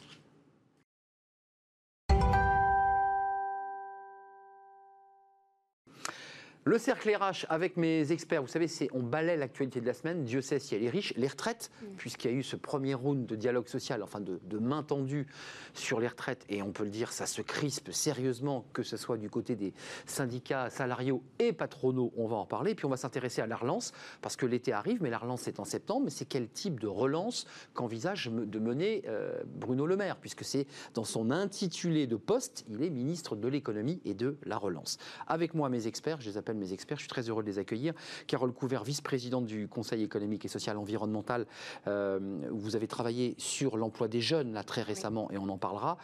Le 6.67 6.79
cercle 6.79 7.15
RH 7.15 7.45
avec 7.49 7.77
mes 7.77 8.11
experts, 8.11 8.41
vous 8.41 8.47
savez, 8.47 8.67
c'est 8.67 8.89
on 8.91 9.03
balaie 9.03 9.37
l'actualité 9.37 9.81
de 9.81 9.85
la 9.85 9.93
semaine. 9.93 10.23
Dieu 10.23 10.41
sait 10.41 10.57
si 10.57 10.73
elle 10.73 10.83
est 10.83 10.89
riche. 10.89 11.13
Les 11.15 11.27
retraites, 11.27 11.69
puisqu'il 11.95 12.31
y 12.31 12.33
a 12.33 12.37
eu 12.37 12.41
ce 12.41 12.55
premier 12.55 12.95
round 12.95 13.27
de 13.27 13.35
dialogue 13.35 13.67
social, 13.67 14.01
enfin 14.01 14.19
de, 14.19 14.57
main 14.57 14.81
tendue 14.81 15.27
sur 15.75 15.99
les 15.99 16.07
retraites, 16.07 16.43
et 16.49 16.63
on 16.63 16.71
peut 16.71 16.83
le 16.83 16.89
dire, 16.89 17.11
ça 17.11 17.27
se 17.27 17.43
crispe 17.43 17.91
sérieusement, 17.91 18.65
que 18.73 18.81
ce 18.81 18.97
soit 18.97 19.17
du 19.17 19.29
côté 19.29 19.55
des 19.55 19.75
syndicats 20.07 20.71
salariaux 20.71 21.21
et 21.37 21.53
patronaux. 21.53 22.11
On 22.17 22.25
va 22.25 22.37
en 22.37 22.47
parler. 22.47 22.73
Puis 22.73 22.87
on 22.87 22.89
va 22.89 22.97
s'intéresser 22.97 23.43
à 23.43 23.45
la 23.45 23.57
relance, 23.57 23.91
parce 24.23 24.35
que 24.35 24.47
l'été 24.47 24.73
arrive, 24.73 25.03
mais 25.03 25.11
la 25.11 25.19
relance 25.19 25.47
est 25.47 25.59
en 25.59 25.65
septembre. 25.65 26.05
Mais 26.05 26.11
c'est 26.11 26.25
quel 26.25 26.49
type 26.49 26.79
de 26.79 26.87
relance 26.87 27.45
qu'envisage 27.75 28.31
de 28.31 28.57
mener 28.59 29.03
euh, 29.07 29.39
Bruno 29.45 29.85
Le 29.85 29.97
Maire, 29.97 30.17
puisque 30.17 30.43
c'est 30.43 30.65
dans 30.95 31.03
son 31.03 31.29
intitulé 31.29 32.07
de 32.07 32.15
poste, 32.15 32.65
il 32.71 32.81
est 32.81 32.89
ministre 32.89 33.35
de 33.35 33.47
l'économie 33.47 34.01
et 34.03 34.15
de 34.15 34.39
la 34.45 34.57
relance. 34.57 34.97
Avec 35.27 35.53
moi, 35.53 35.69
mes 35.69 35.85
experts, 35.85 36.21
je 36.21 36.31
les 36.31 36.37
appelle 36.39 36.54
j'appelle 36.55 36.67
mes 36.67 36.73
experts. 36.73 36.97
Je 36.97 37.03
suis 37.03 37.09
très 37.09 37.29
heureux 37.29 37.43
de 37.43 37.47
les 37.47 37.59
accueillir. 37.59 37.93
Carole 38.27 38.53
Couvert, 38.53 38.83
vice-présidente 38.83 39.45
du 39.45 39.67
Conseil 39.67 40.03
économique 40.03 40.45
et 40.45 40.47
social 40.47 40.77
environnemental. 40.77 41.45
vous 41.85 42.75
avez 42.75 42.87
travaillé 42.87 43.35
sur 43.37 43.77
l'emploi 43.77 44.07
des 44.07 44.21
jeunes 44.21 44.53
là 44.53 44.63
très 44.63 44.81
récemment 44.81 45.29
et 45.31 45.37
on 45.37 45.49
en 45.49 45.57
parlera. 45.57 45.97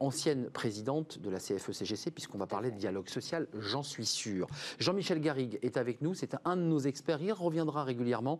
ancienne 0.00 0.50
présidente 0.50 1.18
de 1.18 1.30
la 1.30 1.38
CFE-CGC, 1.38 2.10
puisqu'on 2.10 2.38
va 2.38 2.46
parler 2.46 2.70
de 2.70 2.76
dialogue 2.76 3.08
social, 3.08 3.46
j'en 3.58 3.82
suis 3.82 4.06
sûr. 4.06 4.46
Jean-Michel 4.78 5.20
Garrigue 5.20 5.58
est 5.62 5.76
avec 5.76 6.00
nous. 6.02 6.14
C'est 6.14 6.36
un 6.44 6.56
de 6.56 6.62
nos 6.62 6.78
experts. 6.78 7.20
Il 7.22 7.32
reviendra 7.32 7.84
régulièrement. 7.84 8.38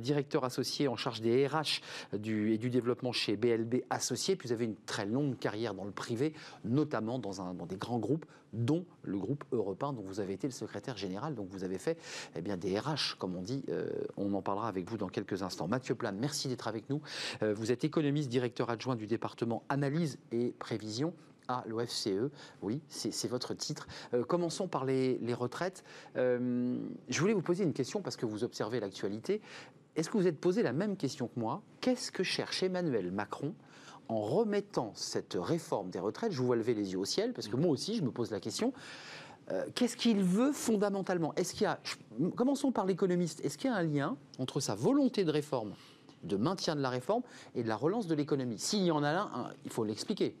directeur 0.00 0.44
associé 0.44 0.88
en 0.88 0.96
charge 0.96 1.20
des 1.20 1.46
RH 1.46 1.80
du, 2.18 2.52
et 2.52 2.58
du 2.58 2.70
développement 2.70 3.12
chez 3.12 3.36
BLB 3.36 3.84
Associés. 3.90 4.36
Puis 4.36 4.48
vous 4.48 4.52
avez 4.52 4.64
une 4.64 4.76
très 4.86 5.06
longue 5.06 5.38
carrière 5.38 5.74
dans 5.74 5.84
le 5.84 5.92
privé, 5.92 6.34
notamment 6.64 7.18
dans, 7.18 7.40
un, 7.40 7.54
dans 7.54 7.66
des 7.66 7.76
grands 7.76 7.98
groupes, 7.98 8.26
dont 8.54 8.84
le 9.02 9.18
groupe 9.18 9.44
européen, 9.52 9.92
dont 9.92 10.02
vous 10.02 10.20
avez 10.20 10.32
été 10.32 10.46
le 10.46 10.52
secrétaire 10.52 10.96
général. 10.96 11.34
Donc 11.34 11.48
vous 11.50 11.64
avez 11.64 11.78
fait 11.78 11.98
eh 12.36 12.40
bien, 12.40 12.56
des 12.56 12.78
RH, 12.78 13.16
comme 13.18 13.36
on 13.36 13.42
dit. 13.42 13.64
Euh, 13.68 13.88
on 14.16 14.32
en 14.34 14.42
parlera 14.42 14.68
avec 14.68 14.88
vous 14.88 14.96
dans 14.96 15.08
quelques 15.08 15.42
instants. 15.42 15.68
Mathieu 15.68 15.94
Plan, 15.94 16.12
merci 16.12 16.48
d'être 16.48 16.68
avec 16.68 16.88
nous. 16.90 17.00
Euh, 17.42 17.54
vous 17.54 17.72
êtes 17.72 17.84
économiste, 17.84 18.28
directeur 18.28 18.70
adjoint 18.70 18.96
du 18.96 19.06
département 19.06 19.64
Analyse 19.68 20.18
et 20.32 20.54
Prévision 20.58 21.14
à 21.46 21.62
l'OFCE. 21.66 22.30
Oui, 22.62 22.80
c'est 22.88 23.28
votre 23.28 23.52
titre. 23.52 23.86
Euh, 24.14 24.24
commençons 24.24 24.66
par 24.66 24.84
les 24.86 25.18
retraites. 25.34 25.84
je 26.14 27.20
voulais 27.20 27.34
vous 27.34 27.42
poser 27.42 27.64
une 27.64 27.74
question 27.74 28.00
parce 28.00 28.16
que 28.16 28.24
vous 28.24 28.44
observez 28.44 28.80
l'actualité. 28.80 29.42
Est-ce 29.96 30.10
que 30.10 30.16
vous 30.16 30.26
êtes 30.26 30.40
posé 30.40 30.62
la 30.62 30.72
même 30.72 30.96
question 30.96 31.28
que 31.28 31.38
moi? 31.38 31.62
Qu'est-ce 31.80 32.10
que 32.10 32.22
cherche 32.22 32.62
Emmanuel 32.62 33.12
Macron 33.12 33.54
en 34.08 34.20
remettant 34.20 34.92
cette 34.94 35.36
réforme 35.38 35.90
des 35.90 36.00
retraites? 36.00 36.32
Je 36.32 36.38
vous 36.38 36.46
vois 36.46 36.56
lever 36.56 36.74
les 36.74 36.92
yeux 36.92 36.98
au 36.98 37.04
ciel, 37.04 37.32
parce 37.32 37.48
que 37.48 37.56
moi 37.56 37.70
aussi, 37.70 37.96
je 37.96 38.02
me 38.02 38.10
pose 38.10 38.30
la 38.30 38.40
question. 38.40 38.72
Euh, 39.50 39.66
qu'est-ce 39.74 39.96
qu'il 39.96 40.22
veut 40.22 40.52
fondamentalement? 40.52 41.34
Est-ce 41.34 41.52
qu'il 41.52 41.62
y 41.62 41.66
a, 41.66 41.78
commençons 42.34 42.72
par 42.72 42.86
l'économiste, 42.86 43.44
est-ce 43.44 43.58
qu'il 43.58 43.70
y 43.70 43.72
a 43.72 43.76
un 43.76 43.82
lien 43.82 44.16
entre 44.38 44.58
sa 44.60 44.74
volonté 44.74 45.24
de 45.24 45.30
réforme, 45.30 45.74
de 46.22 46.36
maintien 46.36 46.74
de 46.74 46.80
la 46.80 46.90
réforme 46.90 47.22
et 47.54 47.62
de 47.62 47.68
la 47.68 47.76
relance 47.76 48.06
de 48.06 48.14
l'économie? 48.14 48.58
S'il 48.58 48.84
y 48.84 48.90
en 48.90 49.04
a 49.04 49.10
un, 49.10 49.50
il 49.64 49.70
faut 49.70 49.84
l'expliquer. 49.84 50.36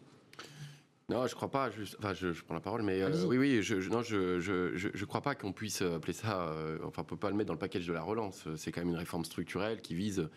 Non, 1.10 1.26
je 1.26 1.34
crois 1.34 1.50
pas. 1.50 1.68
enfin, 1.98 2.14
je, 2.14 2.42
prends 2.42 2.54
la 2.54 2.60
parole, 2.60 2.82
mais 2.82 3.02
euh, 3.02 3.26
oui, 3.26 3.36
oui, 3.36 3.62
je, 3.62 3.76
non, 3.90 4.02
je, 4.02 4.40
je, 4.40 5.04
crois 5.04 5.20
pas 5.20 5.34
qu'on 5.34 5.52
puisse 5.52 5.82
appeler 5.82 6.14
ça. 6.14 6.48
Euh, 6.48 6.78
enfin, 6.84 7.02
on 7.02 7.04
peut 7.04 7.16
pas 7.16 7.28
le 7.28 7.36
mettre 7.36 7.48
dans 7.48 7.54
le 7.54 7.58
package 7.58 7.86
de 7.86 7.92
la 7.92 8.02
relance. 8.02 8.48
C'est 8.56 8.72
quand 8.72 8.80
même 8.80 8.88
une 8.90 8.96
réforme 8.96 9.24
structurelle 9.24 9.82
qui 9.82 9.94
vise 9.94 10.28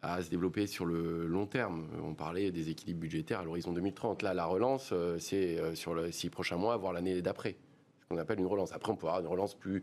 à 0.00 0.22
se 0.22 0.30
développer 0.30 0.66
sur 0.66 0.86
le 0.86 1.26
long 1.26 1.44
terme. 1.44 1.86
On 2.02 2.14
parlait 2.14 2.50
des 2.50 2.70
équilibres 2.70 3.00
budgétaires 3.00 3.40
à 3.40 3.44
l'horizon 3.44 3.72
2030. 3.72 4.22
Là, 4.22 4.32
la 4.32 4.46
relance, 4.46 4.90
euh, 4.92 5.18
c'est 5.18 5.74
sur 5.74 5.94
les 5.94 6.12
six 6.12 6.30
prochains 6.30 6.56
mois, 6.56 6.78
voire 6.78 6.94
l'année 6.94 7.20
d'après. 7.20 7.56
Ce 8.00 8.06
qu'on 8.06 8.16
appelle 8.16 8.38
une 8.38 8.46
relance. 8.46 8.72
Après, 8.72 8.90
on 8.90 8.96
peut 8.96 9.06
avoir 9.06 9.20
une 9.20 9.28
relance 9.28 9.54
plus 9.54 9.82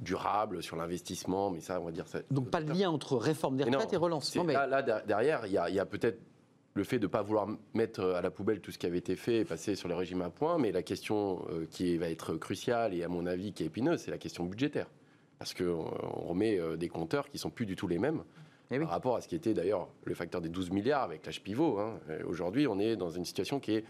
durable 0.00 0.62
sur 0.62 0.76
l'investissement, 0.76 1.50
mais 1.50 1.60
ça, 1.60 1.80
on 1.80 1.86
va 1.86 1.90
dire 1.90 2.06
ça. 2.06 2.20
Donc 2.30 2.50
pas 2.50 2.62
de 2.62 2.72
lien 2.72 2.90
entre 2.90 3.16
réforme 3.16 3.56
des 3.56 3.64
retraites 3.64 3.92
et 3.92 3.96
relance. 3.96 4.36
Non, 4.36 4.44
mais... 4.44 4.52
là, 4.52 4.82
derrière, 4.82 5.46
il 5.46 5.74
y 5.74 5.80
a 5.80 5.86
peut-être 5.86 6.20
le 6.76 6.84
fait 6.84 6.98
de 6.98 7.06
ne 7.06 7.10
pas 7.10 7.22
vouloir 7.22 7.48
mettre 7.74 8.02
à 8.02 8.20
la 8.20 8.30
poubelle 8.30 8.60
tout 8.60 8.70
ce 8.70 8.78
qui 8.78 8.86
avait 8.86 8.98
été 8.98 9.16
fait 9.16 9.38
et 9.38 9.44
passer 9.44 9.74
sur 9.74 9.88
le 9.88 9.94
régime 9.94 10.20
à 10.20 10.28
point, 10.28 10.58
mais 10.58 10.72
la 10.72 10.82
question 10.82 11.44
euh, 11.50 11.64
qui 11.70 11.96
va 11.96 12.10
être 12.10 12.36
cruciale 12.36 12.92
et 12.94 13.02
à 13.02 13.08
mon 13.08 13.26
avis 13.26 13.52
qui 13.52 13.62
est 13.62 13.66
épineuse, 13.66 14.00
c'est 14.00 14.10
la 14.10 14.18
question 14.18 14.44
budgétaire. 14.44 14.86
Parce 15.38 15.54
qu'on 15.54 15.64
euh, 15.64 16.28
remet 16.28 16.58
euh, 16.58 16.76
des 16.76 16.88
compteurs 16.88 17.30
qui 17.30 17.38
sont 17.38 17.50
plus 17.50 17.64
du 17.64 17.76
tout 17.76 17.88
les 17.88 17.98
mêmes. 17.98 18.22
Eh 18.70 18.80
par 18.80 18.90
rapport 18.90 19.16
à 19.16 19.20
ce 19.20 19.28
qui 19.28 19.36
était 19.36 19.54
d'ailleurs 19.54 19.88
le 20.04 20.14
facteur 20.14 20.40
des 20.40 20.48
12 20.48 20.70
milliards 20.70 21.04
avec 21.04 21.24
l'âge 21.24 21.40
pivot. 21.40 21.78
Hein. 21.78 22.00
Aujourd'hui, 22.26 22.66
on 22.66 22.80
est 22.80 22.96
dans 22.96 23.10
une 23.10 23.24
situation 23.24 23.60
qui 23.60 23.76
est 23.76 23.84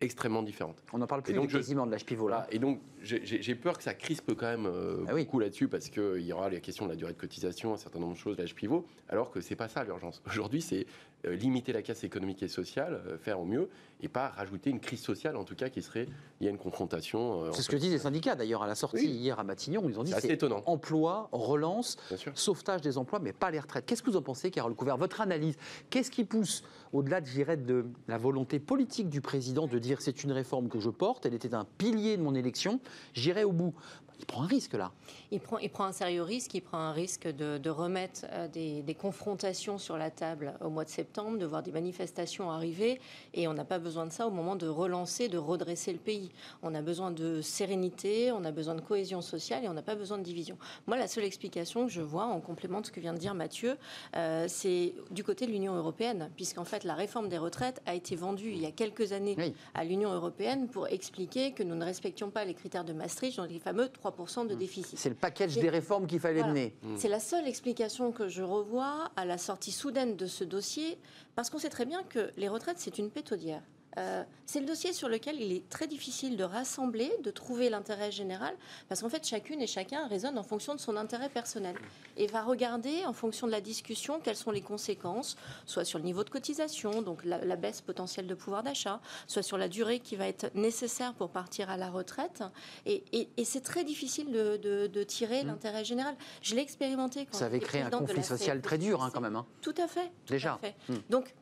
extrêmement 0.00 0.42
différente. 0.42 0.82
On 0.92 1.00
en 1.00 1.06
parle 1.06 1.22
plus 1.22 1.32
donc, 1.34 1.52
quasiment 1.52 1.86
de 1.86 1.92
l'âge 1.92 2.04
pivot 2.04 2.26
là. 2.26 2.48
Et 2.50 2.58
donc 2.58 2.80
j'ai 3.04 3.54
peur 3.54 3.78
que 3.78 3.84
ça 3.84 3.94
crispe 3.94 4.34
quand 4.34 4.48
même 4.48 4.68
ah 5.06 5.14
beaucoup 5.14 5.38
là-dessus 5.38 5.68
parce 5.68 5.88
qu'il 5.88 6.22
y 6.22 6.32
aura 6.32 6.50
la 6.50 6.58
question 6.58 6.86
de 6.86 6.90
la 6.90 6.96
durée 6.96 7.12
de 7.12 7.18
cotisation, 7.18 7.74
un 7.74 7.76
certain 7.76 8.00
nombre 8.00 8.14
de 8.14 8.18
choses, 8.18 8.36
l'âge 8.36 8.56
pivot, 8.56 8.84
alors 9.08 9.30
que 9.30 9.40
c'est 9.40 9.54
pas 9.54 9.68
ça 9.68 9.84
l'urgence. 9.84 10.20
Aujourd'hui, 10.26 10.60
c'est 10.60 10.80
euh, 10.80 10.84
limiter 11.24 11.72
la 11.72 11.82
casse 11.82 12.04
économique 12.04 12.42
et 12.42 12.48
sociale, 12.48 13.02
euh, 13.06 13.18
faire 13.18 13.40
au 13.40 13.44
mieux, 13.44 13.68
et 14.00 14.08
pas 14.08 14.28
rajouter 14.28 14.70
une 14.70 14.80
crise 14.80 15.00
sociale, 15.00 15.36
en 15.36 15.44
tout 15.44 15.54
cas, 15.54 15.68
qui 15.68 15.82
serait 15.82 16.06
liée 16.40 16.48
à 16.48 16.50
une 16.50 16.58
confrontation. 16.58 17.44
Euh, 17.44 17.50
c'est 17.52 17.62
ce 17.62 17.68
que 17.68 17.76
disent 17.76 17.92
les 17.92 17.98
syndicats, 17.98 18.34
d'ailleurs, 18.34 18.62
à 18.62 18.66
la 18.66 18.74
sortie 18.74 19.06
hier 19.06 19.38
à 19.38 19.44
Matignon. 19.44 19.88
Ils 19.88 19.98
ont 19.98 20.02
dit 20.02 20.12
c'est 20.18 20.42
emploi, 20.66 21.28
relance, 21.30 21.96
sauvetage 22.34 22.80
des 22.80 22.98
emplois, 22.98 23.20
mais 23.20 23.32
pas 23.32 23.50
les 23.50 23.60
retraites. 23.60 23.86
Qu'est-ce 23.86 24.02
que 24.02 24.10
vous 24.10 24.16
en 24.16 24.22
pensez, 24.22 24.50
Carole 24.50 24.74
Couvert? 24.74 24.96
Votre 24.96 25.20
analyse, 25.20 25.56
qu'est-ce 25.90 26.10
qui 26.10 26.24
pousse, 26.24 26.64
au-delà, 26.92 27.20
de, 27.20 27.54
de 27.54 27.86
la 28.08 28.18
volonté 28.18 28.58
politique 28.58 29.08
du 29.08 29.20
président 29.20 29.66
de 29.66 29.78
dire 29.78 30.00
c'est 30.00 30.24
une 30.24 30.32
réforme 30.32 30.68
que 30.68 30.80
je 30.80 30.90
porte, 30.90 31.24
elle 31.26 31.34
était 31.34 31.54
un 31.54 31.64
pilier 31.64 32.16
de 32.16 32.22
mon 32.22 32.34
élection, 32.34 32.80
j'irai 33.14 33.44
au 33.44 33.52
bout? 33.52 33.74
Il 34.22 34.26
prend 34.26 34.44
un 34.44 34.46
risque 34.46 34.74
là. 34.74 34.92
Il 35.32 35.40
prend, 35.40 35.58
il 35.58 35.68
prend 35.68 35.84
un 35.84 35.92
sérieux 35.92 36.22
risque, 36.22 36.54
il 36.54 36.60
prend 36.60 36.78
un 36.78 36.92
risque 36.92 37.26
de, 37.26 37.70
remettre 37.70 38.24
euh, 38.30 38.46
des, 38.46 38.94
confrontations 38.94 39.78
sur 39.78 39.96
la 39.96 40.10
table 40.10 40.54
au 40.60 40.70
mois 40.70 40.84
de 40.84 40.90
septembre, 40.90 41.38
de 41.38 41.46
voir 41.46 41.62
des 41.62 41.72
manifestations 41.72 42.50
arriver, 42.50 43.00
et 43.34 43.48
on 43.48 43.54
n'a 43.54 43.64
pas 43.64 43.80
besoin 43.80 44.06
de 44.06 44.12
ça 44.12 44.28
au 44.28 44.30
moment 44.30 44.54
de 44.54 44.68
relancer, 44.68 45.28
de 45.28 45.38
redresser 45.38 45.92
le 45.92 45.98
pays. 45.98 46.30
On 46.62 46.74
a 46.74 46.82
besoin 46.82 47.10
de 47.10 47.40
sérénité, 47.40 48.30
on 48.30 48.44
a 48.44 48.52
besoin 48.52 48.76
de 48.76 48.80
cohésion 48.80 49.22
sociale, 49.22 49.64
et 49.64 49.68
on 49.68 49.72
n'a 49.72 49.82
pas 49.82 49.96
besoin 49.96 50.18
de 50.18 50.22
division. 50.22 50.56
Moi, 50.86 50.96
la 50.96 51.08
seule 51.08 51.24
explication 51.24 51.86
que 51.86 51.92
je 51.92 52.02
vois, 52.02 52.26
en 52.26 52.40
complément 52.40 52.80
de 52.80 52.86
ce 52.86 52.92
que 52.92 53.00
vient 53.00 53.14
de 53.14 53.18
dire 53.18 53.34
Mathieu, 53.34 53.76
euh, 54.16 54.44
c'est 54.46 54.94
du 55.10 55.24
côté 55.24 55.46
de 55.46 55.50
l'Union 55.50 55.74
européenne, 55.74 56.30
puisqu'en 56.36 56.64
fait, 56.64 56.84
la 56.84 56.94
réforme 56.94 57.28
des 57.28 57.38
retraites 57.38 57.82
a 57.86 57.94
été 57.94 58.14
vendue 58.14 58.50
il 58.50 58.60
y 58.60 58.66
a 58.66 58.72
quelques 58.72 59.12
années 59.12 59.36
à 59.74 59.82
l'Union 59.82 60.12
européenne 60.12 60.68
pour 60.68 60.86
expliquer 60.86 61.52
que 61.52 61.64
nous 61.64 61.74
ne 61.74 61.84
respections 61.84 62.30
pas 62.30 62.44
les 62.44 62.54
critères 62.54 62.84
de 62.84 62.92
Maastricht, 62.92 63.38
dans 63.38 63.46
les 63.46 63.58
fameux 63.58 63.88
3 63.88 64.11
de 64.16 64.54
mmh. 64.54 64.58
déficit. 64.58 64.98
C'est 64.98 65.08
le 65.08 65.14
package 65.14 65.56
des 65.56 65.68
réformes 65.68 66.06
qu'il 66.06 66.20
fallait 66.20 66.44
mener. 66.44 66.74
Mmh. 66.82 66.96
C'est 66.96 67.08
la 67.08 67.20
seule 67.20 67.46
explication 67.46 68.12
que 68.12 68.28
je 68.28 68.42
revois 68.42 69.10
à 69.16 69.24
la 69.24 69.38
sortie 69.38 69.72
soudaine 69.72 70.16
de 70.16 70.26
ce 70.26 70.44
dossier, 70.44 70.98
parce 71.34 71.50
qu'on 71.50 71.58
sait 71.58 71.68
très 71.68 71.86
bien 71.86 72.02
que 72.02 72.30
les 72.36 72.48
retraites, 72.48 72.78
c'est 72.78 72.98
une 72.98 73.10
pétodière. 73.10 73.62
Euh, 73.98 74.24
c'est 74.46 74.60
le 74.60 74.66
dossier 74.66 74.92
sur 74.92 75.08
lequel 75.08 75.40
il 75.40 75.52
est 75.52 75.68
très 75.68 75.86
difficile 75.86 76.36
de 76.36 76.44
rassembler, 76.44 77.10
de 77.22 77.30
trouver 77.30 77.70
l'intérêt 77.70 78.10
général, 78.10 78.54
parce 78.88 79.02
qu'en 79.02 79.08
fait, 79.08 79.26
chacune 79.26 79.60
et 79.60 79.66
chacun 79.66 80.06
raisonne 80.08 80.38
en 80.38 80.42
fonction 80.42 80.74
de 80.74 80.80
son 80.80 80.96
intérêt 80.96 81.28
personnel 81.28 81.76
et 82.16 82.26
va 82.26 82.42
regarder 82.42 83.04
en 83.06 83.12
fonction 83.12 83.46
de 83.46 83.52
la 83.52 83.60
discussion 83.60 84.20
quelles 84.20 84.36
sont 84.36 84.50
les 84.50 84.60
conséquences, 84.60 85.36
soit 85.66 85.84
sur 85.84 85.98
le 85.98 86.04
niveau 86.04 86.24
de 86.24 86.30
cotisation, 86.30 87.02
donc 87.02 87.24
la, 87.24 87.56
baisse 87.56 87.80
potentielle 87.80 88.26
de 88.26 88.34
pouvoir 88.34 88.62
d'achat, 88.62 89.00
soit 89.26 89.42
sur 89.42 89.58
la 89.58 89.68
durée 89.68 90.00
qui 90.00 90.16
va 90.16 90.26
être 90.26 90.54
nécessaire 90.54 91.14
pour 91.14 91.30
partir 91.30 91.70
à 91.70 91.76
la 91.76 91.90
retraite. 91.90 92.42
Et, 92.86 93.28
c'est 93.44 93.62
très 93.62 93.84
difficile 93.84 94.32
de, 94.32 95.04
tirer 95.04 95.44
mmh. 95.44 95.46
l'intérêt 95.46 95.84
général. 95.84 96.14
Je 96.40 96.54
l'ai 96.54 96.62
expérimenté 96.62 97.26
quand 97.26 97.36
Ça 97.36 97.46
avait 97.46 97.60
créé 97.60 97.82
un 97.82 97.90
conflit 97.90 98.22
social 98.22 98.60
très 98.60 98.78
dur, 98.78 99.02
hein, 99.02 99.10
quand 99.12 99.20
même. 99.20 99.36
Hein. 99.36 99.46
Tout 99.60 99.74
à 99.76 99.86
fait. 99.86 100.10
Déjà. 100.26 100.58
Mmh. 100.88 100.94
Donc, 101.10 101.34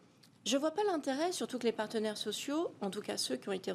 je 0.47 0.57
ne 0.57 0.61
vois 0.61 0.71
pas 0.71 0.83
l'intérêt, 0.85 1.33
surtout 1.33 1.59
que 1.59 1.67
les 1.67 1.73
partenaires 1.73 2.17
sociaux, 2.17 2.73
en 2.81 2.91
tout 2.91 3.03
cas 3.03 3.17
ceux 3.19 3.37
qui 3.37 3.49
ont 3.49 3.53
été 3.53 3.73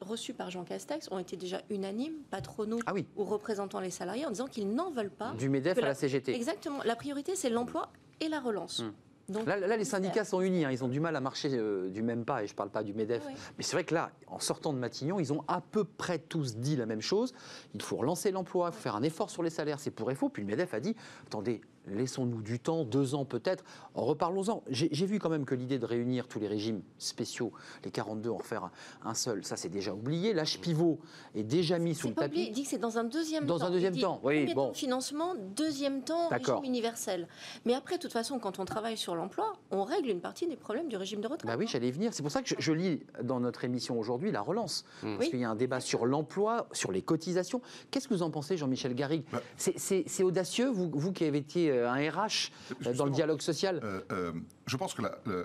reçus 0.00 0.32
par 0.32 0.50
Jean 0.50 0.64
Castex, 0.64 1.08
ont 1.10 1.18
été 1.18 1.36
déjà 1.36 1.60
unanimes, 1.68 2.14
patronaux 2.30 2.80
ah 2.86 2.94
ou 3.16 3.24
représentant 3.24 3.78
les 3.78 3.90
salariés, 3.90 4.24
en 4.24 4.30
disant 4.30 4.46
qu'ils 4.46 4.74
n'en 4.74 4.90
veulent 4.90 5.10
pas. 5.10 5.32
Du 5.34 5.50
MEDEF 5.50 5.78
à 5.78 5.82
la, 5.82 5.94
CGT. 5.94 6.34
Exactement. 6.34 6.80
La 6.84 6.96
priorité, 6.96 7.36
c'est 7.36 7.50
l'emploi 7.50 7.90
et 8.20 8.28
la 8.28 8.40
relance. 8.40 8.82
Hmm. 9.28 9.44
là, 9.44 9.76
les 9.76 9.84
syndicats 9.84 10.24
sont 10.24 10.40
unis, 10.40 10.64
hein. 10.64 10.70
ils 10.72 10.82
ont 10.82 10.88
du 10.88 10.98
mal 10.98 11.14
à 11.14 11.20
marcher 11.20 11.50
euh, 11.52 11.90
du 11.90 12.02
même 12.02 12.24
pas, 12.24 12.42
et 12.42 12.46
je 12.46 12.54
ne 12.54 12.56
parle 12.56 12.70
pas 12.70 12.82
du 12.82 12.94
MEDEF. 12.94 13.22
Mais 13.58 13.62
c'est 13.62 13.76
vrai 13.76 13.84
que 13.84 13.94
là, 13.94 14.12
en 14.28 14.38
sortant 14.38 14.72
de 14.72 14.78
Matignon, 14.78 15.20
ils 15.20 15.32
ont 15.34 15.44
à 15.46 15.60
peu 15.60 15.84
près 15.84 16.18
tous 16.18 16.56
dit 16.56 16.74
la 16.76 16.86
même 16.86 17.02
chose. 17.02 17.34
Il 17.74 17.82
faut 17.82 17.96
relancer 17.96 18.30
l'emploi, 18.30 18.70
il 18.72 18.74
faut 18.74 18.80
faire 18.80 18.96
un 18.96 19.02
effort 19.02 19.28
sur 19.28 19.42
les 19.42 19.50
salaires, 19.50 19.78
c'est 19.78 19.90
pour 19.90 20.10
et 20.10 20.14
faux. 20.14 20.30
Puis 20.30 20.42
le 20.42 20.48
MEDEF 20.48 20.72
a 20.72 20.80
dit, 20.80 20.96
attendez, 21.26 21.60
laissons-nous 21.86 22.42
du 22.42 22.58
temps, 22.58 22.84
deux 22.84 23.14
ans 23.14 23.24
peut-être, 23.24 23.64
reparlons-en. 23.94 24.62
J'ai 24.68 25.06
vu 25.06 25.18
quand 25.18 25.30
même 25.30 25.44
que 25.44 25.54
l'idée 25.54 25.78
de 25.78 25.86
réunir 25.86 26.28
tous 26.28 26.38
les 26.38 26.48
régimes 26.48 26.82
spéciaux, 26.98 27.52
les 27.84 27.90
42, 27.90 28.30
en 28.30 28.38
faire 28.38 28.70
un 29.04 29.14
seul, 29.14 29.44
ça 29.44 29.56
c'est 29.56 29.68
déjà 29.68 29.92
oublié. 29.92 30.32
L'âge 30.32 30.60
pivot 30.60 30.98
est 31.34 31.42
déjà 31.42 31.78
mis 31.78 31.94
sous 31.94 32.08
le 32.08 32.14
tapis. 32.14 32.26
Oublié. 32.26 32.46
Il 32.48 32.52
dit 32.52 32.62
que 32.62 32.68
c'est 32.68 32.78
dans 32.78 32.98
un 32.98 33.04
deuxième 33.04 33.46
temps. 33.46 33.58
Dans 33.58 33.64
un 33.64 33.70
deuxième 33.70 33.96
temps, 33.96 34.20
oui. 34.22 34.52
Bon. 34.54 34.72
financement, 34.74 35.34
deuxième 35.56 36.02
temps, 36.02 36.28
régime 36.28 36.64
universel. 36.64 37.28
Mais 37.64 37.74
après, 37.74 37.96
de 37.96 38.02
toute 38.02 38.12
façon, 38.12 38.38
quand 38.38 38.58
on 38.58 38.64
travaille 38.64 38.96
sur 38.96 39.14
l'emploi, 39.14 39.54
on 39.70 39.84
règle 39.84 40.08
une 40.08 40.20
partie 40.20 40.46
des 40.46 40.56
problèmes 40.56 40.88
du 40.88 40.96
régime 40.96 41.20
de 41.20 41.26
retraite. 41.26 41.46
Bah 41.46 41.56
oui, 41.58 41.66
j'allais 41.66 41.90
venir. 41.90 42.12
C'est 42.14 42.22
pour 42.22 42.32
ça 42.32 42.42
que 42.42 42.54
je, 42.58 42.72
lis 42.72 43.00
dans 43.22 43.40
notre 43.40 43.64
émission 43.64 43.98
aujourd'hui 43.98 44.30
la 44.30 44.40
relance. 44.40 44.84
Mmh. 45.02 45.16
Parce 45.16 45.30
qu'il 45.30 45.40
y 45.40 45.44
a 45.44 45.50
un 45.50 45.56
débat 45.56 45.80
sur 45.80 46.06
l'emploi, 46.06 46.68
sur 46.72 46.92
les 46.92 47.02
cotisations. 47.02 47.60
Qu'est-ce 47.90 48.08
que 48.08 48.14
vous 48.14 48.22
en 48.22 48.30
pensez, 48.30 48.56
Jean-Michel 48.56 48.94
Garrigue? 48.94 49.24
Bah. 49.32 49.42
C'est 49.56 50.22
audacieux, 50.22 50.68
vous, 50.68 50.90
vous 50.92 51.12
qui 51.12 51.24
avez 51.24 51.38
été 51.38 51.71
un 51.80 52.10
RH 52.10 52.50
euh, 52.86 52.94
dans 52.94 53.06
le 53.06 53.10
dialogue 53.10 53.40
social 53.40 53.80
euh, 53.82 54.00
euh, 54.12 54.32
Je 54.66 54.76
pense 54.76 54.94
que 54.94 55.02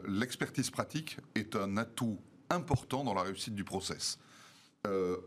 l'expertise 0.08 0.70
pratique 0.70 1.18
est 1.36 1.56
un 1.56 1.78
atout 1.78 2.20
important 2.50 3.04
dans 3.04 3.14
la 3.14 3.24
réussite 3.24 3.56
du 3.56 3.64
process. 3.64 4.20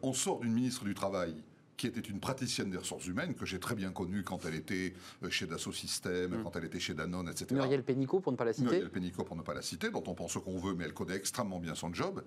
on 0.03 0.13
sort 0.13 0.41
d'une 0.41 0.53
ministre 0.53 0.85
du 0.85 0.95
Travail 0.95 1.35
qui 1.77 1.87
était 1.87 2.01
une 2.01 2.21
praticienne 2.21 2.71
des 2.71 2.77
ressources 2.77 3.07
humaines, 3.07 3.35
que 3.35 3.47
j'ai 3.47 3.59
très 3.59 3.75
bien 3.75 3.91
connue 3.91 4.23
quand 4.23 4.45
elle 4.45 4.55
était 4.55 4.93
chez 5.31 5.47
Dassault 5.47 5.73
Systèmes, 5.73 6.39
mm. 6.39 6.43
quand 6.43 6.55
elle 6.57 6.67
était 6.67 6.79
chez 6.79 6.93
Danone, 6.93 7.29
etc. 7.31 7.55
Muriel 7.55 7.83
Pénicaud, 7.83 8.21
pour 8.21 8.33
ne 8.33 8.37
pas 8.37 8.45
la 8.45 8.53
citer. 8.53 8.67
Muriel 8.67 8.91
Pénicaud, 8.91 9.25
pour 9.25 9.35
ne 9.35 9.41
pas 9.41 9.55
la 9.55 9.63
citer, 9.63 9.91
dont 9.91 10.05
on 10.07 10.15
pense 10.15 10.33
ce 10.33 10.39
qu'on 10.39 10.59
veut, 10.59 10.75
mais 10.75 10.85
elle 10.85 10.93
connaît 10.93 11.17
extrêmement 11.17 11.59
bien 11.59 11.75
son 11.75 11.95
job. 11.95 12.23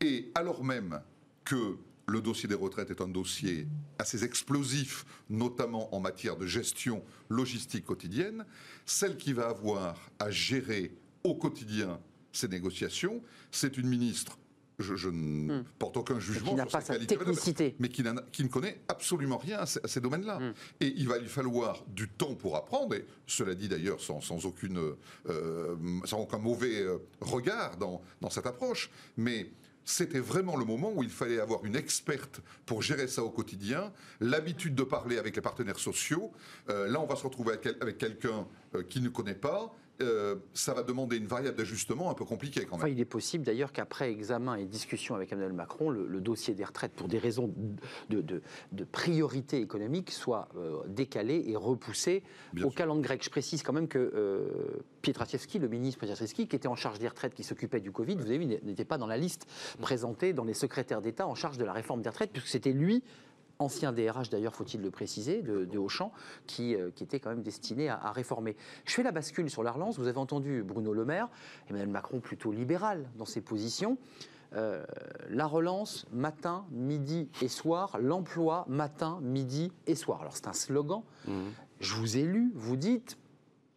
Et 0.00 0.30
alors 0.36 0.62
même 0.62 1.00
que 1.44 1.78
le 2.06 2.20
dossier 2.20 2.48
des 2.48 2.54
retraites 2.54 2.90
est 2.90 3.00
un 3.00 3.08
dossier 3.08 3.66
assez 3.98 4.24
explosif, 4.24 5.04
notamment 5.30 5.94
en 5.94 6.00
matière 6.00 6.36
de 6.36 6.46
gestion 6.46 7.02
logistique 7.28 7.84
quotidienne. 7.84 8.44
Celle 8.86 9.16
qui 9.16 9.32
va 9.32 9.48
avoir 9.48 10.10
à 10.18 10.30
gérer 10.30 10.92
au 11.24 11.34
quotidien 11.34 12.00
ces 12.32 12.48
négociations, 12.48 13.22
c'est 13.50 13.76
une 13.76 13.88
ministre 13.88 14.38
je, 14.78 15.08
ne 15.08 15.60
hmm. 15.60 15.64
porte 15.78 15.96
aucun 15.96 16.18
jugement. 16.18 16.50
Qui 16.50 16.56
n'a 16.56 16.66
pas 16.66 16.80
sa 16.80 16.98
technicité. 16.98 17.76
Mais 17.78 17.88
qui, 17.88 18.02
qui, 18.32 18.42
ne 18.42 18.48
connaît 18.48 18.80
absolument 18.88 19.38
rien 19.38 19.60
à 19.60 19.66
ces, 19.66 20.00
domaines-là. 20.00 20.38
Hmm. 20.38 20.52
Et 20.80 20.92
il 20.96 21.08
va 21.08 21.18
lui 21.18 21.28
falloir 21.28 21.84
du 21.88 22.08
temps 22.08 22.34
pour 22.34 22.56
apprendre, 22.56 22.94
et 22.94 23.04
cela 23.26 23.54
dit 23.54 23.68
d'ailleurs 23.68 24.00
sans, 24.00 24.20
sans, 24.20 24.44
aucune, 24.44 24.94
euh, 25.28 25.76
sans 26.04 26.20
aucun 26.20 26.38
mauvais 26.38 26.80
euh, 26.80 26.98
regard 27.20 27.76
dans, 27.76 28.02
dans 28.20 28.30
cette 28.30 28.46
approche. 28.46 28.90
Mais 29.16 29.50
c'était 29.84 30.20
vraiment 30.20 30.56
le 30.56 30.64
moment 30.64 30.92
où 30.94 31.02
il 31.02 31.10
fallait 31.10 31.40
avoir 31.40 31.64
une 31.64 31.76
experte 31.76 32.40
pour 32.66 32.82
gérer 32.82 33.08
ça 33.08 33.22
au 33.22 33.30
quotidien, 33.30 33.92
l'habitude 34.20 34.74
de 34.74 34.84
parler 34.84 35.18
avec 35.18 35.36
les 35.36 35.42
partenaires 35.42 35.78
sociaux. 35.78 36.32
Euh, 36.68 36.88
là, 36.88 37.00
on 37.00 37.06
va 37.06 37.16
se 37.16 37.24
retrouver 37.24 37.54
avec, 37.80 37.98
quelqu'un 37.98 38.46
qui 38.88 39.00
ne 39.00 39.08
connaît 39.08 39.34
pas, 39.34 39.74
euh, 40.02 40.36
ça 40.54 40.74
va 40.74 40.82
demander 40.82 41.16
une 41.16 41.26
variable 41.26 41.56
d'ajustement 41.56 42.10
un 42.10 42.14
peu 42.14 42.24
compliquée 42.24 42.66
quand 42.66 42.78
même. 42.78 42.92
il 42.92 43.00
est 43.00 43.04
possible 43.04 43.44
d'ailleurs 43.44 43.72
qu'après 43.72 44.10
examen 44.10 44.56
et 44.56 44.64
discussion 44.64 45.14
avec 45.14 45.32
Emmanuel 45.32 45.52
Macron, 45.52 45.90
le, 45.90 46.20
dossier 46.20 46.54
des 46.54 46.64
retraites, 46.64 46.92
pour 46.92 47.08
des 47.08 47.18
raisons 47.18 47.52
de, 48.10 48.42
priorité 48.90 49.60
économique, 49.60 50.10
soit 50.10 50.48
euh, 50.56 50.80
décalé 50.88 51.44
et 51.46 51.56
repoussé 51.56 52.22
au 52.62 52.70
calendrier 52.70 53.02
grec. 53.02 53.24
Je 53.24 53.30
précise 53.30 53.62
quand 53.62 53.72
même 53.72 53.88
que 53.88 53.98
euh, 53.98 54.82
Pietraszewski, 55.02 55.58
le 55.58 55.68
ministre 55.68 55.98
Pietraszewski, 56.00 56.46
qui 56.46 56.56
était 56.56 56.68
en 56.68 56.76
charge 56.76 56.98
des 56.98 57.08
retraites, 57.08 57.34
qui 57.34 57.42
s'occupait 57.42 57.80
du 57.80 57.90
Covid, 57.90 58.16
vous 58.16 58.26
avez 58.26 58.38
vu, 58.38 58.46
n'était 58.46 58.84
pas 58.84 58.98
dans 58.98 59.06
la 59.06 59.16
liste 59.16 59.46
présentée 59.80 60.32
dans 60.32 60.44
les 60.44 60.54
secrétaires 60.54 61.00
d'État 61.00 61.26
en 61.26 61.34
charge 61.34 61.58
de 61.58 61.64
la 61.64 61.72
réforme 61.72 62.02
des 62.02 62.08
retraites, 62.08 62.30
puisque 62.30 62.48
c'était 62.48 62.72
lui 62.72 63.02
ancien 63.58 63.92
DRH 63.92 64.30
d'ailleurs, 64.30 64.54
faut-il 64.54 64.80
le 64.80 64.90
préciser, 64.90 65.42
de, 65.42 65.64
de 65.64 65.78
Auchan, 65.78 66.12
qui, 66.46 66.74
euh, 66.74 66.90
qui, 66.94 67.04
était 67.04 67.20
quand 67.20 67.30
même 67.30 67.42
destiné 67.42 67.88
à, 67.88 68.12
réformer. 68.12 68.56
Je 68.84 68.92
fais 68.92 69.02
la 69.02 69.12
bascule 69.12 69.50
sur 69.50 69.62
la 69.62 69.72
relance. 69.72 69.98
Vous 69.98 70.08
avez 70.08 70.18
entendu 70.18 70.62
Bruno 70.62 70.92
Le 70.92 71.04
Maire, 71.04 71.28
Emmanuel 71.68 71.88
Macron 71.88 72.20
plutôt 72.20 72.52
libéral 72.52 73.08
dans 73.16 73.24
ses 73.24 73.40
positions. 73.40 73.98
Euh, 74.54 74.84
la 75.30 75.46
relance 75.46 76.06
matin, 76.12 76.66
midi 76.70 77.30
et 77.40 77.48
soir, 77.48 77.96
l'emploi 77.98 78.66
matin, 78.68 79.18
midi 79.22 79.72
et 79.86 79.94
soir. 79.94 80.20
Alors 80.20 80.36
c'est 80.36 80.48
un 80.48 80.52
slogan. 80.52 81.02
Mmh. 81.26 81.32
Je 81.80 81.94
vous 81.94 82.18
ai 82.18 82.22
lu, 82.22 82.52
vous 82.54 82.76
dites, 82.76 83.16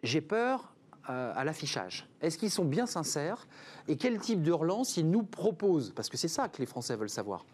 j'ai 0.03 0.21
peur 0.21 0.75
euh, 1.09 1.33
à 1.35 1.43
l'affichage. 1.43 2.07
Est-ce 2.21 2.37
qu'ils 2.37 2.49
sont 2.49 2.65
bien 2.65 2.87
sincères 2.87 3.47
Et 3.87 3.95
quel 3.95 4.17
type 4.17 4.41
de 4.41 4.51
relance 4.51 4.97
ils 4.97 5.07
nous 5.07 5.21
proposent? 5.21 5.93
Parce 5.95 6.09
que 6.09 6.17
c'est 6.17 6.27
ça 6.27 6.49
que 6.49 6.57
les 6.57 6.65
Français 6.65 6.95
veulent 6.95 7.09
savoir. 7.09 7.45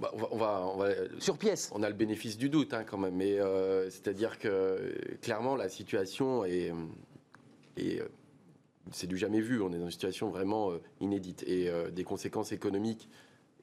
Bah, 0.00 0.12
on, 0.30 0.36
va, 0.36 0.64
on, 0.72 0.76
va, 0.76 0.90
Sur 1.18 1.38
pièce. 1.38 1.70
On 1.74 1.82
a 1.82 1.88
le 1.88 1.94
bénéfice 1.94 2.38
du 2.38 2.48
doute 2.48 2.72
hein, 2.72 2.84
quand 2.84 2.98
même, 2.98 3.16
mais 3.16 3.40
euh, 3.40 3.90
c'est-à-dire 3.90 4.38
que 4.38 4.94
clairement 5.22 5.56
la 5.56 5.68
situation 5.68 6.44
est, 6.44 6.72
euh, 7.78 8.08
c'est 8.92 9.08
du 9.08 9.16
jamais 9.16 9.40
vu. 9.40 9.60
On 9.60 9.72
est 9.72 9.78
dans 9.78 9.86
une 9.86 9.90
situation 9.90 10.30
vraiment 10.30 10.70
euh, 10.70 10.80
inédite 11.00 11.42
et 11.46 11.70
des 11.92 12.04
conséquences 12.04 12.52
économiques 12.52 13.08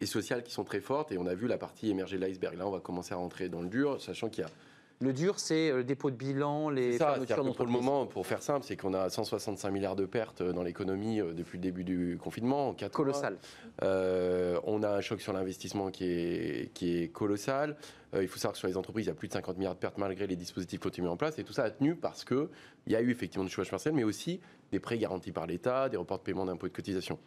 et 0.01 0.05
sociales 0.05 0.43
qui 0.43 0.51
sont 0.51 0.65
très 0.65 0.81
fortes. 0.81 1.13
Et 1.13 1.17
on 1.17 1.25
a 1.25 1.35
vu 1.35 1.47
la 1.47 1.57
partie 1.57 1.89
émerger 1.89 2.17
de 2.17 2.21
l'iceberg. 2.21 2.57
Là, 2.57 2.67
on 2.67 2.71
va 2.71 2.81
commencer 2.81 3.13
à 3.13 3.17
rentrer 3.17 3.47
dans 3.47 3.61
le 3.61 3.69
dur, 3.69 4.01
sachant 4.01 4.29
qu'il 4.29 4.43
y 4.43 4.47
a 4.47 4.51
le 4.99 5.13
dur, 5.13 5.39
c'est 5.39 5.71
le 5.71 5.83
dépôt 5.83 6.09
de 6.09 6.15
bilan, 6.15 6.69
les 6.69 6.97
ça, 6.97 7.13
fermetures 7.13 7.55
Pour 7.55 7.65
le 7.65 7.71
moment, 7.71 8.05
pour 8.05 8.25
faire 8.25 8.41
simple, 8.41 8.65
c'est 8.65 8.77
qu'on 8.77 8.93
a 8.93 9.09
165 9.09 9.69
milliards 9.69 9.95
de 9.95 10.05
pertes 10.05 10.41
dans 10.41 10.63
l'économie 10.63 11.17
depuis 11.17 11.57
le 11.57 11.63
début 11.63 11.83
du 11.83 12.17
confinement. 12.21 12.69
En 12.69 12.73
Colossal. 12.89 13.37
Euh, 13.83 14.59
on 14.63 14.83
a 14.83 14.89
un 14.89 15.01
choc 15.01 15.21
sur 15.21 15.33
l'investissement 15.33 15.91
qui 15.91 16.05
est, 16.05 16.73
qui 16.73 16.97
est 16.97 17.07
colossal. 17.09 17.75
Euh, 18.13 18.23
il 18.23 18.27
faut 18.27 18.37
savoir 18.37 18.53
que 18.53 18.59
sur 18.59 18.67
les 18.67 18.77
entreprises, 18.77 19.05
il 19.05 19.09
y 19.09 19.11
a 19.11 19.15
plus 19.15 19.27
de 19.27 19.33
50 19.33 19.57
milliards 19.57 19.75
de 19.75 19.79
pertes 19.79 19.97
malgré 19.97 20.27
les 20.27 20.35
dispositifs 20.35 20.85
été 20.85 21.01
mis 21.01 21.07
en 21.07 21.17
place. 21.17 21.37
Et 21.39 21.43
tout 21.43 21.53
ça 21.53 21.63
a 21.63 21.69
tenu 21.69 21.95
parce 21.95 22.23
qu'il 22.23 22.47
y 22.87 22.95
a 22.95 23.01
eu 23.01 23.11
effectivement 23.11 23.45
du 23.45 23.51
chômage 23.51 23.71
partiel, 23.71 23.93
mais 23.93 24.03
aussi 24.03 24.39
des 24.71 24.79
prêts 24.79 24.97
garantis 24.97 25.31
par 25.31 25.45
l'État, 25.47 25.89
des 25.89 25.97
reports 25.97 26.19
de 26.19 26.23
paiement 26.23 26.45
d'impôts 26.45 26.67
de 26.67 26.73
cotisation. 26.73 27.19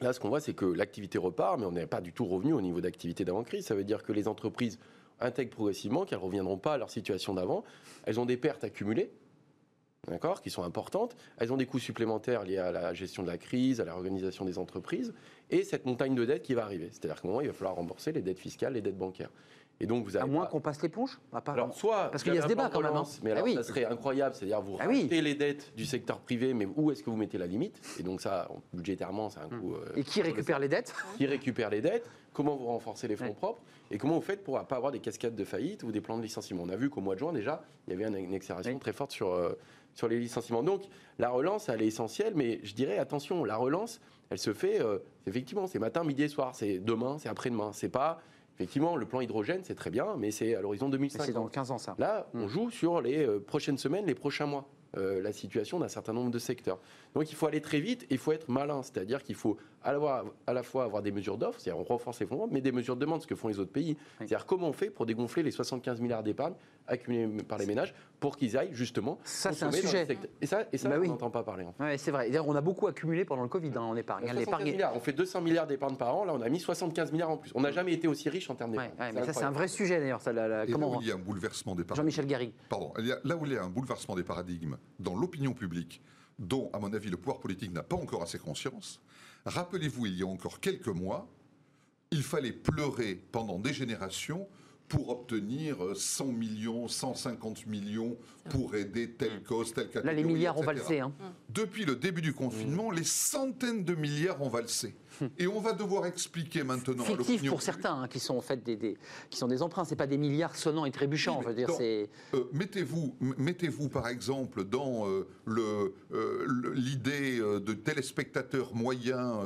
Là, 0.00 0.12
ce 0.12 0.18
qu'on 0.18 0.28
voit, 0.28 0.40
c'est 0.40 0.54
que 0.54 0.64
l'activité 0.64 1.18
repart, 1.18 1.58
mais 1.58 1.66
on 1.66 1.72
n'est 1.72 1.86
pas 1.86 2.00
du 2.00 2.12
tout 2.12 2.24
revenu 2.24 2.52
au 2.52 2.60
niveau 2.60 2.80
d'activité 2.80 3.24
d'avant-crise. 3.24 3.66
Ça 3.66 3.74
veut 3.74 3.84
dire 3.84 4.02
que 4.02 4.12
les 4.12 4.26
entreprises 4.26 4.78
intègrent 5.20 5.52
progressivement 5.52 6.04
qu'elles 6.04 6.18
ne 6.18 6.24
reviendront 6.24 6.58
pas 6.58 6.74
à 6.74 6.78
leur 6.78 6.90
situation 6.90 7.34
d'avant. 7.34 7.64
Elles 8.04 8.20
ont 8.20 8.26
des 8.26 8.36
pertes 8.36 8.64
accumulées, 8.64 9.10
d'accord, 10.08 10.42
qui 10.42 10.50
sont 10.50 10.62
importantes. 10.62 11.16
Elles 11.38 11.52
ont 11.52 11.56
des 11.56 11.66
coûts 11.66 11.78
supplémentaires 11.78 12.44
liés 12.44 12.58
à 12.58 12.72
la 12.72 12.94
gestion 12.94 13.22
de 13.22 13.28
la 13.28 13.38
crise, 13.38 13.80
à 13.80 13.84
l'organisation 13.84 14.44
des 14.44 14.58
entreprises, 14.58 15.14
et 15.50 15.64
cette 15.64 15.86
montagne 15.86 16.14
de 16.14 16.24
dettes 16.24 16.42
qui 16.42 16.54
va 16.54 16.64
arriver. 16.64 16.88
C'est-à-dire 16.90 17.20
qu'à 17.20 17.28
un 17.28 17.30
moment, 17.30 17.40
il 17.40 17.46
va 17.46 17.52
falloir 17.52 17.76
rembourser 17.76 18.12
les 18.12 18.22
dettes 18.22 18.38
fiscales, 18.38 18.74
les 18.74 18.82
dettes 18.82 18.98
bancaires. 18.98 19.30
Et 19.80 19.86
donc 19.86 20.04
vous 20.04 20.16
avez 20.16 20.24
à 20.24 20.26
moins 20.26 20.46
qu'on 20.46 20.60
passe 20.60 20.80
l'éponge 20.82 21.18
Alors, 21.46 21.74
soit 21.74 22.10
parce 22.10 22.22
qu'il 22.22 22.34
y 22.34 22.38
a 22.38 22.42
ce 22.42 22.46
débat 22.46 22.70
quand 22.72 22.80
même. 22.80 22.94
Hein. 22.94 23.04
Mais 23.22 23.32
alors, 23.32 23.46
ah 23.48 23.54
ça 23.54 23.62
serait 23.64 23.84
incroyable, 23.84 24.34
c'est-à-dire 24.34 24.60
vous 24.60 24.76
ah 24.78 24.86
les 24.86 25.34
dettes 25.34 25.72
du 25.76 25.84
secteur 25.84 26.20
privé, 26.20 26.54
mais 26.54 26.66
où 26.76 26.90
est-ce 26.90 27.02
que 27.02 27.10
vous 27.10 27.16
mettez 27.16 27.38
la 27.38 27.46
limite? 27.46 27.80
Et 27.98 28.02
donc 28.02 28.20
ça, 28.20 28.48
budgétairement, 28.72 29.30
c'est 29.30 29.40
un 29.40 29.46
hmm. 29.46 29.60
coût. 29.60 29.74
Euh, 29.74 29.96
et 29.96 30.04
qui 30.04 30.22
récupère 30.22 30.58
les 30.58 30.68
dettes? 30.68 30.94
Qui 31.16 31.26
récupère 31.26 31.70
les 31.70 31.80
dettes? 31.80 32.08
Comment 32.32 32.56
vous 32.56 32.66
renforcez 32.66 33.08
les 33.08 33.16
fonds 33.16 33.32
propres? 33.32 33.62
Et 33.90 33.98
comment 33.98 34.16
vous 34.16 34.22
faites 34.22 34.42
pour 34.42 34.58
ne 34.58 34.64
pas 34.64 34.76
avoir 34.76 34.90
des 34.90 34.98
cascades 35.00 35.36
de 35.36 35.44
faillite 35.44 35.82
ou 35.84 35.92
des 35.92 36.00
plans 36.00 36.16
de 36.16 36.22
licenciement? 36.22 36.62
On 36.64 36.68
a 36.68 36.76
vu 36.76 36.90
qu'au 36.90 37.00
mois 37.00 37.14
de 37.14 37.20
juin 37.20 37.32
déjà, 37.32 37.62
il 37.86 37.94
y 37.94 38.04
avait 38.04 38.20
une 38.20 38.34
accélération 38.34 38.78
très 38.78 38.92
forte 38.92 39.12
sur 39.12 39.32
euh, 39.32 39.52
sur 39.94 40.08
les 40.08 40.18
licenciements. 40.18 40.62
Donc 40.62 40.82
la 41.18 41.30
relance, 41.30 41.68
elle 41.68 41.82
est 41.82 41.86
essentielle, 41.86 42.32
mais 42.34 42.60
je 42.62 42.74
dirais 42.74 42.98
attention, 42.98 43.44
la 43.44 43.56
relance, 43.56 44.00
elle 44.30 44.38
se 44.38 44.52
fait 44.52 44.80
euh, 44.80 44.98
effectivement, 45.26 45.66
c'est 45.66 45.78
matin, 45.78 46.04
midi 46.04 46.24
et 46.24 46.28
soir, 46.28 46.54
c'est 46.54 46.78
demain, 46.78 47.18
c'est 47.18 47.28
après-demain, 47.28 47.70
c'est 47.72 47.88
pas 47.88 48.20
Effectivement, 48.54 48.96
le 48.96 49.06
plan 49.06 49.20
hydrogène, 49.20 49.62
c'est 49.64 49.74
très 49.74 49.90
bien, 49.90 50.14
mais 50.16 50.30
c'est 50.30 50.54
à 50.54 50.60
l'horizon 50.60 50.88
2050. 50.88 51.26
C'est 51.26 51.32
dans 51.32 51.48
15 51.48 51.70
ans, 51.72 51.78
ça. 51.78 51.96
Là, 51.98 52.28
on 52.34 52.44
hmm. 52.44 52.48
joue 52.48 52.70
sur 52.70 53.00
les 53.00 53.26
euh, 53.26 53.40
prochaines 53.40 53.78
semaines, 53.78 54.06
les 54.06 54.14
prochains 54.14 54.46
mois. 54.46 54.68
Euh, 54.96 55.20
la 55.20 55.32
situation 55.32 55.80
d'un 55.80 55.88
certain 55.88 56.12
nombre 56.12 56.30
de 56.30 56.38
secteurs. 56.38 56.78
Donc 57.14 57.28
il 57.32 57.34
faut 57.34 57.48
aller 57.48 57.60
très 57.60 57.80
vite 57.80 58.04
et 58.04 58.06
il 58.12 58.18
faut 58.18 58.30
être 58.30 58.48
malin, 58.48 58.80
c'est-à-dire 58.84 59.24
qu'il 59.24 59.34
faut 59.34 59.56
à 59.84 59.92
la, 59.92 60.24
à 60.46 60.52
la, 60.52 60.62
fois 60.62 60.84
avoir 60.84 61.02
des 61.02 61.12
mesures 61.12 61.38
d'offres, 61.38 61.60
c'est-à-dire 61.60 61.80
on 61.80 61.84
renforce 61.84 62.20
les 62.20 62.26
fonds, 62.26 62.48
mais 62.50 62.60
des 62.60 62.72
mesures 62.72 62.96
de 62.96 63.00
demande, 63.00 63.22
ce 63.22 63.26
que 63.26 63.34
font 63.34 63.48
les 63.48 63.58
autres 63.58 63.72
pays. 63.72 63.96
C'est-à-dire 64.18 64.46
comment 64.46 64.68
on 64.68 64.72
fait 64.72 64.90
pour 64.90 65.06
dégonfler 65.06 65.42
les 65.42 65.50
75 65.50 66.00
milliards 66.00 66.22
d'épargne 66.22 66.54
accumulés 66.86 67.42
par 67.44 67.58
les 67.58 67.66
ménages 67.66 67.94
pour 68.20 68.36
qu'ils 68.36 68.56
aillent 68.56 68.72
justement. 68.72 69.18
Ça, 69.24 69.52
c'est 69.52 69.64
un 69.64 69.72
sujet. 69.72 70.06
Et 70.40 70.46
ça, 70.46 70.64
et 70.72 70.78
ça 70.78 70.88
bah 70.88 70.96
on 71.02 71.06
n'entend 71.06 71.30
pas 71.30 71.42
parler. 71.42 71.64
En 71.64 71.72
fait. 71.72 71.98
c'est 71.98 72.10
vrai. 72.10 72.30
On 72.38 72.54
a 72.54 72.60
beaucoup 72.60 72.86
accumulé 72.86 73.24
pendant 73.24 73.42
le 73.42 73.48
Covid 73.48 73.72
hein, 73.76 73.82
en 73.82 73.96
épargne. 73.96 74.30
On 74.94 75.00
fait 75.00 75.12
200 75.12 75.40
milliards 75.42 75.66
d'épargne 75.66 75.96
par 75.96 76.14
an, 76.16 76.24
là 76.24 76.32
on 76.34 76.40
a 76.40 76.48
mis 76.48 76.60
75 76.60 77.12
milliards 77.12 77.30
en 77.30 77.36
plus. 77.36 77.52
On 77.54 77.60
n'a 77.60 77.70
jamais 77.70 77.92
été 77.92 78.08
aussi 78.08 78.28
riche 78.28 78.50
en 78.50 78.54
termes 78.54 78.72
d'épargne. 78.72 79.12
mais 79.14 79.24
ça, 79.24 79.32
c'est 79.32 79.44
un 79.44 79.50
vrai 79.50 79.68
sujet 79.68 79.98
d'ailleurs. 80.00 80.20
comment... 80.72 80.92
Là 80.92 80.98
où 80.98 81.02
il 81.02 81.08
y 81.08 81.12
a 81.12 81.14
un 81.14 81.18
bouleversement 81.18 81.74
des 81.74 81.84
Jean-Michel 81.94 82.26
Garry. 82.26 82.52
Pardon. 82.68 82.92
Là 83.24 83.36
où 83.36 83.46
il 83.46 83.52
y 83.52 83.56
a 83.56 83.62
un 83.62 83.68
bouleversement 83.68 84.14
des 84.14 84.24
paradigmes 84.24 84.76
dans 84.98 85.16
l'opinion 85.16 85.52
publique, 85.52 86.00
dont, 86.38 86.70
à 86.72 86.78
mon 86.78 86.92
avis, 86.92 87.10
le 87.10 87.16
pouvoir 87.16 87.38
politique 87.38 87.72
n'a 87.72 87.82
pas 87.82 87.96
encore 87.96 88.22
assez 88.22 88.38
conscience. 88.38 89.00
Rappelez-vous, 89.44 90.06
il 90.06 90.18
y 90.18 90.22
a 90.22 90.26
encore 90.26 90.60
quelques 90.60 90.88
mois, 90.88 91.28
il 92.10 92.22
fallait 92.22 92.52
pleurer 92.52 93.14
pendant 93.14 93.58
des 93.58 93.72
générations 93.72 94.48
pour 94.88 95.08
obtenir 95.08 95.76
100 95.94 96.26
millions, 96.26 96.88
150 96.88 97.66
millions 97.66 98.16
pour 98.50 98.74
aider 98.74 99.10
telle 99.10 99.42
cause, 99.42 99.72
telle 99.72 99.86
catégorie. 99.86 100.06
Là, 100.06 100.12
les 100.12 100.24
milliards 100.24 100.58
ont 100.58 100.62
valsé. 100.62 101.00
Hein. 101.00 101.12
Depuis 101.48 101.84
le 101.84 101.96
début 101.96 102.22
du 102.22 102.34
confinement, 102.34 102.90
les 102.90 103.04
centaines 103.04 103.84
de 103.84 103.94
milliards 103.94 104.40
ont 104.42 104.48
valsé. 104.48 104.94
Et 105.38 105.46
on 105.46 105.60
va 105.60 105.72
devoir 105.72 106.06
expliquer 106.06 106.64
maintenant. 106.64 107.04
Fictif 107.04 107.48
pour 107.48 107.62
certains, 107.62 108.02
hein, 108.02 108.08
qui 108.08 108.20
sont 108.20 108.36
en 108.36 108.40
fait 108.40 108.62
des, 108.62 108.96
qui 109.30 109.38
sont 109.38 109.48
des 109.48 109.62
emprunts. 109.62 109.84
C'est 109.84 109.96
pas 109.96 110.06
des 110.06 110.18
milliards 110.18 110.56
sonnants 110.56 110.84
et 110.84 110.90
trébuchants. 110.90 111.40
je 111.42 111.48
veux 111.48 111.54
dire, 111.54 111.70
c'est. 111.70 112.08
Euh, 112.34 112.44
mettez-vous, 112.52 113.16
mettez-vous 113.20 113.88
par 113.88 114.08
exemple 114.08 114.64
dans 114.64 115.06
euh, 115.06 115.26
le, 115.44 115.94
euh, 116.12 116.72
l'idée 116.74 117.38
de 117.38 117.72
téléspectateurs 117.72 118.74
moyens 118.74 119.38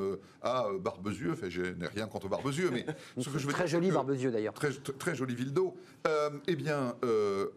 à 0.43 0.67
Barbezieux. 0.81 1.33
Enfin, 1.33 1.49
je 1.49 1.63
n'ai 1.63 1.87
rien 1.87 2.07
contre 2.07 2.29
Barbezieux, 2.29 2.71
mais 2.73 2.87
ce 3.19 3.29
que 3.29 3.39
je 3.39 3.47
veux 3.47 3.53
très 3.53 3.69
joli 3.69 3.91
Barbezieux 3.91 4.31
d'ailleurs. 4.31 4.55
Très, 4.55 4.71
très 4.73 5.15
jolie 5.15 5.28
ville 5.35 5.53
d'eau. 5.53 5.77
eh 6.47 6.57
bien, 6.57 6.95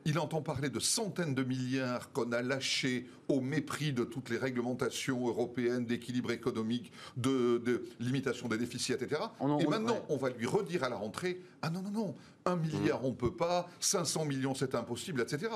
il 0.06 0.20
entend 0.20 0.42
parler 0.42 0.70
de 0.70 0.80
centaines 0.80 1.34
de 1.36 1.44
milliards 1.44 2.12
qu'on 2.12 2.32
a 2.32 2.42
lâchés 2.42 3.08
au 3.30 3.40
mépris 3.40 3.94
de 3.94 4.04
toutes 4.04 4.30
les 4.30 4.38
réglementations 4.38 5.26
européennes 5.28 5.86
d'équilibre 5.86 6.32
économique, 6.32 6.92
de 7.18 7.84
limitation 8.00 8.48
des 8.48 8.58
déficits, 8.58 8.94
etc. 8.94 9.22
et 9.60 9.68
maintenant, 9.68 10.00
on 10.10 10.18
va 10.18 10.30
lui 10.30 10.46
redire 10.46 10.84
à 10.84 10.90
la 10.90 10.98
rentrée 10.98 11.42
Ah 11.62 11.70
non, 11.70 11.82
non, 11.82 11.92
non, 11.92 12.16
un 12.46 12.56
milliard, 12.56 13.04
on 13.06 13.10
ne 13.10 13.16
peut 13.16 13.36
pas, 13.36 13.70
500 13.80 14.26
millions, 14.26 14.56
c'est 14.56 14.76
impossible, 14.76 15.22
etc. 15.22 15.52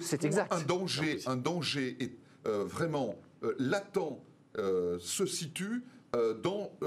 C'est 0.00 0.24
exact. 0.24 0.52
Un 0.52 0.62
danger, 0.62 1.20
un 1.26 1.36
danger 1.36 1.96
est, 2.00 2.12
euh, 2.46 2.64
vraiment 2.64 3.16
euh, 3.42 3.54
latent 3.58 3.98
euh, 4.58 4.98
se 5.00 5.26
situe 5.26 5.84
euh, 6.14 6.34
dans 6.34 6.70
euh, 6.82 6.85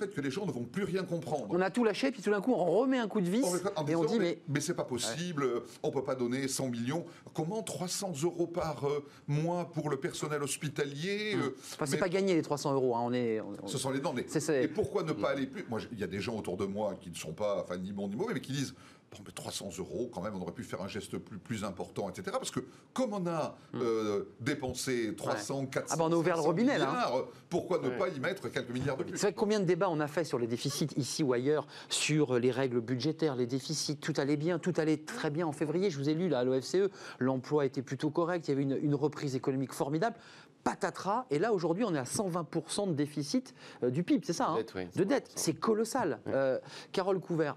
fait 0.00 0.08
que 0.08 0.20
les 0.20 0.30
gens 0.30 0.46
ne 0.46 0.52
vont 0.52 0.64
plus 0.64 0.84
rien 0.84 1.02
comprendre. 1.04 1.46
On 1.50 1.60
a 1.60 1.70
tout 1.70 1.84
lâché, 1.84 2.10
puis 2.10 2.22
tout 2.22 2.30
d'un 2.30 2.40
coup, 2.40 2.52
on 2.52 2.64
remet 2.64 2.98
un 2.98 3.08
coup 3.08 3.20
de 3.20 3.28
vis 3.28 3.42
En 3.76 3.86
et 3.86 3.94
on 3.94 4.04
dit 4.04 4.18
mais, 4.18 4.24
mais 4.24 4.38
mais 4.48 4.60
c'est 4.60 4.74
pas 4.74 4.84
possible, 4.84 5.44
on 5.82 5.90
peut 5.90 6.04
pas 6.04 6.14
donner 6.14 6.48
100 6.48 6.68
millions. 6.68 7.04
Comment 7.34 7.62
300 7.62 8.12
euros 8.24 8.46
par 8.46 8.84
euh, 8.86 9.04
mois 9.28 9.70
pour 9.72 9.90
le 9.90 9.98
personnel 9.98 10.42
hospitalier 10.42 11.34
euh, 11.36 11.54
Enfin, 11.74 11.86
c'est 11.86 11.92
mais- 11.92 11.98
pas 11.98 12.08
gagné 12.08 12.34
les 12.34 12.42
300 12.42 12.72
euros. 12.74 12.96
hein, 12.96 13.00
On 13.04 13.12
est, 13.12 13.40
on- 13.40 13.66
Ce 13.66 13.78
sont 13.78 13.90
les 13.90 14.00
dents. 14.00 14.14
Et 14.16 14.68
pourquoi 14.68 15.02
ne 15.02 15.12
pas 15.12 15.30
aller 15.30 15.46
plus? 15.46 15.64
Moi, 15.68 15.80
il 15.92 15.98
y 15.98 16.04
a 16.04 16.06
des 16.06 16.20
gens 16.20 16.36
autour 16.36 16.56
de 16.56 16.64
moi 16.64 16.94
qui 17.00 17.10
ne 17.10 17.14
sont 17.14 17.32
pas, 17.32 17.62
enfin, 17.62 17.76
ni 17.76 17.92
bons 17.92 18.08
ni 18.08 18.16
mauvais, 18.16 18.34
mais 18.34 18.40
qui 18.40 18.52
disent. 18.52 18.74
Bon, 19.12 19.18
mais 19.26 19.32
300 19.32 19.70
euros, 19.78 20.08
quand 20.14 20.22
même, 20.22 20.36
on 20.36 20.40
aurait 20.40 20.52
pu 20.52 20.62
faire 20.62 20.80
un 20.82 20.86
geste 20.86 21.18
plus, 21.18 21.38
plus 21.38 21.64
important, 21.64 22.08
etc. 22.08 22.30
Parce 22.30 22.52
que 22.52 22.60
comme 22.94 23.12
on 23.12 23.26
a 23.26 23.56
euh, 23.74 24.26
dépensé 24.40 25.14
300, 25.16 25.66
400, 25.66 25.80
Hmm. 25.80 25.92
Ah 25.92 25.96
bah, 25.96 26.04
on 26.08 26.12
a 26.12 26.16
ouvert 26.16 26.36
le 26.36 26.42
500 26.42 26.46
robinet, 26.48 26.78
là, 26.78 26.88
hein. 26.88 26.92
milliards, 26.92 27.24
pourquoi 27.48 27.78
ne 27.80 27.88
Ouais. 27.88 27.98
pas 27.98 28.08
y 28.08 28.20
mettre 28.20 28.48
quelques 28.50 28.70
milliards 28.70 28.96
de 28.96 29.02
plus? 29.02 29.16
C'est 29.18 29.26
vrai 29.26 29.32
combien 29.32 29.58
de 29.58 29.64
débats 29.64 29.88
on 29.90 29.98
a 29.98 30.06
fait 30.06 30.22
sur 30.22 30.38
les 30.38 30.46
déficits 30.46 30.86
ici 30.96 31.24
ou 31.24 31.32
ailleurs, 31.32 31.66
sur 31.88 32.38
les 32.38 32.52
règles 32.52 32.80
budgétaires, 32.80 33.34
les 33.34 33.48
déficits, 33.48 33.96
tout 33.96 34.12
allait 34.16 34.36
bien, 34.36 34.60
tout 34.60 34.74
allait 34.76 34.98
très 34.98 35.30
bien 35.30 35.44
en 35.44 35.52
février. 35.52 35.90
Je 35.90 35.98
vous 35.98 36.08
ai 36.08 36.14
lu 36.14 36.28
là 36.28 36.38
à 36.40 36.44
l'OFCE, 36.44 36.88
l'emploi 37.18 37.66
était 37.66 37.82
plutôt 37.82 38.10
correct, 38.10 38.46
il 38.46 38.52
y 38.52 38.54
avait 38.54 38.62
une, 38.62 38.78
une 38.80 38.94
reprise 38.94 39.34
économique 39.34 39.72
formidable. 39.72 40.14
Patatras, 40.62 41.24
et 41.30 41.38
là 41.40 41.52
aujourd'hui 41.54 41.84
on 41.84 41.94
est 41.94 41.98
à 41.98 42.04
120% 42.04 42.88
de 42.90 42.92
déficit 42.92 43.54
euh, 43.82 43.90
du 43.90 44.04
PIB, 44.04 44.22
c'est 44.26 44.34
ça 44.34 44.48
hein? 44.50 44.56
Dette, 44.58 44.72
oui, 44.76 44.86
De 44.94 45.04
dette, 45.04 45.28
120%. 45.30 45.32
c'est 45.34 45.54
colossal. 45.54 46.20
Euh, 46.28 46.58
Carole 46.92 47.18
Couvert, 47.18 47.56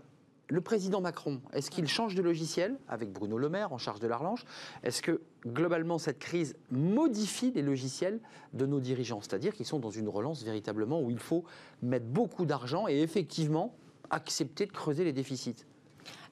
le 0.49 0.61
président 0.61 1.01
Macron, 1.01 1.41
est-ce 1.53 1.71
qu'il 1.71 1.87
change 1.87 2.15
de 2.15 2.21
logiciel 2.21 2.77
avec 2.87 3.11
Bruno 3.11 3.37
Le 3.37 3.49
Maire 3.49 3.71
en 3.73 3.77
charge 3.77 3.99
de 3.99 4.07
la 4.07 4.17
relance 4.17 4.41
Est-ce 4.83 5.01
que 5.01 5.21
globalement 5.47 5.97
cette 5.97 6.19
crise 6.19 6.55
modifie 6.69 7.51
les 7.51 7.61
logiciels 7.61 8.19
de 8.53 8.65
nos 8.65 8.79
dirigeants? 8.79 9.21
C'est-à-dire 9.21 9.53
qu'ils 9.53 9.65
sont 9.65 9.79
dans 9.79 9.89
une 9.91 10.09
relance 10.09 10.43
véritablement 10.43 11.01
où 11.01 11.09
il 11.09 11.19
faut 11.19 11.43
mettre 11.81 12.05
beaucoup 12.05 12.45
d'argent 12.45 12.87
et 12.87 12.99
effectivement 13.01 13.73
accepter 14.09 14.65
de 14.65 14.71
creuser 14.71 15.03
les 15.05 15.13
déficits 15.13 15.63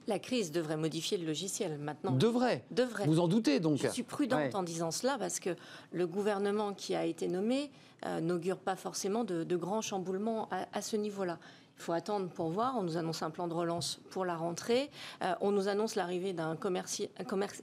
La 0.06 0.18
crise 0.18 0.52
devrait 0.52 0.76
modifier 0.76 1.16
le 1.16 1.26
logiciel 1.26 1.78
maintenant. 1.78 2.12
Devrait. 2.12 2.64
Devrait. 2.70 3.06
Vous 3.06 3.18
en 3.18 3.28
doutez 3.28 3.60
donc 3.60 3.78
Je 3.78 3.88
suis 3.88 4.02
prudente 4.02 4.38
Ouais. 4.40 4.54
en 4.54 4.62
disant 4.62 4.90
cela 4.90 5.16
parce 5.18 5.40
que 5.40 5.50
le 5.90 6.06
gouvernement 6.06 6.74
qui 6.74 6.94
a 6.94 7.04
été 7.06 7.28
nommé 7.28 7.70
euh, 8.04 8.20
n'augure 8.20 8.58
pas 8.58 8.76
forcément 8.76 9.24
de, 9.24 9.42
de 9.42 9.56
grands 9.56 9.80
chamboulements 9.80 10.48
à, 10.50 10.66
à 10.72 10.82
ce 10.82 10.96
niveau-là. 10.96 11.38
Faut 11.82 11.92
attendre 11.92 12.28
pour 12.28 12.48
voir. 12.50 12.76
On 12.78 12.84
nous 12.84 12.96
annonce 12.96 13.24
un 13.24 13.30
plan 13.30 13.48
de 13.48 13.54
relance 13.54 14.00
pour 14.10 14.24
la 14.24 14.36
rentrée. 14.36 14.88
Euh, 15.22 15.34
on 15.40 15.50
nous 15.50 15.66
annonce 15.66 15.96
l'arrivée 15.96 16.32
d'un 16.32 16.56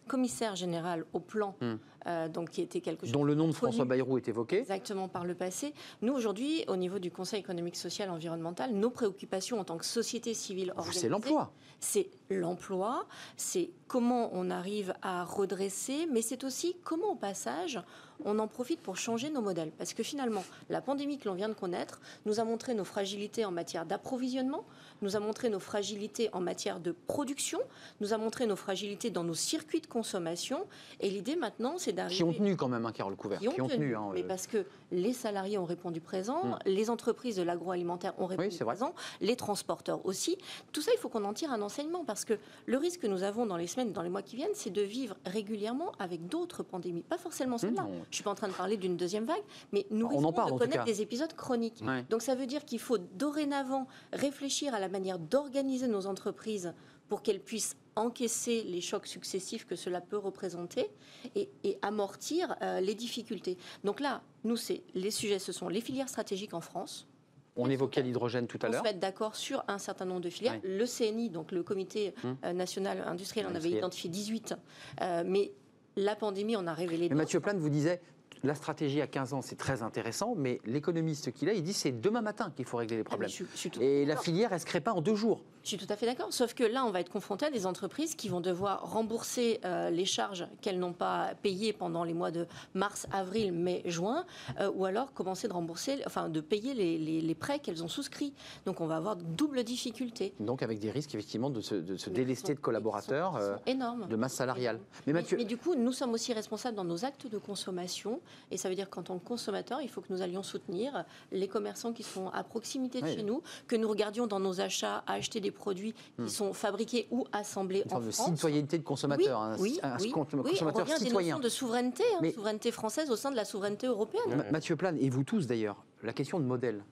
commissaire 0.07 0.55
général 0.57 1.05
au 1.13 1.21
plan, 1.21 1.55
Hmm. 1.61 1.75
euh, 2.07 2.27
donc 2.27 2.49
qui 2.49 2.61
était 2.61 2.81
quelque 2.81 3.05
chose 3.05 3.13
dont 3.13 3.23
le 3.23 3.33
nom 3.33 3.47
de 3.47 3.53
François 3.53 3.85
Bayrou 3.85 4.17
est 4.17 4.27
évoqué. 4.27 4.59
Exactement 4.59 5.07
par 5.07 5.23
le 5.23 5.35
passé. 5.35 5.73
Nous, 6.01 6.13
aujourd'hui, 6.13 6.65
au 6.67 6.75
niveau 6.75 6.99
du 6.99 7.11
Conseil 7.11 7.39
économique, 7.39 7.77
social 7.77 8.09
et 8.09 8.11
environnemental, 8.11 8.73
nos 8.73 8.89
préoccupations 8.89 9.57
en 9.57 9.63
tant 9.63 9.77
que 9.77 9.85
société 9.85 10.33
civile 10.33 10.73
organisée, 10.75 10.99
c'est 10.99 11.09
l'emploi. 11.09 11.51
c'est 11.79 12.09
l'emploi, 12.29 13.05
c'est 13.37 13.69
comment 13.87 14.29
on 14.33 14.49
arrive 14.49 14.93
à 15.01 15.23
redresser, 15.23 16.07
mais 16.11 16.21
c'est 16.21 16.43
aussi 16.43 16.75
comment 16.83 17.11
au 17.11 17.15
passage 17.15 17.79
on 18.25 18.39
en 18.39 18.47
profite 18.47 18.79
pour 18.81 18.97
changer 18.97 19.29
nos 19.29 19.41
modèles. 19.41 19.71
Parce 19.77 19.93
que 19.93 20.03
finalement, 20.03 20.43
la 20.69 20.81
pandémie 20.81 21.17
que 21.17 21.27
l'on 21.27 21.35
vient 21.35 21.49
de 21.49 21.53
connaître 21.53 22.01
nous 22.25 22.39
a 22.39 22.43
montré 22.43 22.73
nos 22.73 22.83
fragilités 22.83 23.45
en 23.45 23.51
matière 23.51 23.85
d'approvisionnement, 23.85 24.63
nous 25.01 25.15
a 25.15 25.19
montré 25.19 25.49
nos 25.49 25.59
fragilités 25.59 26.29
en 26.33 26.41
matière 26.41 26.79
de 26.79 26.91
production, 27.07 27.59
nous 28.01 28.13
a 28.13 28.17
montré 28.17 28.45
nos 28.45 28.55
fragilités 28.55 29.09
dans 29.09 29.23
nos 29.23 29.33
circuits 29.33 29.81
de 29.81 29.87
consommation. 29.87 30.65
Et 30.99 31.09
l'idée 31.09 31.35
maintenant, 31.35 31.75
c'est 31.77 31.93
d'arriver 31.93 32.15
Qui 32.17 32.23
ont 32.23 32.33
tenu 32.33 32.55
quand 32.55 32.67
même, 32.67 32.85
hein, 32.85 32.91
Carole 32.91 33.15
Couvert. 33.15 33.39
qui 33.39 33.61
ont 33.61 33.67
tenu, 33.67 33.95
hein, 33.95 34.09
mais 34.13 34.23
euh, 34.23 34.27
parce 34.27 34.47
que 34.47 34.65
les 34.91 35.13
salariés 35.13 35.57
ont 35.57 35.65
répondu 35.65 36.01
présent, 36.01 36.39
Mm. 36.43 36.57
les 36.65 36.89
entreprises 36.89 37.35
de 37.35 37.43
l'agroalimentaire 37.43 38.13
ont 38.19 38.25
répondu 38.25 38.49
vrai. 38.49 38.65
présent, 38.65 38.93
les 39.21 39.35
transporteurs 39.35 40.05
aussi. 40.05 40.37
Tout 40.71 40.81
ça, 40.81 40.91
il 40.93 40.99
faut 40.99 41.09
qu'on 41.09 41.23
en 41.25 41.33
tire 41.33 41.51
un 41.51 41.61
enseignement 41.61 42.03
parce 42.05 42.25
que 42.25 42.37
le 42.65 42.77
risque 42.77 43.01
que 43.01 43.07
nous 43.07 43.23
avons 43.23 43.45
dans 43.45 43.57
les 43.57 43.67
semaines, 43.67 43.91
dans 43.93 44.01
les 44.01 44.09
mois 44.09 44.21
qui 44.21 44.35
viennent, 44.35 44.49
c'est 44.53 44.69
de 44.69 44.81
vivre 44.81 45.15
régulièrement 45.25 45.91
avec 45.99 46.27
d'autres 46.27 46.63
pandémies, 46.63 47.01
pas 47.03 47.17
forcément 47.17 47.57
celle-là. 47.57 47.83
Mm. 47.83 48.01
Je 48.09 48.15
suis 48.15 48.23
pas 48.23 48.31
en 48.31 48.35
train 48.35 48.47
de 48.47 48.53
parler 48.53 48.77
d'une 48.77 48.97
deuxième 48.97 49.25
vague, 49.25 49.41
mais 49.71 49.85
nous 49.91 50.05
On 50.07 50.09
en 50.09 50.29
risquons 50.29 50.33
parle, 50.33 50.53
de 50.53 50.57
connaître 50.57 50.83
des 50.85 51.01
épisodes 51.01 51.33
chroniques. 51.35 51.81
Ouais. 51.85 52.03
Donc 52.09 52.21
ça 52.21 52.35
veut 52.35 52.47
dire 52.47 52.65
qu'il 52.65 52.79
faut 52.79 52.97
dorénavant 52.97 53.87
réfléchir 54.13 54.73
à 54.73 54.79
la 54.79 54.89
manière 54.89 55.19
d'organiser 55.19 55.87
nos 55.87 56.07
entreprises 56.07 56.73
pour 57.07 57.21
qu'elles 57.21 57.39
puissent 57.41 57.75
encaisser 57.95 58.63
les 58.63 58.81
chocs 58.81 59.07
successifs 59.07 59.65
que 59.65 59.75
cela 59.75 59.99
peut 59.99 60.17
représenter 60.17 60.89
et, 61.35 61.49
et 61.63 61.77
amortir 61.81 62.55
euh, 62.61 62.79
les 62.79 62.95
difficultés. 62.95 63.57
Donc 63.83 63.99
là, 63.99 64.21
nous, 64.43 64.55
c'est 64.55 64.83
les 64.95 65.11
sujets, 65.11 65.39
ce 65.39 65.51
sont 65.51 65.67
les 65.69 65.81
filières 65.81 66.07
stratégiques 66.09 66.53
en 66.53 66.61
France. 66.61 67.07
On 67.55 67.69
évoquait 67.69 68.01
l'hydrogène 68.03 68.47
tout 68.47 68.59
à 68.61 68.67
On 68.67 68.69
se 68.69 68.73
l'heure. 68.75 68.83
met 68.83 68.93
d'accord 68.93 69.35
sur 69.35 69.63
un 69.67 69.79
certain 69.79 70.05
nombre 70.05 70.21
de 70.21 70.29
filières. 70.29 70.59
Le 70.63 70.85
CNI, 70.85 71.29
donc 71.29 71.51
le 71.51 71.61
Comité 71.61 72.13
Hum. 72.23 72.37
euh, 72.45 72.53
national 72.53 73.03
industriel, 73.05 73.47
en 73.47 73.55
avait 73.55 73.71
identifié 73.71 74.09
18. 74.09 74.55
Euh, 75.01 75.23
mais 75.25 75.51
la 75.95 76.15
pandémie 76.15 76.55
en 76.55 76.67
a 76.67 76.73
révélé 76.73 77.09
Mais. 77.09 77.15
Mathieu 77.15 77.39
Plane 77.39 77.57
vous 77.59 77.69
disait, 77.69 78.01
la 78.43 78.55
stratégie 78.55 79.01
à 79.01 79.07
15 79.07 79.33
ans, 79.33 79.41
c'est 79.41 79.57
très 79.57 79.81
intéressant, 79.83 80.33
mais 80.37 80.61
l'économiste 80.65 81.31
qu'il 81.33 81.49
est, 81.49 81.57
il 81.57 81.63
dit 81.63 81.73
c'est 81.73 81.91
demain 81.91 82.21
matin 82.21 82.51
qu'il 82.55 82.65
faut 82.65 82.77
régler 82.77 82.97
les 82.97 83.01
Ah, 83.05 83.09
problèmes. 83.09 83.29
je 83.29 83.43
je 83.55 83.81
Et 83.81 84.05
la 84.05 84.15
filière, 84.15 84.53
elle 84.53 84.59
se 84.59 84.65
crée 84.65 84.79
pas 84.81 84.93
en 84.93 85.01
deux 85.01 85.15
jours. 85.15 85.41
Je 85.63 85.69
suis 85.69 85.77
tout 85.77 85.91
à 85.91 85.95
fait 85.97 86.05
d'accord. 86.05 86.31
Sauf 86.31 86.53
que 86.53 86.63
là, 86.63 86.85
on 86.85 86.91
va 86.91 87.01
être 87.01 87.09
confronté 87.11 87.45
à 87.45 87.49
des 87.51 87.65
entreprises 87.65 88.15
qui 88.15 88.29
vont 88.29 88.39
devoir 88.41 88.89
rembourser 88.91 89.59
euh, 89.65 89.89
les 89.89 90.05
charges 90.05 90.47
qu'elles 90.61 90.79
n'ont 90.79 90.93
pas 90.93 91.31
payées 91.41 91.73
pendant 91.73 92.03
les 92.03 92.13
mois 92.13 92.31
de 92.31 92.47
mars, 92.73 93.07
avril, 93.11 93.51
mai, 93.51 93.81
juin, 93.85 94.25
euh, 94.59 94.71
ou 94.73 94.85
alors 94.85 95.13
commencer 95.13 95.47
de 95.47 95.53
rembourser, 95.53 96.01
enfin 96.05 96.29
de 96.29 96.39
payer 96.41 96.73
les, 96.73 96.97
les- 96.97 97.21
les 97.21 97.35
prêts 97.35 97.59
qu'elles 97.59 97.83
ont 97.83 97.87
souscrits. 97.89 98.33
Donc 98.65 98.79
on 98.81 98.87
va 98.87 98.95
avoir 98.95 99.15
double 99.17 99.63
difficulté. 99.63 100.33
Donc 100.39 100.63
avec 100.63 100.79
des 100.79 100.91
risques 100.91 101.13
effectivement 101.13 101.49
de 101.49 101.61
se, 101.61 101.75
de 101.75 101.97
se 101.97 102.09
délester 102.09 102.53
de 102.55 102.59
collaborateurs, 102.59 103.33
sont- 103.33 103.39
euh, 103.39 103.55
énormes. 103.65 104.07
de 104.07 104.15
masse 104.15 104.33
salariale. 104.35 104.79
Mais 105.05 105.13
Mais, 105.13 105.21
Mathieu, 105.21 105.37
mais 105.37 105.45
du 105.45 105.57
coup, 105.57 105.75
nous 105.75 105.91
sommes 105.91 106.13
aussi 106.13 106.33
responsables 106.33 106.77
dans 106.77 106.83
nos 106.85 107.03
actes 107.05 107.27
de 107.27 107.37
consommation. 107.37 108.21
Et 108.51 108.57
ça 108.57 108.69
veut 108.69 108.75
dire 108.75 108.89
qu'en 108.89 109.03
tant 109.03 109.19
que 109.19 109.27
consommateur, 109.27 109.81
il 109.81 109.89
faut 109.89 110.01
que 110.01 110.11
nous 110.11 110.21
allions 110.21 110.43
soutenir 110.43 111.03
les 111.31 111.47
commerçants 111.47 111.91
qui 111.93 112.03
sont 112.03 112.29
à 112.29 112.43
proximité 112.43 113.01
de 113.01 113.05
Oui. 113.07 113.15
chez 113.15 113.23
nous, 113.23 113.43
que 113.67 113.75
nous 113.75 113.89
regardions 113.89 114.25
dans 114.25 114.39
nos 114.39 114.61
achats 114.61 115.03
à 115.05 115.13
acheter 115.13 115.41
des 115.41 115.48
produits 115.51 115.93
qui 116.23 116.29
sont 116.29 116.53
fabriqués 116.53 117.07
ou 117.11 117.25
assemblés 117.31 117.79
Hmm. 117.79 117.83
une 117.83 117.87
en 117.87 117.95
forme 117.95 118.05
de 118.07 118.11
France. 118.11 118.29
citoyenneté 118.35 118.77
de 118.77 118.83
consommateur, 118.83 119.39
un, 119.41 119.57
oui, 119.57 119.79
un 119.83 119.95
oui, 119.97 120.03
oui, 120.05 120.11
consommateur 120.11 120.53
on 120.61 120.65
revient 120.73 120.91
à 120.93 120.99
des 120.99 121.05
citoyen. 121.05 121.35
notions 121.35 121.43
de 121.43 121.49
souveraineté, 121.49 122.03
hein, 122.15 122.19
Mais- 122.21 122.31
souveraineté 122.31 122.71
française 122.71 123.09
au 123.11 123.15
sein 123.15 123.31
de 123.31 123.35
la 123.35 123.45
souveraineté 123.45 123.87
européenne. 123.87 124.23
Ma- 124.35 124.51
Mathieu 124.51 124.75
Plane, 124.75 124.97
et 124.99 125.09
vous 125.09 125.23
tous 125.23 125.47
d'ailleurs, 125.47 125.83
la 126.03 126.13
question 126.13 126.39
de 126.39 126.45
modèle, 126.45 126.83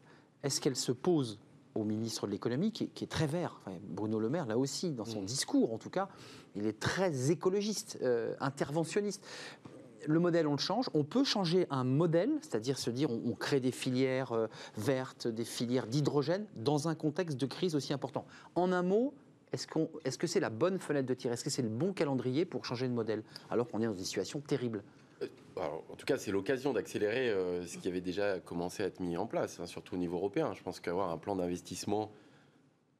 est-ce 0.43 0.61
qu'elle 0.61 0.75
se 0.75 0.91
pose 0.91 1.39
au 1.75 1.83
ministre 1.83 2.25
de 2.25 2.31
l'économie, 2.31 2.71
qui, 2.71 2.85
est- 2.85 2.87
qui 2.87 3.03
est 3.03 3.07
très 3.07 3.27
vert 3.27 3.59
Enfin, 3.65 3.77
Bruno 3.83 4.19
Le 4.19 4.29
Maire, 4.29 4.45
là 4.47 4.57
aussi, 4.57 4.91
dans 4.91 5.05
son 5.05 5.21
discours 5.21 5.73
en 5.73 5.77
tout 5.77 5.89
cas, 5.91 6.07
il 6.55 6.65
est 6.65 6.79
très 6.79 7.29
écologiste, 7.31 7.99
euh, 8.01 8.33
interventionniste. 8.39 9.23
Le 10.07 10.19
modèle, 10.19 10.47
on 10.47 10.53
le 10.53 10.57
change. 10.57 10.89
On 10.93 11.03
peut 11.03 11.25
changer 11.25 11.67
un 11.69 11.83
modèle, 11.83 12.31
c'est-à-dire 12.41 12.79
se 12.79 12.89
dire 12.89 13.09
on, 13.11 13.33
crée 13.33 13.59
des 13.59 13.73
filières 13.73 14.31
euh, 14.31 14.47
vertes, 14.77 15.27
des 15.27 15.43
filières 15.43 15.85
d'hydrogène, 15.85 16.45
dans 16.55 16.87
un 16.87 16.95
contexte 16.95 17.37
de 17.37 17.45
crise 17.45 17.75
aussi 17.75 17.91
important. 17.91 18.25
En 18.55 18.71
un 18.71 18.83
mot, 18.83 19.13
est-ce 19.51 19.67
qu'on- 19.67 19.89
est-ce 20.05 20.17
que 20.17 20.25
c'est 20.25 20.39
la 20.39 20.49
bonne 20.49 20.79
fenêtre 20.79 21.07
de 21.07 21.13
tir? 21.13 21.31
Est-ce 21.33 21.43
que 21.43 21.49
c'est 21.49 21.61
le 21.61 21.67
bon 21.69 21.91
calendrier 21.91 22.45
pour 22.45 22.63
changer 22.63 22.87
de 22.87 22.93
modèle 22.93 23.21
Alors 23.49 23.67
qu'on 23.67 23.81
est 23.81 23.85
dans 23.85 23.93
des 23.93 24.05
situations 24.05 24.39
terribles? 24.39 24.81
Alors, 25.57 25.83
en 25.91 25.95
tout 25.95 26.05
cas, 26.05 26.17
c'est 26.17 26.31
l'occasion 26.31 26.71
d'accélérer 26.71 27.29
euh, 27.29 27.65
ce 27.65 27.77
qui 27.77 27.87
avait 27.89 28.01
déjà 28.01 28.39
commencé 28.39 28.83
à 28.83 28.85
être 28.85 29.01
mis 29.01 29.17
en 29.17 29.25
place, 29.25 29.59
hein, 29.59 29.65
surtout 29.65 29.95
au 29.95 29.97
niveau 29.97 30.15
européen. 30.17 30.53
Je 30.53 30.63
pense 30.63 30.79
qu'avoir 30.79 31.09
un 31.11 31.17
plan 31.17 31.35
d'investissement 31.35 32.11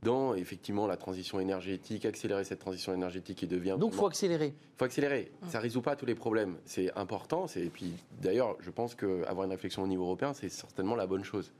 dans 0.03 0.35
effectivement 0.35 0.85
la 0.87 0.95
transition 0.95 1.39
énergétique, 1.39 2.05
accélérer 2.05 2.43
cette 2.43 2.59
transition 2.59 2.93
énergétique 2.93 3.37
qui 3.39 3.47
devient. 3.47 3.77
Donc 3.79 3.93
il 3.93 3.97
faut 3.97 4.05
accélérer. 4.05 4.53
faut 4.77 4.85
accélérer. 4.85 5.31
Ça 5.47 5.59
résout 5.59 5.81
pas 5.81 5.95
tous 5.95 6.05
les 6.05 6.15
problèmes. 6.15 6.55
C'est 6.65 6.91
important. 6.95 7.47
Et 7.55 7.69
puis 7.69 7.93
d'ailleurs, 8.21 8.55
je 8.59 8.69
pense 8.69 8.93
qu'avoir 8.95 9.45
une 9.45 9.51
réflexion 9.51 9.81
au 9.83 9.87
niveau 9.87 10.03
européen, 10.03 10.33
c'est 10.33 10.49
certainement 10.49 10.95
la 10.95 11.07
bonne 11.07 11.23
chose. 11.23 11.51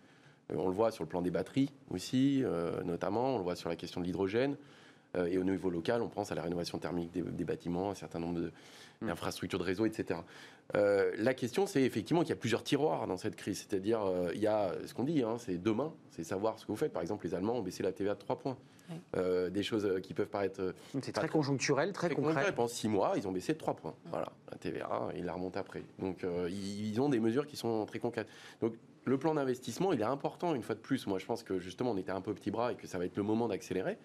Euh, 0.51 0.55
on 0.57 0.67
le 0.67 0.73
voit 0.73 0.91
sur 0.91 1.03
le 1.03 1.09
plan 1.09 1.21
des 1.21 1.31
batteries 1.31 1.71
aussi, 1.89 2.43
euh, 2.43 2.83
notamment. 2.83 3.35
On 3.35 3.37
le 3.37 3.43
voit 3.43 3.55
sur 3.55 3.69
la 3.69 3.75
question 3.75 4.01
de 4.01 4.05
l'hydrogène. 4.05 4.55
Euh, 5.15 5.25
et 5.25 5.37
au 5.37 5.43
niveau 5.43 5.69
local, 5.69 6.01
on 6.01 6.09
pense 6.09 6.31
à 6.31 6.35
la 6.35 6.43
rénovation 6.43 6.77
thermique 6.77 7.11
des, 7.11 7.21
des 7.23 7.43
bâtiments, 7.43 7.89
un 7.91 7.95
certain 7.95 8.19
nombre 8.19 8.39
de- 8.39 8.51
d'infrastructures 9.01 9.59
de 9.59 9.63
réseau, 9.63 9.85
etc. 9.85 10.19
Euh, 10.75 11.11
la 11.17 11.33
question, 11.33 11.65
c'est 11.65 11.81
effectivement 11.83 12.21
qu'il 12.21 12.29
y 12.29 12.33
a 12.33 12.37
plusieurs 12.37 12.63
tiroirs 12.63 13.07
dans 13.07 13.17
cette 13.17 13.35
crise. 13.35 13.65
C'est-à-dire, 13.67 14.01
euh, 14.03 14.31
il 14.33 14.41
y 14.41 14.47
a 14.47 14.71
ce 14.85 14.93
qu'on 14.93 15.03
dit, 15.03 15.23
hein, 15.23 15.37
c'est 15.37 15.57
demain, 15.61 15.93
c'est 16.11 16.23
savoir 16.23 16.59
ce 16.59 16.65
que 16.65 16.71
vous 16.71 16.77
faites. 16.77 16.91
Par 16.93 17.01
exemple, 17.01 17.25
les 17.25 17.33
Allemands 17.35 17.57
ont 17.57 17.61
baissé 17.61 17.83
la 17.83 17.91
TVA 17.91 18.15
de 18.15 18.19
3 18.19 18.39
points. 18.39 18.57
Euh, 19.17 19.49
des 19.49 19.63
choses 19.63 19.99
qui 20.01 20.13
peuvent 20.13 20.29
paraître 20.29 20.73
C'est 21.01 21.11
très 21.11 21.27
conjoncturel, 21.27 21.91
très 21.91 22.07
Très 22.07 22.15
concret. 22.15 22.33
concret. 22.35 22.55
Pendant 22.55 22.69
six 22.69 22.87
mois, 22.87 23.13
ils 23.17 23.27
ont 23.27 23.33
baissé 23.33 23.51
de 23.51 23.57
3 23.57 23.73
points. 23.73 23.93
Voilà, 24.05 24.31
la 24.49 24.57
TVA, 24.57 25.09
ils 25.15 25.25
la 25.25 25.33
remontent 25.33 25.59
après. 25.59 25.83
Donc, 25.99 26.23
euh, 26.23 26.47
ils 26.49 26.91
ils 26.91 27.01
ont 27.01 27.09
des 27.09 27.19
mesures 27.19 27.45
qui 27.47 27.57
sont 27.57 27.85
très 27.85 27.99
concrètes. 27.99 28.29
Donc, 28.61 28.75
le 29.03 29.17
plan 29.17 29.33
d'investissement, 29.35 29.91
il 29.91 29.99
est 29.99 30.05
important 30.05 30.55
une 30.55 30.63
fois 30.63 30.75
de 30.75 30.79
plus. 30.79 31.05
Moi, 31.05 31.19
je 31.19 31.25
pense 31.25 31.43
que 31.43 31.59
justement, 31.59 31.91
on 31.91 31.97
était 31.97 32.11
un 32.13 32.21
peu 32.21 32.33
petit 32.33 32.49
bras 32.49 32.71
et 32.71 32.75
que 32.75 32.87
ça 32.87 32.97
va 32.97 33.03
être 33.05 33.17
le 33.17 33.23
moment 33.23 33.49
d'accélérer. 33.49 33.97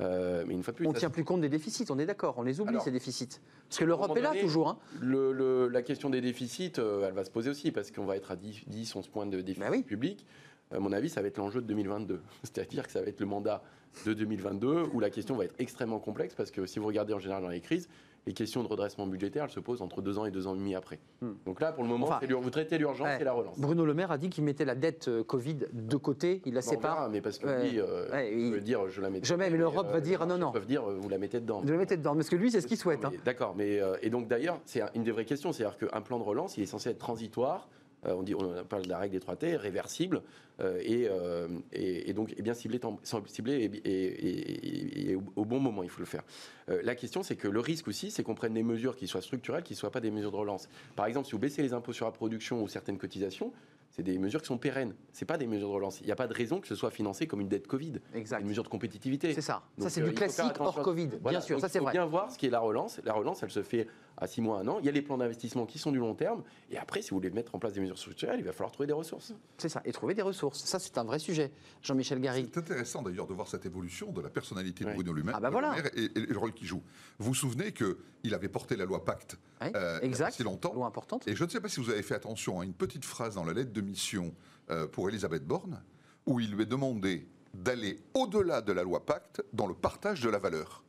Euh, 0.00 0.44
mais 0.46 0.52
une 0.54 0.62
fois 0.62 0.72
de 0.72 0.76
plus, 0.76 0.86
On 0.86 0.92
ne 0.92 0.96
tient 0.98 1.08
plus 1.08 1.24
compte 1.24 1.40
des 1.40 1.48
déficits, 1.48 1.86
on 1.88 1.98
est 1.98 2.04
d'accord, 2.04 2.34
on 2.36 2.42
les 2.42 2.60
oublie 2.60 2.70
Alors, 2.70 2.82
ces 2.82 2.90
déficits. 2.90 3.40
Parce 3.68 3.78
que 3.78 3.84
l'Europe 3.84 4.14
est 4.16 4.20
là 4.20 4.28
donné, 4.30 4.42
toujours. 4.42 4.68
hein. 4.68 4.78
le- 5.00 5.32
le- 5.32 5.68
la 5.68 5.80
question 5.82 6.10
des 6.10 6.20
déficits, 6.20 6.74
euh, 6.78 7.06
elle 7.08 7.14
va 7.14 7.24
se 7.24 7.30
poser 7.30 7.48
aussi 7.48 7.70
parce 7.72 7.90
qu'on 7.90 8.04
va 8.04 8.16
être 8.16 8.30
à 8.30 8.36
10, 8.36 8.64
10 8.66 8.94
11 8.94 9.08
points 9.08 9.24
de 9.26 9.40
déficit 9.40 9.62
Bah 9.62 9.70
oui. 9.70 9.82
public. 9.82 10.26
à 10.72 10.80
mon 10.80 10.92
avis, 10.92 11.08
ça 11.08 11.22
va 11.22 11.28
être 11.28 11.38
l'enjeu 11.38 11.62
de 11.62 11.66
2022. 11.66 12.20
C'est-à-dire 12.42 12.84
que 12.86 12.92
ça 12.92 13.00
va 13.00 13.06
être 13.06 13.20
le 13.20 13.26
mandat 13.26 13.62
de 14.04 14.12
2022 14.12 14.82
où 14.92 15.00
la 15.00 15.08
question 15.10 15.34
va 15.36 15.44
être 15.44 15.54
extrêmement 15.58 15.98
complexe 16.00 16.34
parce 16.34 16.50
que 16.50 16.66
si 16.66 16.78
vous 16.78 16.86
regardez 16.88 17.14
en 17.14 17.18
général 17.18 17.42
dans 17.42 17.48
les 17.48 17.60
crises, 17.60 17.88
les 18.26 18.32
questions 18.32 18.62
de 18.62 18.68
redressement 18.68 19.06
budgétaire, 19.06 19.44
elles 19.44 19.50
se 19.50 19.60
posent 19.60 19.82
entre 19.82 20.02
deux 20.02 20.18
ans 20.18 20.24
et 20.24 20.30
deux 20.30 20.46
ans 20.46 20.54
et 20.54 20.58
demi 20.58 20.74
après. 20.74 20.98
Hmm. 21.20 21.32
Donc 21.46 21.60
là, 21.60 21.72
pour 21.72 21.84
le 21.84 21.88
moment, 21.88 22.18
vous 22.40 22.50
traitez 22.50 22.78
l'urgence 22.78 23.20
et 23.20 23.24
la 23.24 23.32
relance. 23.32 23.58
Bruno 23.58 23.84
Le 23.84 23.94
Maire 23.94 24.10
a 24.10 24.18
dit 24.18 24.30
qu'il 24.30 24.44
mettait 24.44 24.64
la 24.64 24.74
dette 24.74 25.08
euh, 25.08 25.22
Covid 25.22 25.58
de 25.72 25.96
côté, 25.96 26.42
il 26.44 26.54
la 26.54 26.62
sépare. 26.62 27.08
mais 27.10 27.20
parce 27.20 27.38
que 27.38 27.46
lui, 27.46 27.80
euh, 27.80 28.06
veut 28.50 28.60
dire 28.60 28.88
je 28.88 29.00
la 29.00 29.10
mets. 29.10 29.20
Jamais, 29.22 29.50
mais 29.50 29.56
l'Europe 29.56 29.90
va 29.90 30.00
dire 30.00 30.26
non, 30.26 30.38
non. 30.38 30.50
Ils 30.50 30.54
peuvent 30.54 30.66
dire 30.66 30.82
vous 30.82 31.08
la 31.08 31.18
mettez 31.18 31.40
dedans. 31.40 31.60
Vous 31.60 31.70
la 31.70 31.78
mettez 31.78 31.96
dedans, 31.96 32.14
parce 32.14 32.28
que 32.28 32.36
lui, 32.36 32.50
c'est 32.50 32.60
ce 32.60 32.66
qu'il 32.66 32.76
souhaite. 32.76 33.04
Hein. 33.04 33.12
D'accord, 33.24 33.54
mais 33.56 33.80
et 34.02 34.10
donc 34.10 34.28
d'ailleurs, 34.28 34.58
c'est 34.64 34.82
une 34.94 35.04
des 35.04 35.12
vraies 35.12 35.24
questions, 35.24 35.52
c'est-à-dire 35.52 35.78
qu'un 35.78 36.00
plan 36.00 36.18
de 36.18 36.24
relance, 36.24 36.56
il 36.56 36.62
est 36.62 36.66
censé 36.66 36.90
être 36.90 36.98
transitoire 36.98 37.16
euh, 37.56 37.85
on, 38.14 38.22
dit, 38.22 38.34
on 38.34 38.64
parle 38.64 38.82
de 38.82 38.88
la 38.88 38.98
règle 38.98 39.18
des 39.18 39.24
3T, 39.24 39.56
réversible, 39.56 40.22
euh, 40.60 40.80
euh, 40.88 41.48
et, 41.72 42.12
donc 42.12 42.34
bien 42.40 42.54
ciblé, 42.54 42.80
ciblé 43.26 43.70
et, 43.84 45.16
au 45.36 45.44
bon 45.44 45.60
moment, 45.60 45.82
il 45.82 45.90
faut 45.90 46.00
le 46.00 46.06
faire. 46.06 46.22
la 46.68 46.94
question, 46.94 47.22
c'est 47.22 47.36
que 47.36 47.48
le 47.48 47.60
risque 47.60 47.88
aussi, 47.88 48.10
c'est 48.10 48.22
qu'on 48.22 48.34
prenne 48.34 48.54
des 48.54 48.62
mesures 48.62 48.96
qui 48.96 49.06
soient 49.06 49.22
structurelles, 49.22 49.62
qui 49.62 49.74
ne 49.74 49.78
soient 49.78 49.90
pas 49.90 50.00
des 50.00 50.10
mesures 50.10 50.32
de 50.32 50.36
relance. 50.36 50.68
Par 50.94 51.06
exemple, 51.06 51.26
si 51.26 51.32
vous 51.32 51.38
baissez 51.38 51.62
les 51.62 51.72
impôts 51.72 51.92
sur 51.92 52.06
la 52.06 52.12
production 52.12 52.62
ou 52.62 52.68
certaines 52.68 52.98
cotisations, 52.98 53.52
c'est 53.90 54.02
des 54.02 54.18
mesures 54.18 54.40
qui 54.42 54.48
sont 54.48 54.58
pérennes. 54.58 54.94
Ce 55.12 55.24
pas 55.24 55.38
des 55.38 55.46
mesures 55.46 55.68
de 55.68 55.74
relance. 55.74 56.00
Il 56.00 56.06
n'y 56.06 56.12
a 56.12 56.16
pas 56.16 56.26
de 56.26 56.34
raison 56.34 56.60
que 56.60 56.68
ce 56.68 56.74
soit 56.74 56.90
financé 56.90 57.26
comme 57.26 57.40
une 57.40 57.48
dette 57.48 57.66
Covid. 57.66 57.94
Exact. 58.14 58.40
Une 58.40 58.48
mesure 58.48 58.62
de 58.62 58.68
compétitivité. 58.68 59.32
C'est 59.32 59.40
ça. 59.40 59.62
ça, 59.78 59.88
c'est 59.88 60.02
du 60.02 60.12
classique 60.12 60.52
hors 60.58 60.82
Covid. 60.82 61.08
Bien 61.24 61.40
sûr, 61.40 61.58
ça 61.60 61.68
c'est 61.68 61.78
vrai. 61.78 61.92
Il 61.94 61.96
faut 61.96 62.02
bien 62.02 62.06
voir 62.06 62.30
ce 62.30 62.38
qui 62.38 62.46
est 62.46 62.50
la 62.50 62.60
relance. 62.60 63.00
La 63.04 63.14
relance, 63.14 63.42
elle 63.42 63.50
se 63.50 63.62
fait 63.62 63.86
à 64.18 64.26
6 64.26 64.40
mois, 64.40 64.60
un 64.60 64.68
an. 64.68 64.78
Il 64.80 64.86
y 64.86 64.88
a 64.88 64.92
les 64.92 65.02
plans 65.02 65.18
d'investissement 65.18 65.66
qui 65.66 65.78
sont 65.78 65.92
du 65.92 65.98
long 65.98 66.14
terme. 66.14 66.42
Et 66.70 66.78
après, 66.78 67.02
si 67.02 67.10
vous 67.10 67.16
voulez 67.16 67.30
mettre 67.30 67.54
en 67.54 67.58
place 67.58 67.74
des 67.74 67.80
mesures 67.80 67.98
structurelles, 67.98 68.40
il 68.40 68.44
va 68.44 68.52
falloir 68.52 68.72
trouver 68.72 68.86
des 68.86 68.92
ressources. 68.92 69.34
C'est 69.58 69.68
ça. 69.68 69.82
Et 69.84 69.92
trouver 69.92 70.14
des 70.14 70.22
ressources. 70.22 70.64
Ça, 70.64 70.78
c'est 70.78 70.96
un 70.98 71.04
vrai 71.04 71.18
sujet. 71.18 71.50
Jean-Michel 71.82 72.20
Gary. 72.20 72.48
C'est 72.52 72.60
intéressant 72.60 73.02
d'ailleurs 73.02 73.26
de 73.26 73.34
voir 73.34 73.48
cette 73.48 73.66
évolution 73.66 74.12
de 74.12 74.20
la 74.20 74.30
personnalité 74.30 74.84
de 74.84 74.90
Bruno 74.92 75.12
Lumaire 75.12 75.36
ah 75.36 75.40
bah 75.40 75.50
voilà. 75.50 75.74
et, 75.94 76.08
le 76.14 76.38
rôle 76.38 76.52
qu'il 76.52 76.66
joue. 76.66 76.82
Vous 77.18 77.28
vous 77.28 77.34
souvenez 77.34 77.72
qu'il 77.72 78.34
avait 78.34 78.48
porté 78.48 78.76
la 78.76 78.84
loi 78.84 79.04
Pacte 79.04 79.36
euh, 79.62 80.00
il 80.02 80.16
y 80.16 80.22
a 80.22 80.30
si 80.30 80.42
longtemps. 80.42 80.72
Loi 80.74 80.86
importante. 80.86 81.26
Et 81.28 81.34
je 81.34 81.44
ne 81.44 81.48
sais 81.48 81.60
pas 81.60 81.68
si 81.68 81.80
vous 81.80 81.90
avez 81.90 82.02
fait 82.02 82.14
attention 82.14 82.60
à 82.60 82.64
une 82.64 82.74
petite 82.74 83.04
phrase 83.04 83.34
dans 83.34 83.44
la 83.44 83.52
lettre 83.52 83.72
de 83.72 83.80
mission 83.80 84.34
euh, 84.70 84.86
pour 84.86 85.08
Elisabeth 85.08 85.46
Borne, 85.46 85.82
où 86.26 86.40
il 86.40 86.52
lui 86.52 86.62
est 86.62 86.66
demandé 86.66 87.26
d'aller 87.54 87.98
au-delà 88.14 88.60
de 88.60 88.72
la 88.72 88.82
loi 88.82 89.04
Pacte 89.04 89.42
dans 89.52 89.66
le 89.66 89.74
partage 89.74 90.20
de 90.20 90.28
la 90.28 90.38
valeur. 90.38 90.84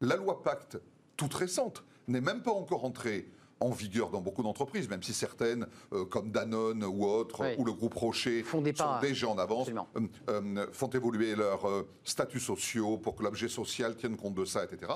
La 0.00 0.16
loi 0.16 0.42
Pacte, 0.42 0.78
toute 1.16 1.34
récente, 1.34 1.84
n'est 2.12 2.20
même 2.20 2.42
pas 2.42 2.52
encore 2.52 2.84
entrée 2.84 3.26
en 3.60 3.70
vigueur 3.70 4.10
dans 4.10 4.20
beaucoup 4.20 4.42
d'entreprises, 4.42 4.88
même 4.88 5.02
si 5.02 5.14
certaines, 5.14 5.66
euh, 5.92 6.04
comme 6.04 6.30
Danone 6.30 6.84
ou 6.84 7.04
autres, 7.04 7.42
ou 7.58 7.64
le 7.64 7.72
groupe 7.72 7.94
Rocher, 7.94 8.42
font 8.42 8.62
sont 8.74 9.00
déjà 9.00 9.28
en 9.28 9.38
avance, 9.38 9.68
euh, 9.68 10.00
euh, 10.28 10.66
font 10.72 10.88
évoluer 10.88 11.36
leurs 11.36 11.84
statuts 12.04 12.40
sociaux 12.40 12.98
pour 12.98 13.14
que 13.14 13.22
l'objet 13.22 13.48
social 13.48 13.96
tienne 13.96 14.16
compte 14.16 14.34
de 14.34 14.44
ça, 14.44 14.64
etc. 14.64 14.92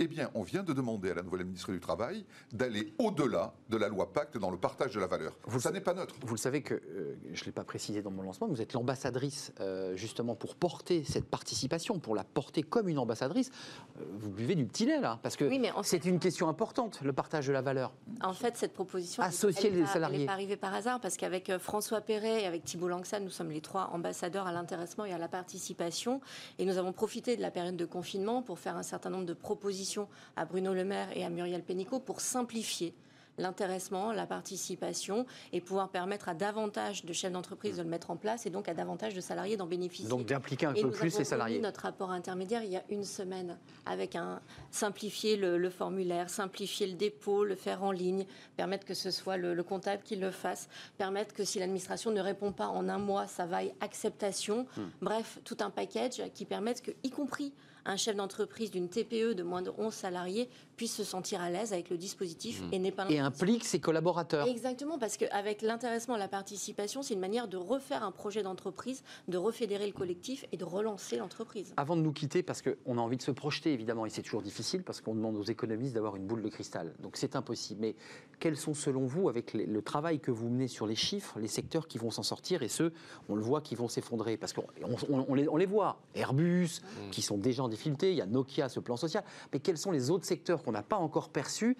Eh 0.00 0.06
bien, 0.06 0.30
on 0.34 0.42
vient 0.42 0.62
de 0.62 0.72
demander 0.72 1.10
à 1.10 1.14
la 1.14 1.24
nouvelle 1.24 1.44
ministre 1.44 1.72
du 1.72 1.80
Travail 1.80 2.24
d'aller 2.52 2.94
au-delà 2.98 3.52
de 3.68 3.76
la 3.76 3.88
loi 3.88 4.12
Pacte 4.12 4.38
dans 4.38 4.52
le 4.52 4.56
partage 4.56 4.94
de 4.94 5.00
la 5.00 5.08
valeur. 5.08 5.32
Vous, 5.42 5.58
ça 5.58 5.72
n'est 5.72 5.80
pas 5.80 5.92
neutre. 5.92 6.14
Vous 6.22 6.34
le 6.34 6.38
savez 6.38 6.62
que, 6.62 6.74
euh, 6.74 7.16
je 7.32 7.42
ne 7.42 7.46
l'ai 7.46 7.52
pas 7.52 7.64
précisé 7.64 8.00
dans 8.00 8.12
mon 8.12 8.22
lancement, 8.22 8.46
vous 8.46 8.62
êtes 8.62 8.74
l'ambassadrice 8.74 9.52
euh, 9.58 9.96
justement 9.96 10.36
pour 10.36 10.54
porter 10.54 11.02
cette 11.02 11.24
participation, 11.24 11.98
pour 11.98 12.14
la 12.14 12.22
porter 12.22 12.62
comme 12.62 12.88
une 12.88 13.00
ambassadrice. 13.00 13.50
Euh, 13.98 14.04
vous 14.20 14.30
buvez 14.30 14.54
du 14.54 14.66
petit 14.66 14.86
lait 14.86 15.00
là, 15.00 15.18
parce 15.20 15.34
que 15.34 15.50
c'est 15.82 16.04
une 16.04 16.20
question 16.20 16.48
importante, 16.48 17.00
le 17.02 17.12
partage 17.12 17.48
de 17.48 17.52
la 17.52 17.62
valeur. 17.62 17.92
En 18.22 18.34
fait, 18.34 18.56
cette 18.56 18.74
proposition, 18.74 19.20
associer 19.24 19.70
les 19.70 19.84
salariés, 19.84 20.18
n'est 20.18 20.26
pas 20.26 20.32
arrivée 20.32 20.56
par 20.56 20.74
hasard, 20.74 21.00
parce 21.00 21.16
qu'avec 21.16 21.58
François 21.58 22.02
Perret 22.02 22.42
et 22.44 22.46
avec 22.46 22.62
Thibault 22.62 22.86
Langsam, 22.86 23.24
nous 23.24 23.30
sommes 23.30 23.50
les 23.50 23.60
trois 23.60 23.90
ambassadeurs 23.92 24.46
à 24.46 24.52
l'intéressement 24.52 25.06
et 25.06 25.12
à 25.12 25.18
la 25.18 25.28
participation, 25.28 26.20
et 26.60 26.64
nous 26.64 26.78
avons 26.78 26.92
profité 26.92 27.36
de 27.36 27.42
la 27.42 27.50
période 27.50 27.76
de 27.76 27.84
confinement 27.84 28.42
pour 28.42 28.60
faire 28.60 28.76
un 28.76 28.84
certain 28.84 29.10
nombre 29.10 29.26
de 29.26 29.34
propositions 29.34 29.87
à 30.36 30.44
Bruno 30.44 30.74
Le 30.74 30.84
Maire 30.84 31.08
et 31.16 31.24
à 31.24 31.30
Muriel 31.30 31.62
Pénicaud 31.62 32.00
pour 32.00 32.20
simplifier 32.20 32.94
l'intéressement, 33.38 34.12
la 34.12 34.26
participation 34.26 35.26
et 35.52 35.60
pouvoir 35.60 35.88
permettre 35.88 36.28
à 36.28 36.34
davantage 36.34 37.04
de 37.04 37.12
chefs 37.12 37.32
d'entreprise 37.32 37.76
de 37.76 37.82
le 37.82 37.88
mettre 37.88 38.10
en 38.10 38.16
place 38.16 38.46
et 38.46 38.50
donc 38.50 38.68
à 38.68 38.74
davantage 38.74 39.14
de 39.14 39.20
salariés 39.20 39.56
d'en 39.56 39.66
bénéficier. 39.66 40.08
Donc 40.08 40.26
d'impliquer 40.26 40.66
un 40.66 40.74
peu 40.74 40.90
plus 40.90 41.16
les 41.16 41.24
salariés. 41.24 41.60
notre 41.60 41.82
rapport 41.82 42.10
intermédiaire 42.10 42.62
il 42.62 42.70
y 42.70 42.76
a 42.76 42.84
une 42.90 43.04
semaine 43.04 43.56
avec 43.86 44.16
un 44.16 44.40
simplifier 44.70 45.36
le, 45.36 45.70
formulaire, 45.70 46.28
simplifier 46.28 46.86
le 46.86 46.94
dépôt, 46.94 47.44
le 47.44 47.54
faire 47.54 47.82
en 47.82 47.92
ligne, 47.92 48.26
permettre 48.56 48.84
que 48.84 48.94
ce 48.94 49.10
soit 49.10 49.36
le, 49.36 49.62
comptable 49.62 50.02
qui 50.02 50.16
le 50.16 50.30
fasse, 50.30 50.68
permettre 50.96 51.34
que 51.34 51.44
si 51.44 51.58
l'administration 51.58 52.10
ne 52.10 52.20
répond 52.20 52.52
pas 52.52 52.68
en 52.68 52.88
un 52.88 52.98
mois, 52.98 53.26
ça 53.26 53.46
vaille 53.46 53.72
acceptation. 53.80 54.66
Hmm. 54.76 54.82
Bref, 55.02 55.38
tout 55.44 55.58
un 55.60 55.70
package 55.70 56.22
qui 56.34 56.44
permette 56.44 56.82
que, 56.82 56.90
y 57.02 57.10
compris 57.10 57.52
un 57.84 57.96
chef 57.96 58.16
d'entreprise 58.16 58.70
d'une 58.70 58.88
TPE 58.88 59.34
de 59.34 59.42
moins 59.42 59.62
de 59.62 59.72
11 59.76 59.92
salariés 59.92 60.48
puisse 60.78 60.94
se 60.94 61.04
sentir 61.04 61.42
à 61.42 61.50
l'aise 61.50 61.72
avec 61.74 61.90
le 61.90 61.98
dispositif 61.98 62.62
mmh. 62.62 62.72
et 62.72 62.78
n'est 62.78 62.92
pas 62.92 63.10
Et 63.10 63.18
implique 63.18 63.64
ses 63.64 63.80
collaborateurs. 63.80 64.46
Exactement, 64.46 64.98
parce 64.98 65.16
qu'avec 65.16 65.60
l'intéressement, 65.60 66.16
la 66.16 66.28
participation, 66.28 67.02
c'est 67.02 67.14
une 67.14 67.20
manière 67.20 67.48
de 67.48 67.56
refaire 67.56 68.04
un 68.04 68.12
projet 68.12 68.42
d'entreprise, 68.42 69.02
de 69.26 69.36
refédérer 69.36 69.86
le 69.86 69.92
collectif 69.92 70.46
et 70.52 70.56
de 70.56 70.64
relancer 70.64 71.16
l'entreprise. 71.16 71.74
Avant 71.76 71.96
de 71.96 72.00
nous 72.00 72.12
quitter, 72.12 72.42
parce 72.42 72.62
qu'on 72.62 72.96
a 72.96 73.00
envie 73.00 73.16
de 73.16 73.22
se 73.22 73.32
projeter 73.32 73.72
évidemment, 73.72 74.06
et 74.06 74.10
c'est 74.10 74.22
toujours 74.22 74.40
difficile 74.40 74.84
parce 74.84 75.00
qu'on 75.00 75.14
demande 75.14 75.36
aux 75.36 75.42
économistes 75.42 75.94
d'avoir 75.94 76.14
une 76.14 76.26
boule 76.26 76.42
de 76.42 76.48
cristal, 76.48 76.94
donc 77.00 77.16
c'est 77.16 77.34
impossible. 77.34 77.80
Mais 77.80 77.96
quels 78.38 78.56
sont 78.56 78.72
selon 78.72 79.04
vous, 79.04 79.28
avec 79.28 79.54
le 79.54 79.82
travail 79.82 80.20
que 80.20 80.30
vous 80.30 80.48
menez 80.48 80.68
sur 80.68 80.86
les 80.86 80.94
chiffres, 80.94 81.40
les 81.40 81.48
secteurs 81.48 81.88
qui 81.88 81.98
vont 81.98 82.12
s'en 82.12 82.22
sortir 82.22 82.62
et 82.62 82.68
ceux, 82.68 82.92
on 83.28 83.34
le 83.34 83.42
voit, 83.42 83.60
qui 83.60 83.74
vont 83.74 83.88
s'effondrer? 83.88 84.36
Parce 84.36 84.52
qu'on 84.52 84.64
on, 85.08 85.34
les, 85.34 85.48
on 85.48 85.56
les, 85.56 85.66
voit, 85.66 86.00
Airbus, 86.14 86.80
mmh. 86.80 87.10
qui 87.10 87.20
sont 87.20 87.36
déjà 87.36 87.64
en 87.64 87.68
difficulté, 87.68 88.12
il 88.12 88.16
y 88.16 88.22
a 88.22 88.26
Nokia, 88.26 88.68
ce 88.68 88.78
plan 88.78 88.96
social, 88.96 89.24
mais 89.52 89.58
quels 89.58 89.76
sont 89.76 89.90
les 89.90 90.10
autres 90.10 90.24
secteurs 90.24 90.62
qu'on 90.68 90.72
n'a 90.72 90.82
pas 90.82 90.96
encore 90.96 91.30
perçus 91.30 91.78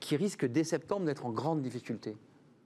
qui 0.00 0.16
risquent 0.16 0.46
dès 0.46 0.64
septembre 0.64 1.04
d'être 1.04 1.26
en 1.26 1.30
grande 1.30 1.60
difficulté 1.60 2.16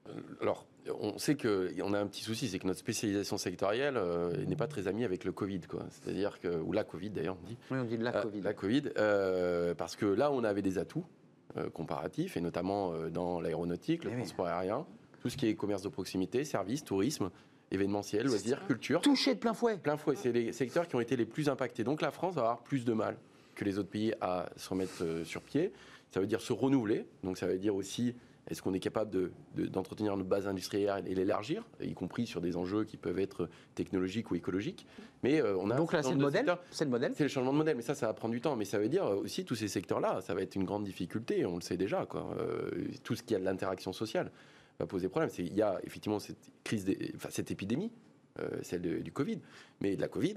euh, 0.09 0.13
alors, 0.41 0.65
on 1.01 1.19
sait 1.19 1.37
qu'on 1.37 1.93
a 1.93 2.01
un 2.01 2.07
petit 2.07 2.23
souci, 2.23 2.49
c'est 2.49 2.59
que 2.59 2.67
notre 2.67 2.79
spécialisation 2.79 3.37
sectorielle 3.37 3.99
euh, 3.99 4.47
n'est 4.47 4.57
pas 4.57 4.69
très 4.69 4.89
amie 4.89 5.05
avec 5.05 5.25
le 5.25 5.33
Covid, 5.33 5.61
quoi. 5.63 5.85
C'est-à-dire 5.91 6.41
que 6.41 6.49
ou 6.49 6.73
la 6.73 6.83
Covid 6.83 7.11
d'ailleurs, 7.11 7.37
on 7.43 7.47
dit. 7.47 7.59
Oui, 7.71 7.79
on 7.79 7.85
dit 7.85 7.99
de 7.99 8.05
la 8.05 8.17
euh, 8.17 8.23
Covid. 8.23 8.41
La 8.41 8.55
Covid, 8.55 9.75
parce 9.77 9.97
que 9.97 10.07
là, 10.07 10.33
on 10.33 10.45
avait 10.45 10.63
des 10.63 10.79
atouts 10.79 11.05
comparatifs, 11.75 12.39
et 12.39 12.41
notamment 12.41 12.93
dans 13.11 13.41
l'aéronautique, 13.41 14.05
le 14.05 14.13
eh 14.13 14.17
transport 14.17 14.47
aérien, 14.47 14.87
tout 15.21 15.29
ce 15.29 15.37
qui 15.37 15.47
est 15.47 15.55
commerce 15.57 15.83
de 15.83 15.89
proximité, 15.89 16.45
services, 16.45 16.85
tourisme, 16.85 17.31
événementiel, 17.71 18.27
loisirs, 18.27 18.65
culture. 18.67 19.03
Touché 19.03 19.35
de 19.35 19.41
plein 19.41 19.53
fouet. 19.53 19.77
Plein 19.77 19.99
fouet, 19.99 20.15
c'est 20.17 20.33
les 20.33 20.53
secteurs 20.53 20.89
qui 20.89 20.97
ont 20.97 21.01
été 21.01 21.17
les 21.17 21.27
plus 21.27 21.51
impactés. 21.51 21.85
Donc 21.85 22.01
la 22.01 22.13
France 22.13 22.37
va 22.37 22.43
avoir 22.43 22.63
plus 22.63 22.87
de 22.87 22.95
mal 22.95 23.19
que 23.59 23.65
les 23.65 23.79
autres 23.79 23.91
pays 23.91 24.15
à 24.21 24.49
se 24.57 24.69
remettre 24.71 25.03
euh, 25.03 25.25
sur 25.25 25.43
pied. 25.43 25.73
Ça 26.11 26.21
veut 26.21 26.27
dire 26.27 26.41
se 26.41 26.53
renouveler. 26.53 27.05
Donc 27.23 27.37
ça 27.37 27.47
veut 27.47 27.59
dire 27.59 27.75
aussi 27.75 28.15
est-ce 28.49 28.63
qu'on 28.63 28.73
est 28.73 28.81
capable 28.81 29.31
d'entretenir 29.55 30.13
de, 30.13 30.19
notre 30.19 30.29
base 30.29 30.47
industrielle 30.47 31.05
et 31.07 31.15
l'élargir, 31.15 31.65
y 31.83 31.93
compris 31.93 32.27
sur 32.27 32.41
des 32.41 32.57
enjeux 32.57 32.85
qui 32.85 32.97
peuvent 32.97 33.19
être 33.19 33.49
technologiques 33.75 34.31
ou 34.31 34.37
écologiques 34.37 34.87
Mais 35.23 35.43
euh, 35.43 35.57
on 35.59 35.71
a 35.71 35.77
donc 35.77 35.93
là 35.93 36.03
c'est 36.03 36.13
le 36.13 36.17
modèle. 36.17 36.57
C'est 36.71 36.85
le 36.85 36.91
modèle. 36.91 37.13
C'est 37.15 37.25
le 37.25 37.29
changement 37.29 37.53
de 37.53 37.59
modèle, 37.59 37.77
mais 37.77 37.83
ça, 37.83 37.95
ça 37.95 38.07
va 38.07 38.15
prendre 38.15 38.33
du 38.33 38.41
temps. 38.41 38.57
Mais 38.57 38.65
ça 38.65 38.79
veut 38.79 38.89
dire 38.89 39.05
aussi 39.05 39.45
tous 39.45 39.55
ces 39.55 39.69
secteurs-là, 39.69 40.23
ça 40.23 40.35
va 40.35 40.41
être 40.41 40.57
une 40.57 40.65
grande 40.65 40.85
difficulté. 40.85 41.45
On 41.45 41.57
le 41.57 41.61
sait 41.61 41.77
déjà. 41.77 42.07
Quoi. 42.07 42.35
Euh, 42.39 42.71
tout 43.05 43.15
ce 43.15 43.23
qui 43.23 43.35
a 43.35 43.39
de 43.39 43.45
l'interaction 43.45 43.93
sociale 43.93 44.31
va 44.79 44.87
poser 44.87 45.09
problème. 45.09 45.31
Il 45.39 45.55
y 45.55 45.63
a 45.63 45.79
effectivement 45.85 46.19
cette 46.19 46.51
crise, 46.65 46.87
enfin, 47.17 47.29
cette 47.31 47.51
épidémie, 47.51 47.91
euh, 48.41 48.49
celle 48.63 49.03
du 49.03 49.13
Covid, 49.13 49.41
mais 49.81 49.97
de 49.97 50.01
la 50.01 50.09
Covid. 50.09 50.37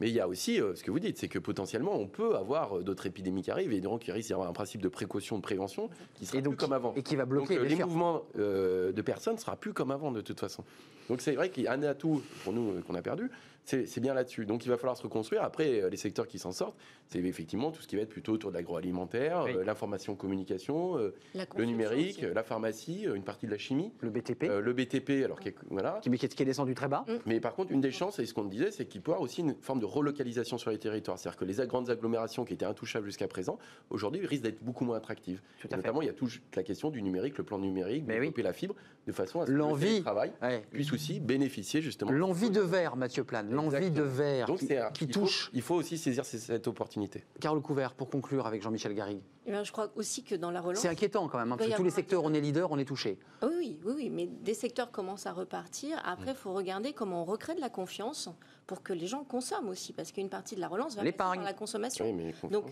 Mais 0.00 0.08
il 0.08 0.14
y 0.14 0.20
a 0.20 0.28
aussi 0.28 0.60
euh, 0.60 0.74
ce 0.74 0.84
que 0.84 0.90
vous 0.90 1.00
dites, 1.00 1.18
c'est 1.18 1.28
que 1.28 1.38
potentiellement 1.38 1.94
on 1.94 2.06
peut 2.06 2.36
avoir 2.36 2.78
euh, 2.78 2.82
d'autres 2.82 3.06
épidémies 3.06 3.42
qui 3.42 3.50
arrivent 3.50 3.72
et 3.72 3.80
donc 3.80 4.06
il 4.06 4.12
risque 4.12 4.28
d'y 4.28 4.32
avoir 4.32 4.48
un 4.48 4.52
principe 4.52 4.80
de 4.80 4.88
précaution, 4.88 5.36
de 5.36 5.42
prévention 5.42 5.90
qui 6.14 6.26
sera 6.26 6.40
plus 6.40 6.56
comme 6.56 6.72
avant. 6.72 6.94
Et 6.94 7.02
qui 7.02 7.16
va 7.16 7.24
bloquer 7.24 7.56
donc, 7.56 7.68
les 7.68 7.76
mouvements 7.76 8.22
de 8.34 9.02
personnes 9.02 9.34
ne 9.34 9.40
sera 9.40 9.56
plus 9.56 9.72
comme 9.72 9.90
avant 9.90 10.12
de 10.12 10.20
toute 10.20 10.38
façon. 10.38 10.64
Donc 11.08 11.20
c'est 11.20 11.32
vrai 11.32 11.50
qu'il 11.50 11.64
y 11.64 11.66
a 11.66 11.72
un 11.72 11.82
atout 11.82 12.22
pour 12.44 12.52
nous 12.52 12.80
qu'on 12.82 12.94
a 12.94 13.02
perdu, 13.02 13.30
c'est 13.68 14.00
bien 14.00 14.14
là-dessus. 14.14 14.46
Donc 14.46 14.64
il 14.64 14.68
va 14.68 14.76
falloir 14.76 14.96
se 14.96 15.02
reconstruire. 15.02 15.42
Après, 15.42 15.82
euh, 15.82 15.90
les 15.90 15.96
secteurs 15.96 16.26
qui 16.26 16.38
s'en 16.38 16.52
sortent, 16.52 16.76
c'est 17.08 17.18
effectivement 17.18 17.70
tout 17.70 17.82
ce 17.82 17.88
qui 17.88 17.96
va 17.96 18.02
être 18.02 18.08
plutôt 18.08 18.32
autour 18.32 18.50
de 18.50 18.56
l'agroalimentaire, 18.56 19.42
euh, 19.42 19.64
l'information 19.64 20.14
communication, 20.14 20.98
euh, 20.98 21.14
le 21.34 21.64
numérique, 21.64 22.22
la 22.22 22.42
pharmacie, 22.42 23.06
une 23.14 23.22
partie 23.22 23.46
de 23.46 23.50
la 23.50 23.58
chimie. 23.58 23.92
Le 24.00 24.10
BTP. 24.10 24.44
le 24.44 24.72
BTP, 24.72 25.24
alors 25.24 25.40
qui 25.40 25.48
est, 25.48 25.54
voilà. 25.70 26.00
Qui, 26.02 26.10
qui 26.10 26.42
est 26.42 26.46
descendu 26.46 26.74
très 26.74 26.88
bas. 26.88 27.04
Mm. 27.08 27.12
Mais 27.26 27.40
par 27.40 27.54
contre, 27.54 27.72
une 27.72 27.80
des 27.80 27.92
chances, 27.92 28.18
et 28.18 28.26
ce 28.26 28.34
qu'on 28.34 28.44
disait, 28.44 28.70
c'est 28.70 28.86
qu'il 28.86 29.02
peut 29.02 29.10
y 29.10 29.14
avoir 29.14 29.22
aussi 29.22 29.40
une 29.40 29.54
forme 29.60 29.80
de 29.80 29.86
relocalisation 29.86 30.58
sur 30.58 30.70
les 30.70 30.78
territoires. 30.78 31.18
C'est-à-dire 31.18 31.38
que 31.38 31.44
les 31.44 31.66
grandes 31.66 31.90
agglomérations 31.90 32.44
qui 32.44 32.54
étaient 32.54 32.64
intouchables 32.64 33.06
jusqu'à 33.06 33.28
présent, 33.28 33.58
aujourd'hui, 33.90 34.24
risquent 34.26 34.44
d'être 34.44 34.62
beaucoup 34.62 34.84
moins 34.84 34.96
attractives. 34.96 35.40
notamment, 35.70 36.02
il 36.02 36.06
y 36.06 36.10
a 36.10 36.14
toute 36.14 36.40
la 36.56 36.62
question 36.62 36.90
du 36.90 37.02
numérique, 37.02 37.38
le 37.38 37.44
plan 37.44 37.58
numérique, 37.58 38.06
développer 38.06 38.42
la 38.42 38.52
fibre, 38.52 38.74
de 39.06 39.12
façon 39.12 39.40
à 39.40 39.46
ce 39.46 39.52
que 39.52 39.56
le 39.56 40.02
travail 40.02 40.32
puisse 40.70 40.92
aussi 40.92 41.20
bénéficier 41.20 41.80
justement. 41.80 42.10
L'envie 42.10 42.50
de 42.50 42.60
verre, 42.60 42.96
Mathieu 42.96 43.24
Plane 43.24 43.57
l'envie 43.62 43.90
de 43.90 44.02
verre 44.02 44.48
qui, 44.94 45.08
touche. 45.08 45.50
il 45.52 45.62
faut 45.62 45.74
aussi 45.74 45.98
saisir 45.98 46.24
cette 46.24 46.66
opportunité. 46.66 47.24
Carole 47.40 47.60
Couvert, 47.60 47.94
pour 47.94 48.08
conclure 48.08 48.46
avec 48.46 48.62
Jean-Michel 48.62 48.94
Garrigue. 48.94 49.20
eh 49.46 49.64
je 49.64 49.72
crois 49.72 49.90
aussi 49.96 50.22
que 50.22 50.34
dans 50.34 50.50
la 50.50 50.60
relance. 50.60 50.80
C'est 50.80 50.88
inquiétant 50.88 51.28
quand 51.28 51.38
même, 51.38 51.52
hein, 51.52 51.56
parce 51.56 51.70
que 51.70 51.76
tous 51.76 51.84
les 51.84 51.90
secteurs, 51.90 52.24
on 52.24 52.32
est 52.32 52.40
leader, 52.40 52.70
on 52.70 52.78
est 52.78 52.84
touché. 52.84 53.18
Oui, 53.42 53.78
oui, 53.84 53.92
oui, 53.96 54.10
mais 54.10 54.26
des 54.26 54.54
secteurs 54.54 54.90
commencent 54.90 55.26
à 55.26 55.32
repartir. 55.32 56.00
Après, 56.04 56.30
il 56.30 56.36
faut 56.36 56.52
regarder 56.52 56.92
comment 56.92 57.22
on 57.22 57.24
recrée 57.24 57.54
de 57.54 57.60
la 57.60 57.70
confiance 57.70 58.28
pour 58.66 58.82
que 58.82 58.92
les 58.92 59.06
gens 59.06 59.24
consomment 59.24 59.68
aussi, 59.68 59.92
parce 59.92 60.12
qu'une 60.12 60.28
partie 60.28 60.54
de 60.54 60.60
la 60.60 60.68
relance 60.68 60.96
va 60.96 61.02
passer 61.02 61.36
dans 61.38 61.44
la 61.44 61.52
consommation. 61.52 62.04
Oui, 62.04 62.12
mais 62.12 62.50
Donc, 62.50 62.66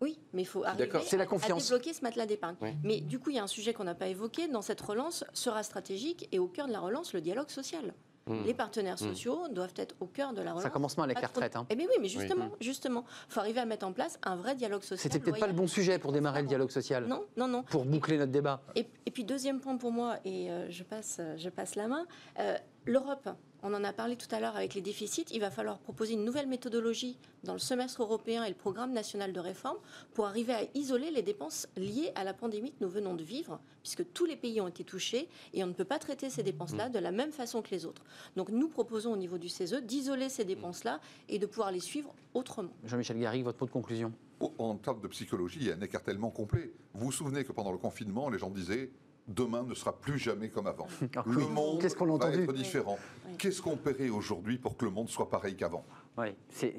oui, 0.00 0.18
mais 0.32 0.42
il 0.42 0.46
faut 0.46 0.64
arriver 0.64 0.86
la 0.86 1.24
à, 1.24 1.58
débloquer 1.58 1.92
ce 1.92 2.02
matelas 2.02 2.26
d'épargne. 2.26 2.56
Mais 2.82 3.00
du 3.00 3.18
coup, 3.18 3.30
il 3.30 3.36
y 3.36 3.38
a 3.38 3.42
un 3.42 3.48
sujet 3.48 3.74
qu'on 3.74 3.84
n'a 3.84 3.94
pas 3.94 4.08
évoqué 4.08 4.48
dans 4.48 4.62
cette 4.62 4.80
relance 4.80 5.24
sera 5.34 5.62
stratégique 5.62 6.28
et 6.32 6.38
au 6.38 6.48
cœur 6.48 6.66
de 6.66 6.72
la 6.72 6.80
relance, 6.80 7.12
le 7.12 7.20
dialogue 7.20 7.50
social. 7.50 7.92
Hmm. 8.30 8.44
Les 8.46 8.54
partenaires 8.54 8.94
hmm. 8.94 9.08
sociaux 9.08 9.48
doivent 9.50 9.74
être 9.76 9.94
au 10.00 10.06
cœur 10.06 10.32
de 10.32 10.42
la 10.42 10.52
relance. 10.52 10.62
Ça 10.62 10.70
commence 10.70 10.96
mal 10.96 11.10
avec 11.10 11.20
la 11.20 11.28
retraite. 11.28 11.56
Hein. 11.56 11.66
Eh 11.68 11.74
bien 11.74 11.86
oui, 11.88 11.96
mais 12.00 12.08
justement, 12.08 12.50
justement, 12.60 13.04
il 13.28 13.32
faut 13.32 13.40
arriver 13.40 13.60
à 13.60 13.64
mettre 13.64 13.86
en 13.86 13.92
place 13.92 14.18
un 14.22 14.36
vrai 14.36 14.54
dialogue 14.54 14.82
social. 14.82 14.98
C'était 14.98 15.18
peut-être 15.18 15.40
pas 15.40 15.46
le 15.46 15.52
bon 15.52 15.66
sujet 15.66 15.98
pour 15.98 16.12
démarrer 16.12 16.42
le 16.42 16.48
dialogue 16.48 16.70
social. 16.70 17.06
Non, 17.06 17.24
non, 17.36 17.48
non. 17.48 17.62
Pour 17.64 17.84
boucler 17.84 18.18
notre 18.18 18.32
débat. 18.32 18.62
Et, 18.76 18.86
puis 19.10 19.24
deuxième 19.24 19.60
point 19.60 19.76
pour 19.76 19.90
moi, 19.90 20.18
et 20.24 20.50
euh, 20.50 20.70
je 20.70 20.84
passe, 20.84 21.20
je 21.36 21.48
passe 21.48 21.74
la 21.74 21.88
main. 21.88 22.06
Euh, 22.38 22.56
L'Europe 22.86 23.28
on 23.62 23.74
en 23.74 23.84
a 23.84 23.92
parlé 23.92 24.16
tout 24.16 24.32
à 24.34 24.40
l'heure 24.40 24.56
avec 24.56 24.74
les 24.74 24.80
déficits. 24.80 25.26
Il 25.32 25.40
va 25.40 25.50
falloir 25.50 25.78
proposer 25.78 26.14
une 26.14 26.24
nouvelle 26.24 26.46
méthodologie 26.46 27.18
dans 27.44 27.52
le 27.52 27.58
semestre 27.58 28.02
européen 28.02 28.44
et 28.44 28.48
le 28.48 28.54
programme 28.54 28.92
national 28.92 29.32
de 29.32 29.40
réforme 29.40 29.76
pour 30.14 30.26
arriver 30.26 30.52
à 30.52 30.62
isoler 30.74 31.10
les 31.10 31.22
dépenses 31.22 31.68
liées 31.76 32.12
à 32.14 32.24
la 32.24 32.34
pandémie 32.34 32.72
que 32.72 32.82
nous 32.84 32.88
venons 32.88 33.14
de 33.14 33.22
vivre, 33.22 33.60
puisque 33.82 34.10
tous 34.12 34.24
les 34.24 34.36
pays 34.36 34.60
ont 34.60 34.68
été 34.68 34.84
touchés 34.84 35.28
et 35.52 35.62
on 35.64 35.66
ne 35.66 35.72
peut 35.72 35.84
pas 35.84 35.98
traiter 35.98 36.30
ces 36.30 36.42
dépenses-là 36.42 36.88
de 36.88 36.98
la 36.98 37.10
même 37.10 37.32
façon 37.32 37.62
que 37.62 37.70
les 37.70 37.86
autres. 37.86 38.02
Donc 38.36 38.50
nous 38.50 38.68
proposons 38.68 39.12
au 39.12 39.16
niveau 39.16 39.38
du 39.38 39.48
CESE 39.48 39.82
d'isoler 39.82 40.28
ces 40.28 40.44
dépenses-là 40.44 41.00
et 41.28 41.38
de 41.38 41.46
pouvoir 41.46 41.72
les 41.72 41.80
suivre 41.80 42.14
autrement. 42.34 42.72
Jean-Michel 42.84 43.18
Garrigue, 43.18 43.44
votre 43.44 43.60
mot 43.60 43.66
de 43.66 43.72
conclusion 43.72 44.12
En 44.58 44.76
termes 44.76 45.00
de 45.00 45.08
psychologie, 45.08 45.58
il 45.60 45.66
y 45.68 45.72
a 45.72 45.74
un 45.74 45.80
écartèlement 45.80 46.30
complet. 46.30 46.72
Vous 46.94 47.06
vous 47.06 47.12
souvenez 47.12 47.44
que 47.44 47.52
pendant 47.52 47.72
le 47.72 47.78
confinement, 47.78 48.30
les 48.30 48.38
gens 48.38 48.50
disaient 48.50 48.90
demain 49.30 49.62
ne 49.62 49.74
sera 49.74 49.92
plus 49.92 50.18
jamais 50.18 50.48
comme 50.48 50.66
avant. 50.66 50.86
le 51.26 51.46
monde 51.46 51.82
va 52.20 52.30
être 52.32 52.52
différent. 52.52 52.98
Qu'est-ce 53.38 53.62
qu'on 53.62 53.76
paierait 53.76 54.10
aujourd'hui 54.10 54.58
pour 54.58 54.76
que 54.76 54.84
le 54.84 54.90
monde 54.90 55.08
soit 55.08 55.30
pareil 55.30 55.56
qu'avant? 55.56 55.84
Oui, 56.18 56.34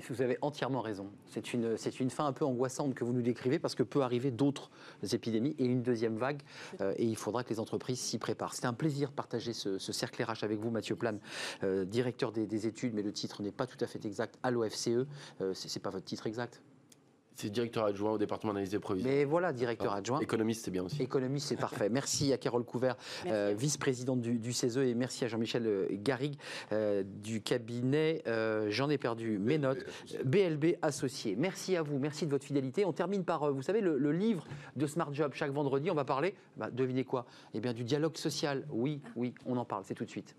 vous 0.09 0.21
avez 0.21 0.37
entièrement 0.41 0.81
raison. 0.81 1.09
C'est 1.25 1.53
une, 1.53 1.75
une 1.99 2.09
fin 2.09 2.25
un 2.27 2.33
peu 2.33 2.45
angoissante 2.45 2.93
que 2.93 3.03
vous 3.03 3.13
nous 3.13 3.21
décrivez 3.21 3.59
parce 3.59 3.75
que 3.75 3.81
peut 3.81 4.01
arriver 4.01 4.29
d'autres 4.29 4.69
épidémies 5.13 5.55
et 5.57 5.65
une 5.65 5.81
deuxième 5.81 6.17
vague. 6.17 6.41
Euh, 6.81 6.93
et 6.97 7.05
il 7.05 7.15
faudra 7.15 7.43
que 7.43 7.49
les 7.49 7.59
entreprises 7.59 7.99
s'y 7.99 8.17
préparent. 8.17 8.53
C'était 8.53 8.67
un 8.67 8.73
plaisir 8.73 9.09
de 9.09 9.15
partager 9.15 9.53
ce, 9.53 9.79
cercle 9.79 10.21
RH 10.21 10.43
avec 10.43 10.59
vous, 10.59 10.69
Mathieu 10.69 10.95
Plane, 10.95 11.19
euh, 11.63 11.85
directeur 11.85 12.31
des, 12.31 12.67
études, 12.67 12.93
mais 12.93 13.01
le 13.01 13.13
titre 13.13 13.41
n'est 13.41 13.51
pas 13.51 13.65
tout 13.65 13.77
à 13.83 13.87
fait 13.87 14.05
exact 14.05 14.37
à 14.43 14.51
l'OFCE. 14.51 14.87
Euh, 15.41 15.53
Ce 15.53 15.67
n'est 15.67 15.81
pas 15.81 15.89
votre 15.89 16.05
titre 16.05 16.27
exact? 16.27 16.61
C'est 17.41 17.49
directeur 17.49 17.85
adjoint 17.85 18.11
au 18.11 18.17
département 18.17 18.53
d'analyse 18.53 18.71
des 18.71 18.79
provisions. 18.79 19.09
Mais 19.09 19.25
voilà, 19.25 19.51
directeur 19.53 19.93
adjoint. 19.93 20.19
Économiste, 20.19 20.65
c'est 20.65 20.71
bien 20.71 20.83
aussi. 20.83 21.01
Économiste, 21.01 21.47
c'est 21.47 21.55
parfait. 21.55 21.89
Merci 22.01 22.31
à 22.33 22.37
Carole 22.37 22.63
Couvert, 22.63 22.95
euh, 23.25 23.53
vice-présidente 23.57 24.21
du, 24.21 24.53
CESE, 24.53 24.77
et 24.77 24.93
merci 24.93 25.23
à 25.25 25.27
Jean-Michel 25.27 25.65
euh, 25.65 25.87
Garrigue 25.91 26.35
euh, 26.71 27.03
du 27.05 27.41
cabinet 27.41 28.23
J'en 28.69 28.89
ai 28.89 28.97
perdu 28.97 29.39
mes 29.39 29.57
notes, 29.57 29.85
BLB 30.25 30.77
Associé. 30.81 31.35
Merci 31.37 31.75
à 31.75 31.81
vous, 31.81 31.97
merci 31.99 32.25
de 32.25 32.31
votre 32.31 32.45
fidélité. 32.45 32.85
On 32.85 32.93
termine 32.93 33.23
par, 33.23 33.51
vous 33.51 33.61
savez, 33.61 33.81
le, 33.81 34.11
livre 34.11 34.45
de 34.75 34.85
Smart 34.85 35.13
Job. 35.13 35.31
Chaque 35.33 35.51
vendredi, 35.51 35.89
on 35.89 35.95
va 35.95 36.05
parler, 36.05 36.35
bah, 36.57 36.69
devinez 36.71 37.03
quoi? 37.03 37.25
Eh 37.53 37.59
bien, 37.59 37.73
du 37.73 37.83
dialogue 37.83 38.17
social. 38.17 38.65
Oui, 38.69 39.01
oui, 39.15 39.33
on 39.45 39.57
en 39.57 39.65
parle, 39.65 39.83
c'est 39.85 39.95
tout 39.95 40.05
de 40.05 40.09
suite. 40.09 40.35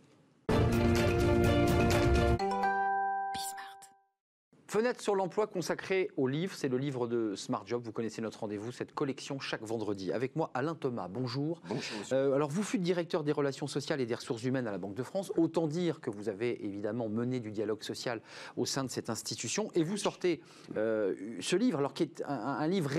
Fenêtre 4.73 5.03
sur 5.03 5.15
l'emploi 5.15 5.47
consacrée 5.47 6.11
au 6.17 6.27
livre, 6.27 6.55
c'est 6.55 6.69
le 6.69 6.79
livre 6.79 7.07
de 7.07 7.35
Smart 7.37 7.63
Job. 7.67 7.83
Vous 7.85 7.93
connaissez 7.93 8.23
notre 8.23 8.41
rendez-vous, 8.41 8.73
cette 8.73 8.95
collection 8.95 9.39
chaque 9.39 9.61
vendredi. 9.61 10.13
Avec 10.13 10.35
moi, 10.35 10.51
Alain 10.55 10.75
Thomas. 10.75 11.09
Bonjour. 11.09 11.61
Bonjour. 11.69 11.99
Euh, 12.13 12.33
alors, 12.33 12.49
vous 12.49 12.63
fûtes 12.63 12.81
directeur 12.81 13.23
des 13.23 13.33
relations 13.33 13.67
sociales 13.67 14.01
et 14.01 14.07
des 14.07 14.15
ressources 14.15 14.45
humaines 14.45 14.67
à 14.67 14.71
la 14.71 14.79
Banque 14.79 14.95
de 14.95 15.03
France. 15.03 15.31
Autant 15.37 15.67
dire 15.67 16.01
que 16.01 16.09
vous 16.09 16.31
avez 16.31 16.65
évidemment 16.65 17.11
mené 17.11 17.39
du 17.39 17.51
dialogue 17.51 17.83
social 17.83 18.23
au 18.57 18.65
sein 18.65 18.83
de 18.83 18.89
cette 18.89 19.11
institution. 19.11 19.71
Et 19.75 19.85
vous 19.85 19.99
sortez 19.99 20.41
euh, 20.79 21.17
ce 21.41 21.55
livre, 21.55 21.77
alors 21.77 21.93
qui 21.93 22.05
est 22.05 22.23
un, 22.27 22.67
livre 22.67 22.93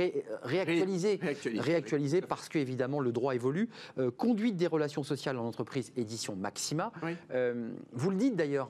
réactualisé, 0.43 1.19
réactualisé, 1.57 2.21
parce 2.21 2.49
que 2.49 2.59
évidemment 2.59 2.99
le 2.99 3.11
droit 3.11 3.34
évolue. 3.34 3.67
Euh, 3.97 4.11
Conduite 4.11 4.57
des 4.57 4.67
relations 4.67 5.01
sociales 5.01 5.39
en 5.39 5.47
entreprise, 5.47 5.91
édition 5.97 6.36
Maxima. 6.36 6.91
vous 7.93 8.11
le 8.11 8.17
dites 8.17 8.36
d'ailleurs, 8.36 8.69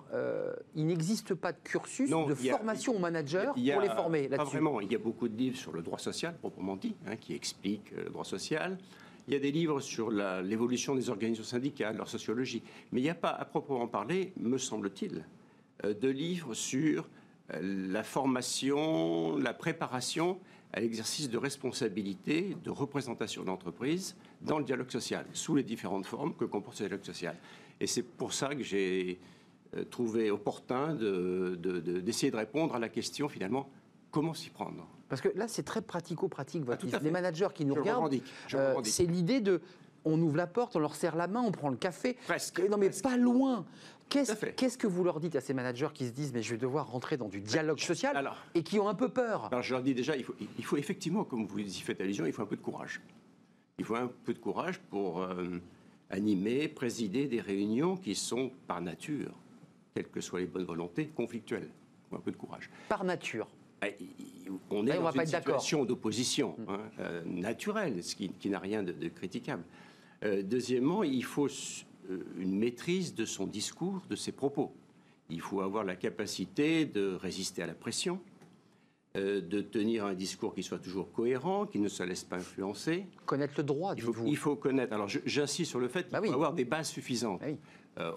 il 0.74 0.88
n'existe 0.88 1.34
pas 1.34 1.52
de 1.52 1.60
cursus 1.66 2.10
de 2.10 2.36
formation 2.36 2.93
aux 2.94 3.00
managers 3.00 3.50
pour 3.54 3.82
les 3.82 3.90
former 3.90 4.28
là-dessus 4.28 4.52
vraiment. 4.52 4.82
Il 4.82 4.92
y 4.92 4.96
a 4.96 5.00
beaucoup 5.00 5.28
de 5.28 5.38
livres 5.38 5.58
sur 5.58 5.72
le 5.72 5.82
droit 5.82 6.00
social, 6.00 6.36
proprement 6.38 6.76
dit, 6.76 6.96
hein, 7.08 7.16
qui 7.16 7.34
expliquent 7.34 7.94
euh, 7.94 8.06
le 8.06 8.10
droit 8.10 8.26
social. 8.26 8.78
Il 9.28 9.34
y 9.34 9.38
a 9.38 9.40
des 9.40 9.52
livres 9.52 9.80
sur 9.80 10.12
l'évolution 10.12 10.96
des 10.96 11.10
organisations 11.10 11.46
syndicales, 11.46 11.96
leur 11.96 12.10
sociologie. 12.10 12.62
Mais 12.92 13.00
il 13.00 13.04
n'y 13.04 13.10
a 13.10 13.16
pas, 13.16 13.30
à 13.30 13.46
proprement 13.46 13.88
parler, 13.88 14.34
me 14.38 14.58
semble-t-il, 14.58 15.26
euh, 15.86 15.94
de 15.94 16.10
livres 16.10 16.54
sur 16.54 17.08
euh, 17.54 17.90
la 17.92 18.04
formation, 18.04 19.38
la 19.38 19.54
préparation 19.54 20.40
à 20.74 20.80
l'exercice 20.80 21.30
de 21.30 21.38
responsabilité, 21.38 22.58
de 22.64 22.72
représentation 22.72 23.44
d'entreprise 23.44 24.16
dans 24.42 24.58
le 24.58 24.66
dialogue 24.66 24.90
social, 24.90 25.26
sous 25.32 25.56
les 25.56 25.64
différentes 25.64 26.06
formes 26.06 26.34
que 26.34 26.46
comporte 26.46 26.78
ce 26.78 26.84
dialogue 26.84 27.06
social. 27.06 27.38
Et 27.80 27.88
c'est 27.88 28.02
pour 28.02 28.34
ça 28.34 28.56
que 28.56 28.64
j'ai 28.64 29.20
trouvé 29.90 30.32
opportun 30.32 30.96
d'essayer 30.96 32.32
de, 32.32 32.38
répondre 32.38 32.76
à 32.76 32.80
la 32.80 32.90
question 32.90 33.28
finalement 33.30 33.70
comment 34.12 34.34
s'y 34.34 34.50
prendre? 34.50 34.88
Parce 35.10 35.22
que 35.22 35.30
là, 35.36 35.48
c'est 35.48 35.64
très 35.64 35.82
pratico-pratique. 35.82 36.64
Votre 36.64 36.88
ah, 36.94 37.00
Les 37.04 37.12
managers 37.12 37.50
qui 37.54 37.66
nous 37.66 37.76
regardent, 37.76 38.16
euh, 38.54 38.76
c'est 38.84 39.06
l'idée 39.06 39.42
de 39.42 39.62
on 40.06 40.20
ouvre 40.22 40.38
la 40.38 40.48
porte, 40.48 40.76
on 40.76 40.80
leur 40.80 40.96
serre 40.96 41.16
la 41.16 41.28
main, 41.28 41.42
on 41.42 41.52
prend 41.52 41.70
le 41.70 41.78
café. 41.78 42.18
Presque. 42.26 42.60
Non, 42.70 42.78
mais 42.78 42.90
pas 42.90 43.18
loin. 43.18 43.66
Qu'est-ce 44.10 44.78
que 44.78 44.88
vous 44.88 45.04
leur 45.04 45.20
dites 45.20 45.36
à 45.36 45.42
ces 45.42 45.54
managers 45.54 45.90
qui 45.94 46.08
se 46.08 46.12
disent 46.12 46.34
mais 46.34 46.42
je 46.42 46.52
vais 46.52 46.58
devoir 46.58 46.92
rentrer 46.92 47.18
dans 47.18 47.30
du 47.30 47.42
dialogue 47.42 47.80
social 47.80 48.32
et 48.54 48.64
qui 48.64 48.80
ont 48.80 48.88
un 48.88 48.94
peu 48.94 49.10
peur? 49.10 49.50
Alors 49.52 49.64
je 49.64 49.74
leur 49.74 49.82
dis 49.82 49.94
déjà, 49.94 50.16
il 50.16 50.24
faut, 50.24 50.36
il 50.58 50.66
faut, 50.66 50.78
effectivement, 50.78 51.24
comme 51.24 51.46
vous 51.46 51.60
y 51.60 51.70
faites 51.80 52.02
allusion, 52.02 52.26
il 52.26 52.34
faut 52.34 52.42
un 52.42 52.48
peu 52.48 52.56
de 52.56 52.62
courage. 52.62 53.02
Il 53.80 53.86
faut 53.86 53.96
un 53.96 54.12
peu 54.24 54.34
de 54.34 54.40
courage 54.40 54.80
pour 54.90 55.22
euh, 55.22 55.60
animer, 56.10 56.68
présider 56.68 57.28
des 57.28 57.42
réunions 57.42 57.98
qui 57.98 58.14
sont 58.14 58.52
par 58.68 58.82
nature 58.82 59.34
quelles 59.94 60.10
que 60.10 60.22
soient 60.22 60.40
les 60.40 60.46
bonnes 60.46 60.66
volontés, 60.66 61.08
conflictuelles. 61.08 61.70
Un 62.12 62.20
peu 62.20 62.32
de 62.32 62.38
courage. 62.38 62.70
Par 62.90 63.04
nature 63.04 63.48
ah, 63.82 63.88
on 64.70 64.88
est 64.88 64.94
dans 64.94 65.12
une 65.12 65.26
situation 65.26 65.84
d'opposition 65.84 66.56
mm. 66.58 66.70
hein, 66.70 66.80
euh, 67.00 67.22
naturelle, 67.26 68.04
ce 68.04 68.16
qui, 68.16 68.32
n'a 68.50 68.60
rien 68.60 68.84
de, 68.84 69.08
critiquable. 69.10 69.64
Euh, 70.24 70.42
deuxièmement, 70.42 71.04
il 71.04 71.24
faut 71.24 71.48
euh, 71.48 72.24
une 72.38 72.58
maîtrise 72.58 73.14
de 73.14 73.26
son 73.26 73.46
discours, 73.46 74.02
de 74.10 74.16
ses 74.16 74.32
propos. 74.32 74.74
Il 75.30 75.42
faut 75.42 75.62
avoir 75.62 75.84
la 75.84 75.96
capacité 75.96 76.86
de 76.86 77.14
résister 77.16 77.62
à 77.62 77.68
la 77.68 77.74
pression, 77.74 78.20
de 79.16 79.62
tenir 79.62 80.06
un 80.06 80.16
discours 80.16 80.56
qui 80.56 80.64
soit 80.64 80.80
toujours 80.80 81.12
cohérent, 81.12 81.68
qui 81.68 81.80
ne 81.80 81.88
se 81.88 82.02
laisse 82.02 82.24
pas 82.24 82.38
influencer. 82.38 83.06
Connaître 83.26 83.54
le 83.58 83.64
droit, 83.64 83.94
il 83.96 84.02
faut, 84.02 84.14
il 84.26 84.38
faut 84.38 84.56
connaître. 84.56 84.92
Alors 84.92 85.08
j'insiste 85.08 85.70
sur 85.70 85.80
le 85.80 85.88
fait 85.88 86.04
qu'il 86.04 86.12
bah 86.12 86.22
faut 86.24 86.34
avoir 86.34 86.54
des 86.54 86.66
bases 86.66 86.90
suffisantes. 86.90 87.40
Bah 87.40 87.48
euh, 87.48 87.56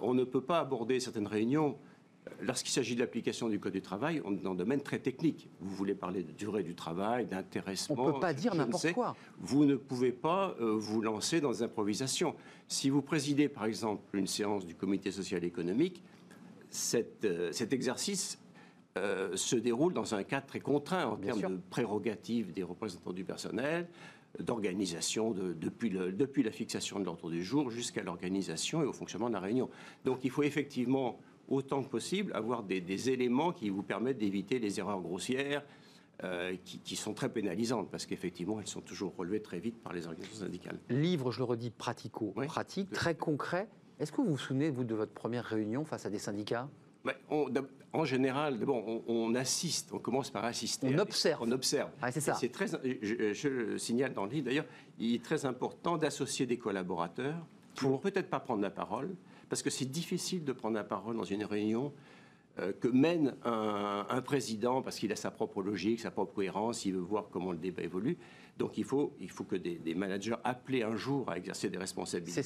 on 0.01 0.13
ne 0.13 0.23
peut 0.23 0.41
pas 0.41 0.59
aborder 0.59 0.99
certaines 0.99 1.27
réunions 1.27 1.77
euh, 2.27 2.45
lorsqu'il 2.45 2.71
s'agit 2.71 2.95
de 2.95 2.99
l'application 2.99 3.49
du 3.49 3.59
Code 3.59 3.73
du 3.73 3.81
travail, 3.81 4.21
on 4.25 4.33
est 4.33 4.41
dans 4.41 4.51
un 4.51 4.55
domaine 4.55 4.81
très 4.81 4.99
technique. 4.99 5.49
Vous 5.59 5.75
voulez 5.75 5.95
parler 5.95 6.23
de 6.23 6.31
durée 6.31 6.63
du 6.63 6.75
travail, 6.75 7.25
d'intéressement. 7.25 7.95
On 7.99 8.07
ne 8.07 8.11
peut 8.13 8.19
pas 8.19 8.33
dire 8.33 8.55
n'importe 8.55 8.91
quoi. 8.93 9.15
Vous 9.39 9.65
ne 9.65 9.75
pouvez 9.75 10.11
pas 10.11 10.55
euh, 10.59 10.75
vous 10.77 11.01
lancer 11.01 11.41
dans 11.41 11.51
l'improvisation. 11.51 12.35
Si 12.67 12.89
vous 12.89 13.01
présidez, 13.01 13.49
par 13.49 13.65
exemple, 13.65 14.03
une 14.17 14.27
séance 14.27 14.65
du 14.65 14.75
Comité 14.75 15.11
social 15.11 15.43
et 15.43 15.47
économique, 15.47 16.03
cet 16.69 17.23
exercice 17.71 18.39
se 19.35 19.55
déroule 19.55 19.93
dans 19.93 20.15
un 20.15 20.23
cadre 20.23 20.47
très 20.47 20.59
contraint 20.59 21.05
en 21.05 21.15
termes 21.15 21.39
de 21.39 21.59
prérogatives 21.69 22.51
des 22.51 22.63
représentants 22.63 23.13
du 23.13 23.23
personnel, 23.23 23.87
d'organisation 24.39 25.31
depuis, 25.31 25.89
depuis 25.89 26.43
la 26.43 26.51
fixation 26.51 26.99
de 26.99 27.05
l'ordre 27.05 27.29
du 27.29 27.43
jour 27.43 27.69
jusqu'à 27.69 28.03
l'organisation 28.03 28.81
et 28.81 28.85
au 28.85 28.93
fonctionnement 28.93 29.29
de 29.29 29.33
la 29.33 29.39
réunion. 29.39 29.69
Donc 30.05 30.23
il 30.23 30.31
faut 30.31 30.43
effectivement, 30.43 31.19
autant 31.47 31.83
que 31.83 31.89
possible, 31.89 32.31
avoir 32.33 32.63
des, 32.63 33.09
éléments 33.09 33.51
qui 33.51 33.69
vous 33.69 33.83
permettent 33.83 34.17
d'éviter 34.17 34.59
les 34.59 34.79
erreurs 34.79 35.01
grossières, 35.01 35.63
euh, 36.23 36.55
qui, 36.63 36.95
sont 36.95 37.13
très 37.13 37.29
pénalisantes, 37.29 37.91
parce 37.91 38.07
qu'effectivement, 38.07 38.59
elles 38.59 38.67
sont 38.67 38.81
toujours 38.81 39.15
relevées 39.15 39.41
très 39.41 39.59
vite 39.59 39.77
par 39.83 39.93
les 39.93 40.07
organisations 40.07 40.45
syndicales. 40.45 40.79
Livre, 40.89 41.31
je 41.31 41.37
le 41.37 41.43
redis, 41.43 41.69
pratico-pratique, 41.69 42.91
très 42.91 43.13
concret. 43.13 43.67
Est-ce 43.99 44.11
que 44.11 44.21
vous 44.21 44.31
vous 44.31 44.37
souvenez, 44.37 44.71
vous, 44.71 44.83
de 44.83 44.95
votre 44.95 45.13
première 45.13 45.45
réunion 45.45 45.85
face 45.85 46.07
à 46.07 46.09
des 46.09 46.17
syndicats? 46.17 46.69
En 47.93 48.05
général, 48.05 48.57
bon, 48.59 49.03
on, 49.07 49.33
assiste, 49.35 49.91
on 49.93 49.99
commence 49.99 50.29
par 50.29 50.45
assister. 50.45 50.87
On 50.93 50.99
observe. 50.99 51.41
On 51.41 51.51
observe. 51.51 51.89
Ah, 52.01 52.11
c'est 52.11 52.21
ça. 52.21 52.33
C'est 52.33 52.49
très, 52.49 52.67
je, 52.67 53.47
le 53.47 53.77
signale 53.77 54.13
dans 54.13 54.25
le 54.25 54.31
livre 54.31 54.45
d'ailleurs, 54.45 54.65
il 54.99 55.15
est 55.15 55.23
très 55.23 55.45
important 55.45 55.97
d'associer 55.97 56.45
des 56.45 56.57
collaborateurs 56.57 57.45
vont 57.85 57.97
peut-être 57.97 58.29
pas 58.29 58.39
prendre 58.39 58.61
la 58.61 58.69
parole, 58.69 59.15
parce 59.49 59.61
que 59.61 59.69
c'est 59.69 59.85
difficile 59.85 60.43
de 60.43 60.51
prendre 60.51 60.75
la 60.75 60.83
parole 60.83 61.15
dans 61.15 61.23
une 61.23 61.43
réunion 61.43 61.93
euh, 62.59 62.71
que 62.73 62.87
mène 62.87 63.35
un, 63.45 64.21
président 64.21 64.81
parce 64.81 64.97
qu'il 64.97 65.11
a 65.11 65.15
sa 65.15 65.31
propre 65.31 65.61
logique, 65.61 65.99
sa 65.99 66.11
propre 66.11 66.33
cohérence, 66.33 66.85
il 66.85 66.93
veut 66.93 66.99
voir 66.99 67.27
comment 67.31 67.51
le 67.51 67.57
débat 67.57 67.83
évolue. 67.83 68.17
Donc 68.57 68.77
il 68.77 68.83
faut, 68.83 69.13
il 69.19 69.29
faut 69.29 69.43
que 69.43 69.55
des, 69.55 69.93
managers 69.93 70.35
appelés 70.43 70.83
un 70.83 70.95
jour 70.95 71.29
à 71.29 71.37
exercer 71.37 71.69
des 71.69 71.77
responsabilités 71.77 72.41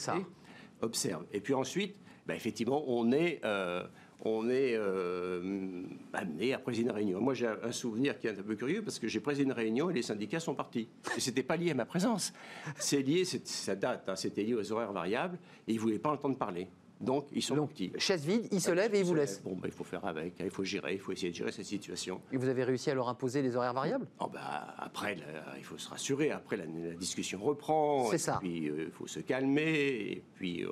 observent. 0.81 1.25
Et 1.31 1.39
puis 1.39 1.53
ensuite, 1.53 1.95
bah, 2.27 2.35
effectivement, 2.35 2.83
on 2.87 3.11
est, 3.11 3.39
euh, 3.45 3.83
on 4.23 4.49
est 4.49 4.75
euh, 4.75 5.83
amené 6.13 6.53
à 6.53 6.59
présider 6.59 6.89
une 6.89 6.95
réunion. 6.95 7.21
Moi, 7.21 7.33
j'ai 7.33 7.47
un 7.47 7.71
souvenir 7.71 8.19
qui 8.19 8.27
est 8.27 8.39
un 8.39 8.43
peu 8.43 8.55
curieux 8.55 8.83
parce 8.83 8.99
que 8.99 9.07
j'ai 9.07 9.19
présidé 9.19 9.45
une 9.45 9.51
réunion 9.51 9.89
et 9.89 9.93
les 9.93 10.01
syndicats 10.01 10.39
sont 10.39 10.53
partis. 10.53 10.87
Et 11.17 11.19
c'était 11.19 11.43
pas 11.43 11.55
lié 11.55 11.71
à 11.71 11.73
ma 11.73 11.85
présence. 11.85 12.33
C'est 12.77 13.01
lié, 13.01 13.25
ça 13.25 13.75
date, 13.75 14.07
hein, 14.07 14.15
c'était 14.15 14.43
lié 14.43 14.53
aux 14.53 14.71
horaires 14.71 14.93
variables 14.93 15.39
et 15.67 15.73
ils 15.73 15.79
voulaient 15.79 15.99
pas 15.99 16.11
entendre 16.11 16.37
parler. 16.37 16.67
Donc, 17.01 17.27
ils 17.31 17.41
sont 17.41 17.67
petits. 17.67 17.91
Chaise 17.97 18.25
vide, 18.25 18.47
ils 18.51 18.61
se 18.61 18.71
lèvent 18.71 18.93
et 18.95 18.99
ils 18.99 19.05
vous 19.05 19.15
laissent. 19.15 19.41
Bon, 19.43 19.55
bah, 19.55 19.67
il 19.67 19.71
faut 19.71 19.83
faire 19.83 20.05
avec, 20.05 20.39
hein, 20.39 20.43
il 20.45 20.51
faut 20.51 20.63
gérer, 20.63 20.93
il 20.93 20.99
faut 20.99 21.11
essayer 21.11 21.31
de 21.31 21.35
gérer 21.35 21.51
cette 21.51 21.65
situation. 21.65 22.21
Et 22.31 22.37
vous 22.37 22.47
avez 22.47 22.63
réussi 22.63 22.89
à 22.89 22.93
leur 22.93 23.09
imposer 23.09 23.41
les 23.41 23.55
horaires 23.55 23.73
variables? 23.73 24.07
Oh, 24.19 24.27
bah, 24.31 24.75
Après, 24.77 25.17
il 25.57 25.63
faut 25.63 25.77
se 25.77 25.89
rassurer. 25.89 26.31
Après, 26.31 26.57
la, 26.57 26.65
discussion 26.95 27.39
reprend. 27.39 28.09
C'est 28.11 28.17
ça. 28.17 28.37
Puis, 28.39 28.69
euh, 28.69 28.85
il 28.85 28.91
faut 28.91 29.07
se 29.07 29.19
calmer. 29.19 29.71
Et 30.11 30.23
puis, 30.35 30.63
euh, 30.63 30.69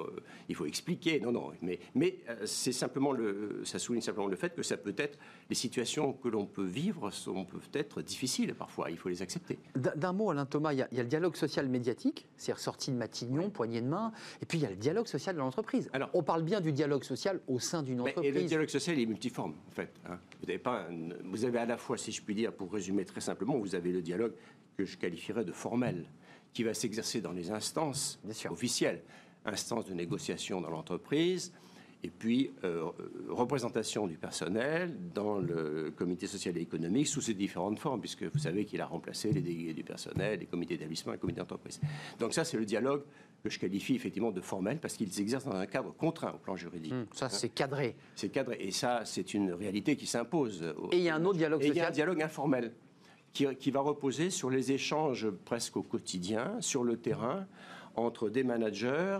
il 0.47 0.55
faut 0.55 0.65
expliquer. 0.65 1.19
Non, 1.19 1.31
non. 1.31 1.51
Mais, 1.61 1.79
mais 1.95 2.19
euh, 2.29 2.45
c'est 2.45 2.71
simplement 2.71 3.11
le, 3.11 3.61
ça 3.63 3.79
souligne 3.79 4.01
simplement 4.01 4.27
le 4.27 4.35
fait 4.35 4.55
que 4.55 4.63
ça 4.63 4.77
peut 4.77 4.95
être 4.97 5.17
les 5.49 5.55
situations 5.55 6.13
que 6.13 6.27
l'on 6.27 6.45
peut 6.45 6.65
vivre 6.65 7.11
sont 7.11 7.45
peuvent 7.45 7.69
être 7.73 8.01
difficiles 8.01 8.53
parfois. 8.53 8.89
Il 8.89 8.97
faut 8.97 9.09
les 9.09 9.21
accepter. 9.21 9.57
D'un 9.75 10.13
mot, 10.13 10.29
Alain 10.29 10.45
Thomas, 10.45 10.73
il 10.73 10.79
y, 10.79 10.81
a, 10.81 10.87
le 10.91 11.03
dialogue 11.03 11.35
social 11.35 11.67
médiatique, 11.67 12.27
c'est 12.37 12.53
ressorti 12.53 12.91
de 12.91 12.97
Matignon, 12.97 13.49
poignée 13.49 13.81
de 13.81 13.87
main, 13.87 14.11
et 14.41 14.45
puis 14.45 14.59
il 14.59 14.61
y 14.61 14.65
a 14.65 14.69
le 14.69 14.75
dialogue 14.75 15.07
social 15.07 15.35
de 15.35 15.39
l'entreprise. 15.39 15.89
Alors, 15.93 16.09
on 16.19 16.23
parle 16.23 16.43
bien 16.43 16.59
du 16.59 16.73
dialogue 16.73 17.05
social 17.05 17.39
au 17.47 17.59
sein 17.59 17.81
d'une 17.81 18.01
entreprise. 18.01 18.35
et 18.35 18.41
le 18.41 18.43
dialogue 18.45 18.67
social 18.67 18.99
est 18.99 19.05
multiforme, 19.05 19.55
en 19.69 19.71
fait. 19.71 19.89
Hein. 20.05 20.19
Vous, 20.41 20.49
avez 20.49 20.59
pas 20.59 20.85
vous 21.23 21.45
avez 21.45 21.59
à 21.59 21.65
la 21.65 21.77
fois, 21.77 21.97
si 21.97 22.11
je 22.11 22.21
puis 22.21 22.35
dire, 22.35 22.51
pour 22.51 22.73
résumer 22.73 23.05
très 23.05 23.21
simplement, 23.21 23.57
vous 23.57 23.73
avez 23.73 23.93
le 23.93 24.01
dialogue 24.01 24.33
que 24.75 24.83
je 24.83 24.97
qualifierais 24.97 25.45
de 25.45 25.53
formel, 25.53 26.03
qui 26.51 26.63
va 26.63 26.73
s'exercer 26.73 27.21
dans 27.21 27.31
les 27.31 27.51
instances 27.51 28.19
officielles, 28.49 29.01
instances 29.45 29.85
de 29.85 29.93
négociation 29.93 30.59
dans 30.59 30.69
l'entreprise, 30.69 31.53
et 32.03 32.09
puis 32.09 32.51
euh, 32.63 32.85
représentation 33.27 34.07
du 34.07 34.15
personnel 34.15 34.95
dans 35.13 35.37
le 35.37 35.91
comité 35.95 36.27
social 36.27 36.57
et 36.57 36.61
économique 36.61 37.07
sous 37.07 37.19
ses 37.19 37.33
différentes 37.33 37.77
formes, 37.77 37.99
puisque 37.99 38.23
vous 38.23 38.39
savez 38.39 38.65
qu'il 38.65 38.79
a 38.79 38.85
remplacé 38.85 39.31
les 39.33 39.41
délégués 39.41 39.73
du 39.73 39.83
personnel, 39.83 40.39
les 40.39 40.45
comités 40.45 40.75
d'établissement 40.75 41.11
et 41.11 41.15
les 41.15 41.19
comités 41.19 41.41
d'entreprise. 41.41 41.81
Donc 42.17 42.33
ça, 42.33 42.45
c'est 42.45 42.57
le 42.57 42.65
dialogue 42.65 43.03
que 43.43 43.49
je 43.49 43.59
qualifie 43.59 43.95
effectivement 43.95 44.31
de 44.31 44.41
formel, 44.41 44.79
parce 44.79 44.95
qu'ils 44.95 45.11
s'exercent 45.11 45.45
dans 45.45 45.55
un 45.55 45.65
cadre 45.65 45.93
contraint 45.93 46.33
au 46.33 46.37
plan 46.37 46.55
juridique. 46.55 46.93
Hum, 46.93 47.05
ça, 47.13 47.29
c'est 47.29 47.49
cadré. 47.49 47.95
C'est 48.15 48.29
cadré, 48.29 48.57
et 48.61 48.71
ça, 48.71 49.01
c'est 49.03 49.33
une 49.33 49.51
réalité 49.51 49.95
qui 49.95 50.07
s'impose. 50.07 50.73
Et 50.91 50.97
il 50.97 51.03
y 51.03 51.09
a 51.09 51.15
un 51.15 51.25
autre 51.25 51.37
dialogue 51.37 51.61
social. 51.61 51.75
Et 51.75 51.79
il 51.79 51.81
y 51.81 51.85
a 51.85 51.87
un 51.89 51.91
dialogue 51.91 52.21
informel. 52.21 52.73
Qui, 53.31 53.45
qui 53.57 53.69
va 53.69 53.81
reposer 53.81 54.31
sur 54.31 54.49
les 54.49 54.71
échanges 54.71 55.29
presque 55.29 55.77
au 55.77 55.83
quotidien, 55.83 56.59
sur 56.61 56.83
le 56.83 56.97
terrain, 56.97 57.45
entre 57.95 58.27
des 58.27 58.43
managers 58.43 59.19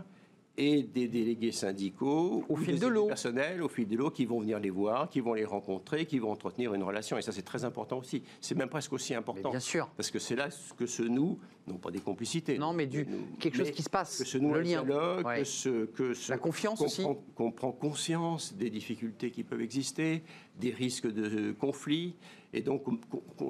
et 0.60 0.84
des 0.84 1.07
délégués 1.07 1.53
syndicaux, 1.53 2.43
au 2.49 2.57
fil 2.57 2.78
de 2.82 2.88
l'eau, 2.88 3.07
personnel, 3.07 3.64
au 3.64 3.70
fil 3.70 3.88
de 3.88 3.95
l'eau, 3.95 4.12
qui 4.12 4.26
vont 4.26 4.41
venir 4.41 4.60
les 4.60 4.70
voir, 4.70 5.10
qui 5.10 5.22
vont 5.22 5.34
les 5.34 5.45
rencontrer, 5.45 6.05
qui 6.05 6.20
vont 6.20 6.32
entretenir 6.32 6.74
une 6.74 6.84
relation. 6.84 7.18
Et 7.18 7.22
ça, 7.22 7.32
c'est 7.32 7.43
très 7.43 7.64
important 7.64 7.99
aussi. 7.99 8.24
C'est 8.41 8.55
même 8.55 8.68
presque 8.68 8.91
aussi 8.91 9.16
important. 9.16 9.51
bien 9.51 9.62
sûr. 9.62 9.88
Parce 9.95 10.12
que 10.12 10.20
c'est 10.20 10.36
là 10.36 10.49
que 10.78 10.86
se 10.86 11.01
noue, 11.01 11.39
non 11.66 11.78
pas 11.78 11.91
des 11.91 12.01
complicités. 12.01 12.57
Non, 12.57 12.74
mais 12.74 12.88
du, 12.88 13.07
quelque 13.39 13.55
chose 13.55 13.72
qui 13.72 13.84
se 13.84 13.89
passe. 13.89 14.18
Que 14.18 14.26
se 14.26 14.38
noue 14.38 14.53
le 14.53 14.60
lien. 14.60 14.84
Dialogue, 14.84 15.24
que, 15.24 15.43
ce, 15.45 15.86
que 15.86 16.14
La 16.30 16.38
confiance 16.38 16.82
aussi. 16.82 17.05
Qu'on 17.36 17.51
prend 17.51 17.72
conscience 17.72 18.53
des 18.53 18.70
difficultés 18.70 19.32
qui 19.32 19.45
peuvent 19.45 19.62
exister, 19.62 20.24
des 20.60 20.72
risques 20.72 21.07
de 21.07 21.53
conflit. 21.53 22.16
Et 22.51 22.62
donc, 22.62 22.84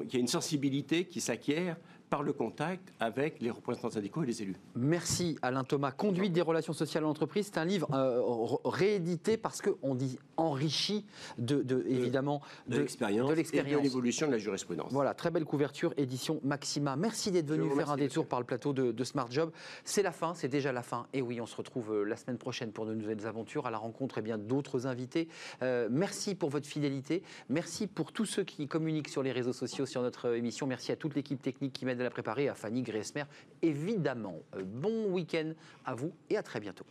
il 0.04 0.14
y 0.14 0.18
a 0.18 0.20
une 0.20 0.28
sensibilité 0.28 1.06
qui 1.06 1.22
s'acquiert 1.22 1.76
par 2.10 2.24
le 2.24 2.34
contact 2.34 2.94
avec 3.00 3.40
les 3.40 3.52
représentants 3.52 3.92
syndicaux 3.92 4.24
et 4.24 4.26
les 4.26 4.42
élus. 4.42 4.56
Merci 4.76 5.38
Alain 5.42 5.64
Thomas. 5.64 5.92
Conduite 5.92 6.34
des 6.34 6.42
relations 6.42 6.74
sociales 6.74 7.06
en 7.06 7.10
entreprise, 7.10 7.50
c'est 7.52 7.60
un 7.60 7.66
livre 7.66 7.88
euh, 7.94 8.22
réédité 8.66 9.38
parce 9.38 9.62
qu'on 9.62 9.96
dit 9.96 10.18
enrichi 10.38 11.06
de, 11.38 11.64
évidemment 11.88 12.42
de, 12.68 12.80
l'expérience 12.80 13.32
et 13.32 13.64
de 13.64 13.78
l'évolution 13.80 14.28
de 14.28 14.32
la 14.32 14.38
jurisprudence. 14.38 14.92
Voilà, 14.92 15.14
très 15.14 15.32
belle 15.32 15.46
couverture, 15.46 15.94
édition 15.98 16.40
Maxima. 16.44 16.96
Merci 16.96 17.32
d'être 17.32 17.48
venu 17.48 17.70
faire 17.72 17.92
un 17.92 17.98
détour 17.98 18.26
par 18.26 18.40
le 18.40 18.46
plateau 18.46 18.74
de, 18.74 19.04
Smart 19.04 19.32
Job. 19.32 19.52
C'est 19.84 20.04
la 20.04 20.12
fin, 20.12 20.34
c'est 20.34 20.48
déjà 20.48 20.72
la 20.72 20.84
fin. 20.84 21.08
Et 21.14 21.22
oui, 21.22 21.42
on 21.42 21.46
se 21.46 21.56
retrouve 21.56 21.94
euh, 21.94 22.04
la 22.04 22.16
semaine 22.16 22.38
prochaine 22.38 22.72
pour 22.72 22.86
de 22.86 22.94
nouvelles 22.94 23.26
aventures, 23.26 23.66
à 23.66 23.72
la 23.72 23.78
rencontre 23.78 24.18
et 24.18 24.22
eh 24.22 24.24
bien 24.24 24.38
d'autres 24.38 24.88
invités. 24.88 25.28
Euh, 25.64 25.88
merci 25.90 26.36
pour 26.36 26.50
votre 26.50 26.68
fidélité. 26.68 27.24
Merci 27.50 27.88
pour 27.88 28.12
tous 28.12 28.26
ceux 28.26 28.44
qui 28.44 28.68
communiquent 28.68 29.10
sur 29.10 29.24
les 29.24 29.32
réseaux 29.32 29.54
sociaux 29.54 29.86
sur 29.86 30.02
notre 30.02 30.36
émission. 30.36 30.68
Merci 30.68 30.92
à 30.92 30.96
toute 30.96 31.16
l'équipe 31.16 31.42
technique 31.42 31.74
qui 31.74 31.86
m'aide 31.86 31.99
de 32.00 32.04
la 32.04 32.10
préparer 32.10 32.50
à 32.50 32.56
Fanny 32.56 32.82
Gressmer. 32.82 33.26
Évidemment, 33.62 34.40
euh, 34.56 34.64
bon 34.64 35.12
week-end 35.12 35.52
à 35.86 35.94
vous 35.94 36.12
et 36.30 36.38
à 36.38 36.44
très 36.44 36.60
bientôt. 36.60 36.86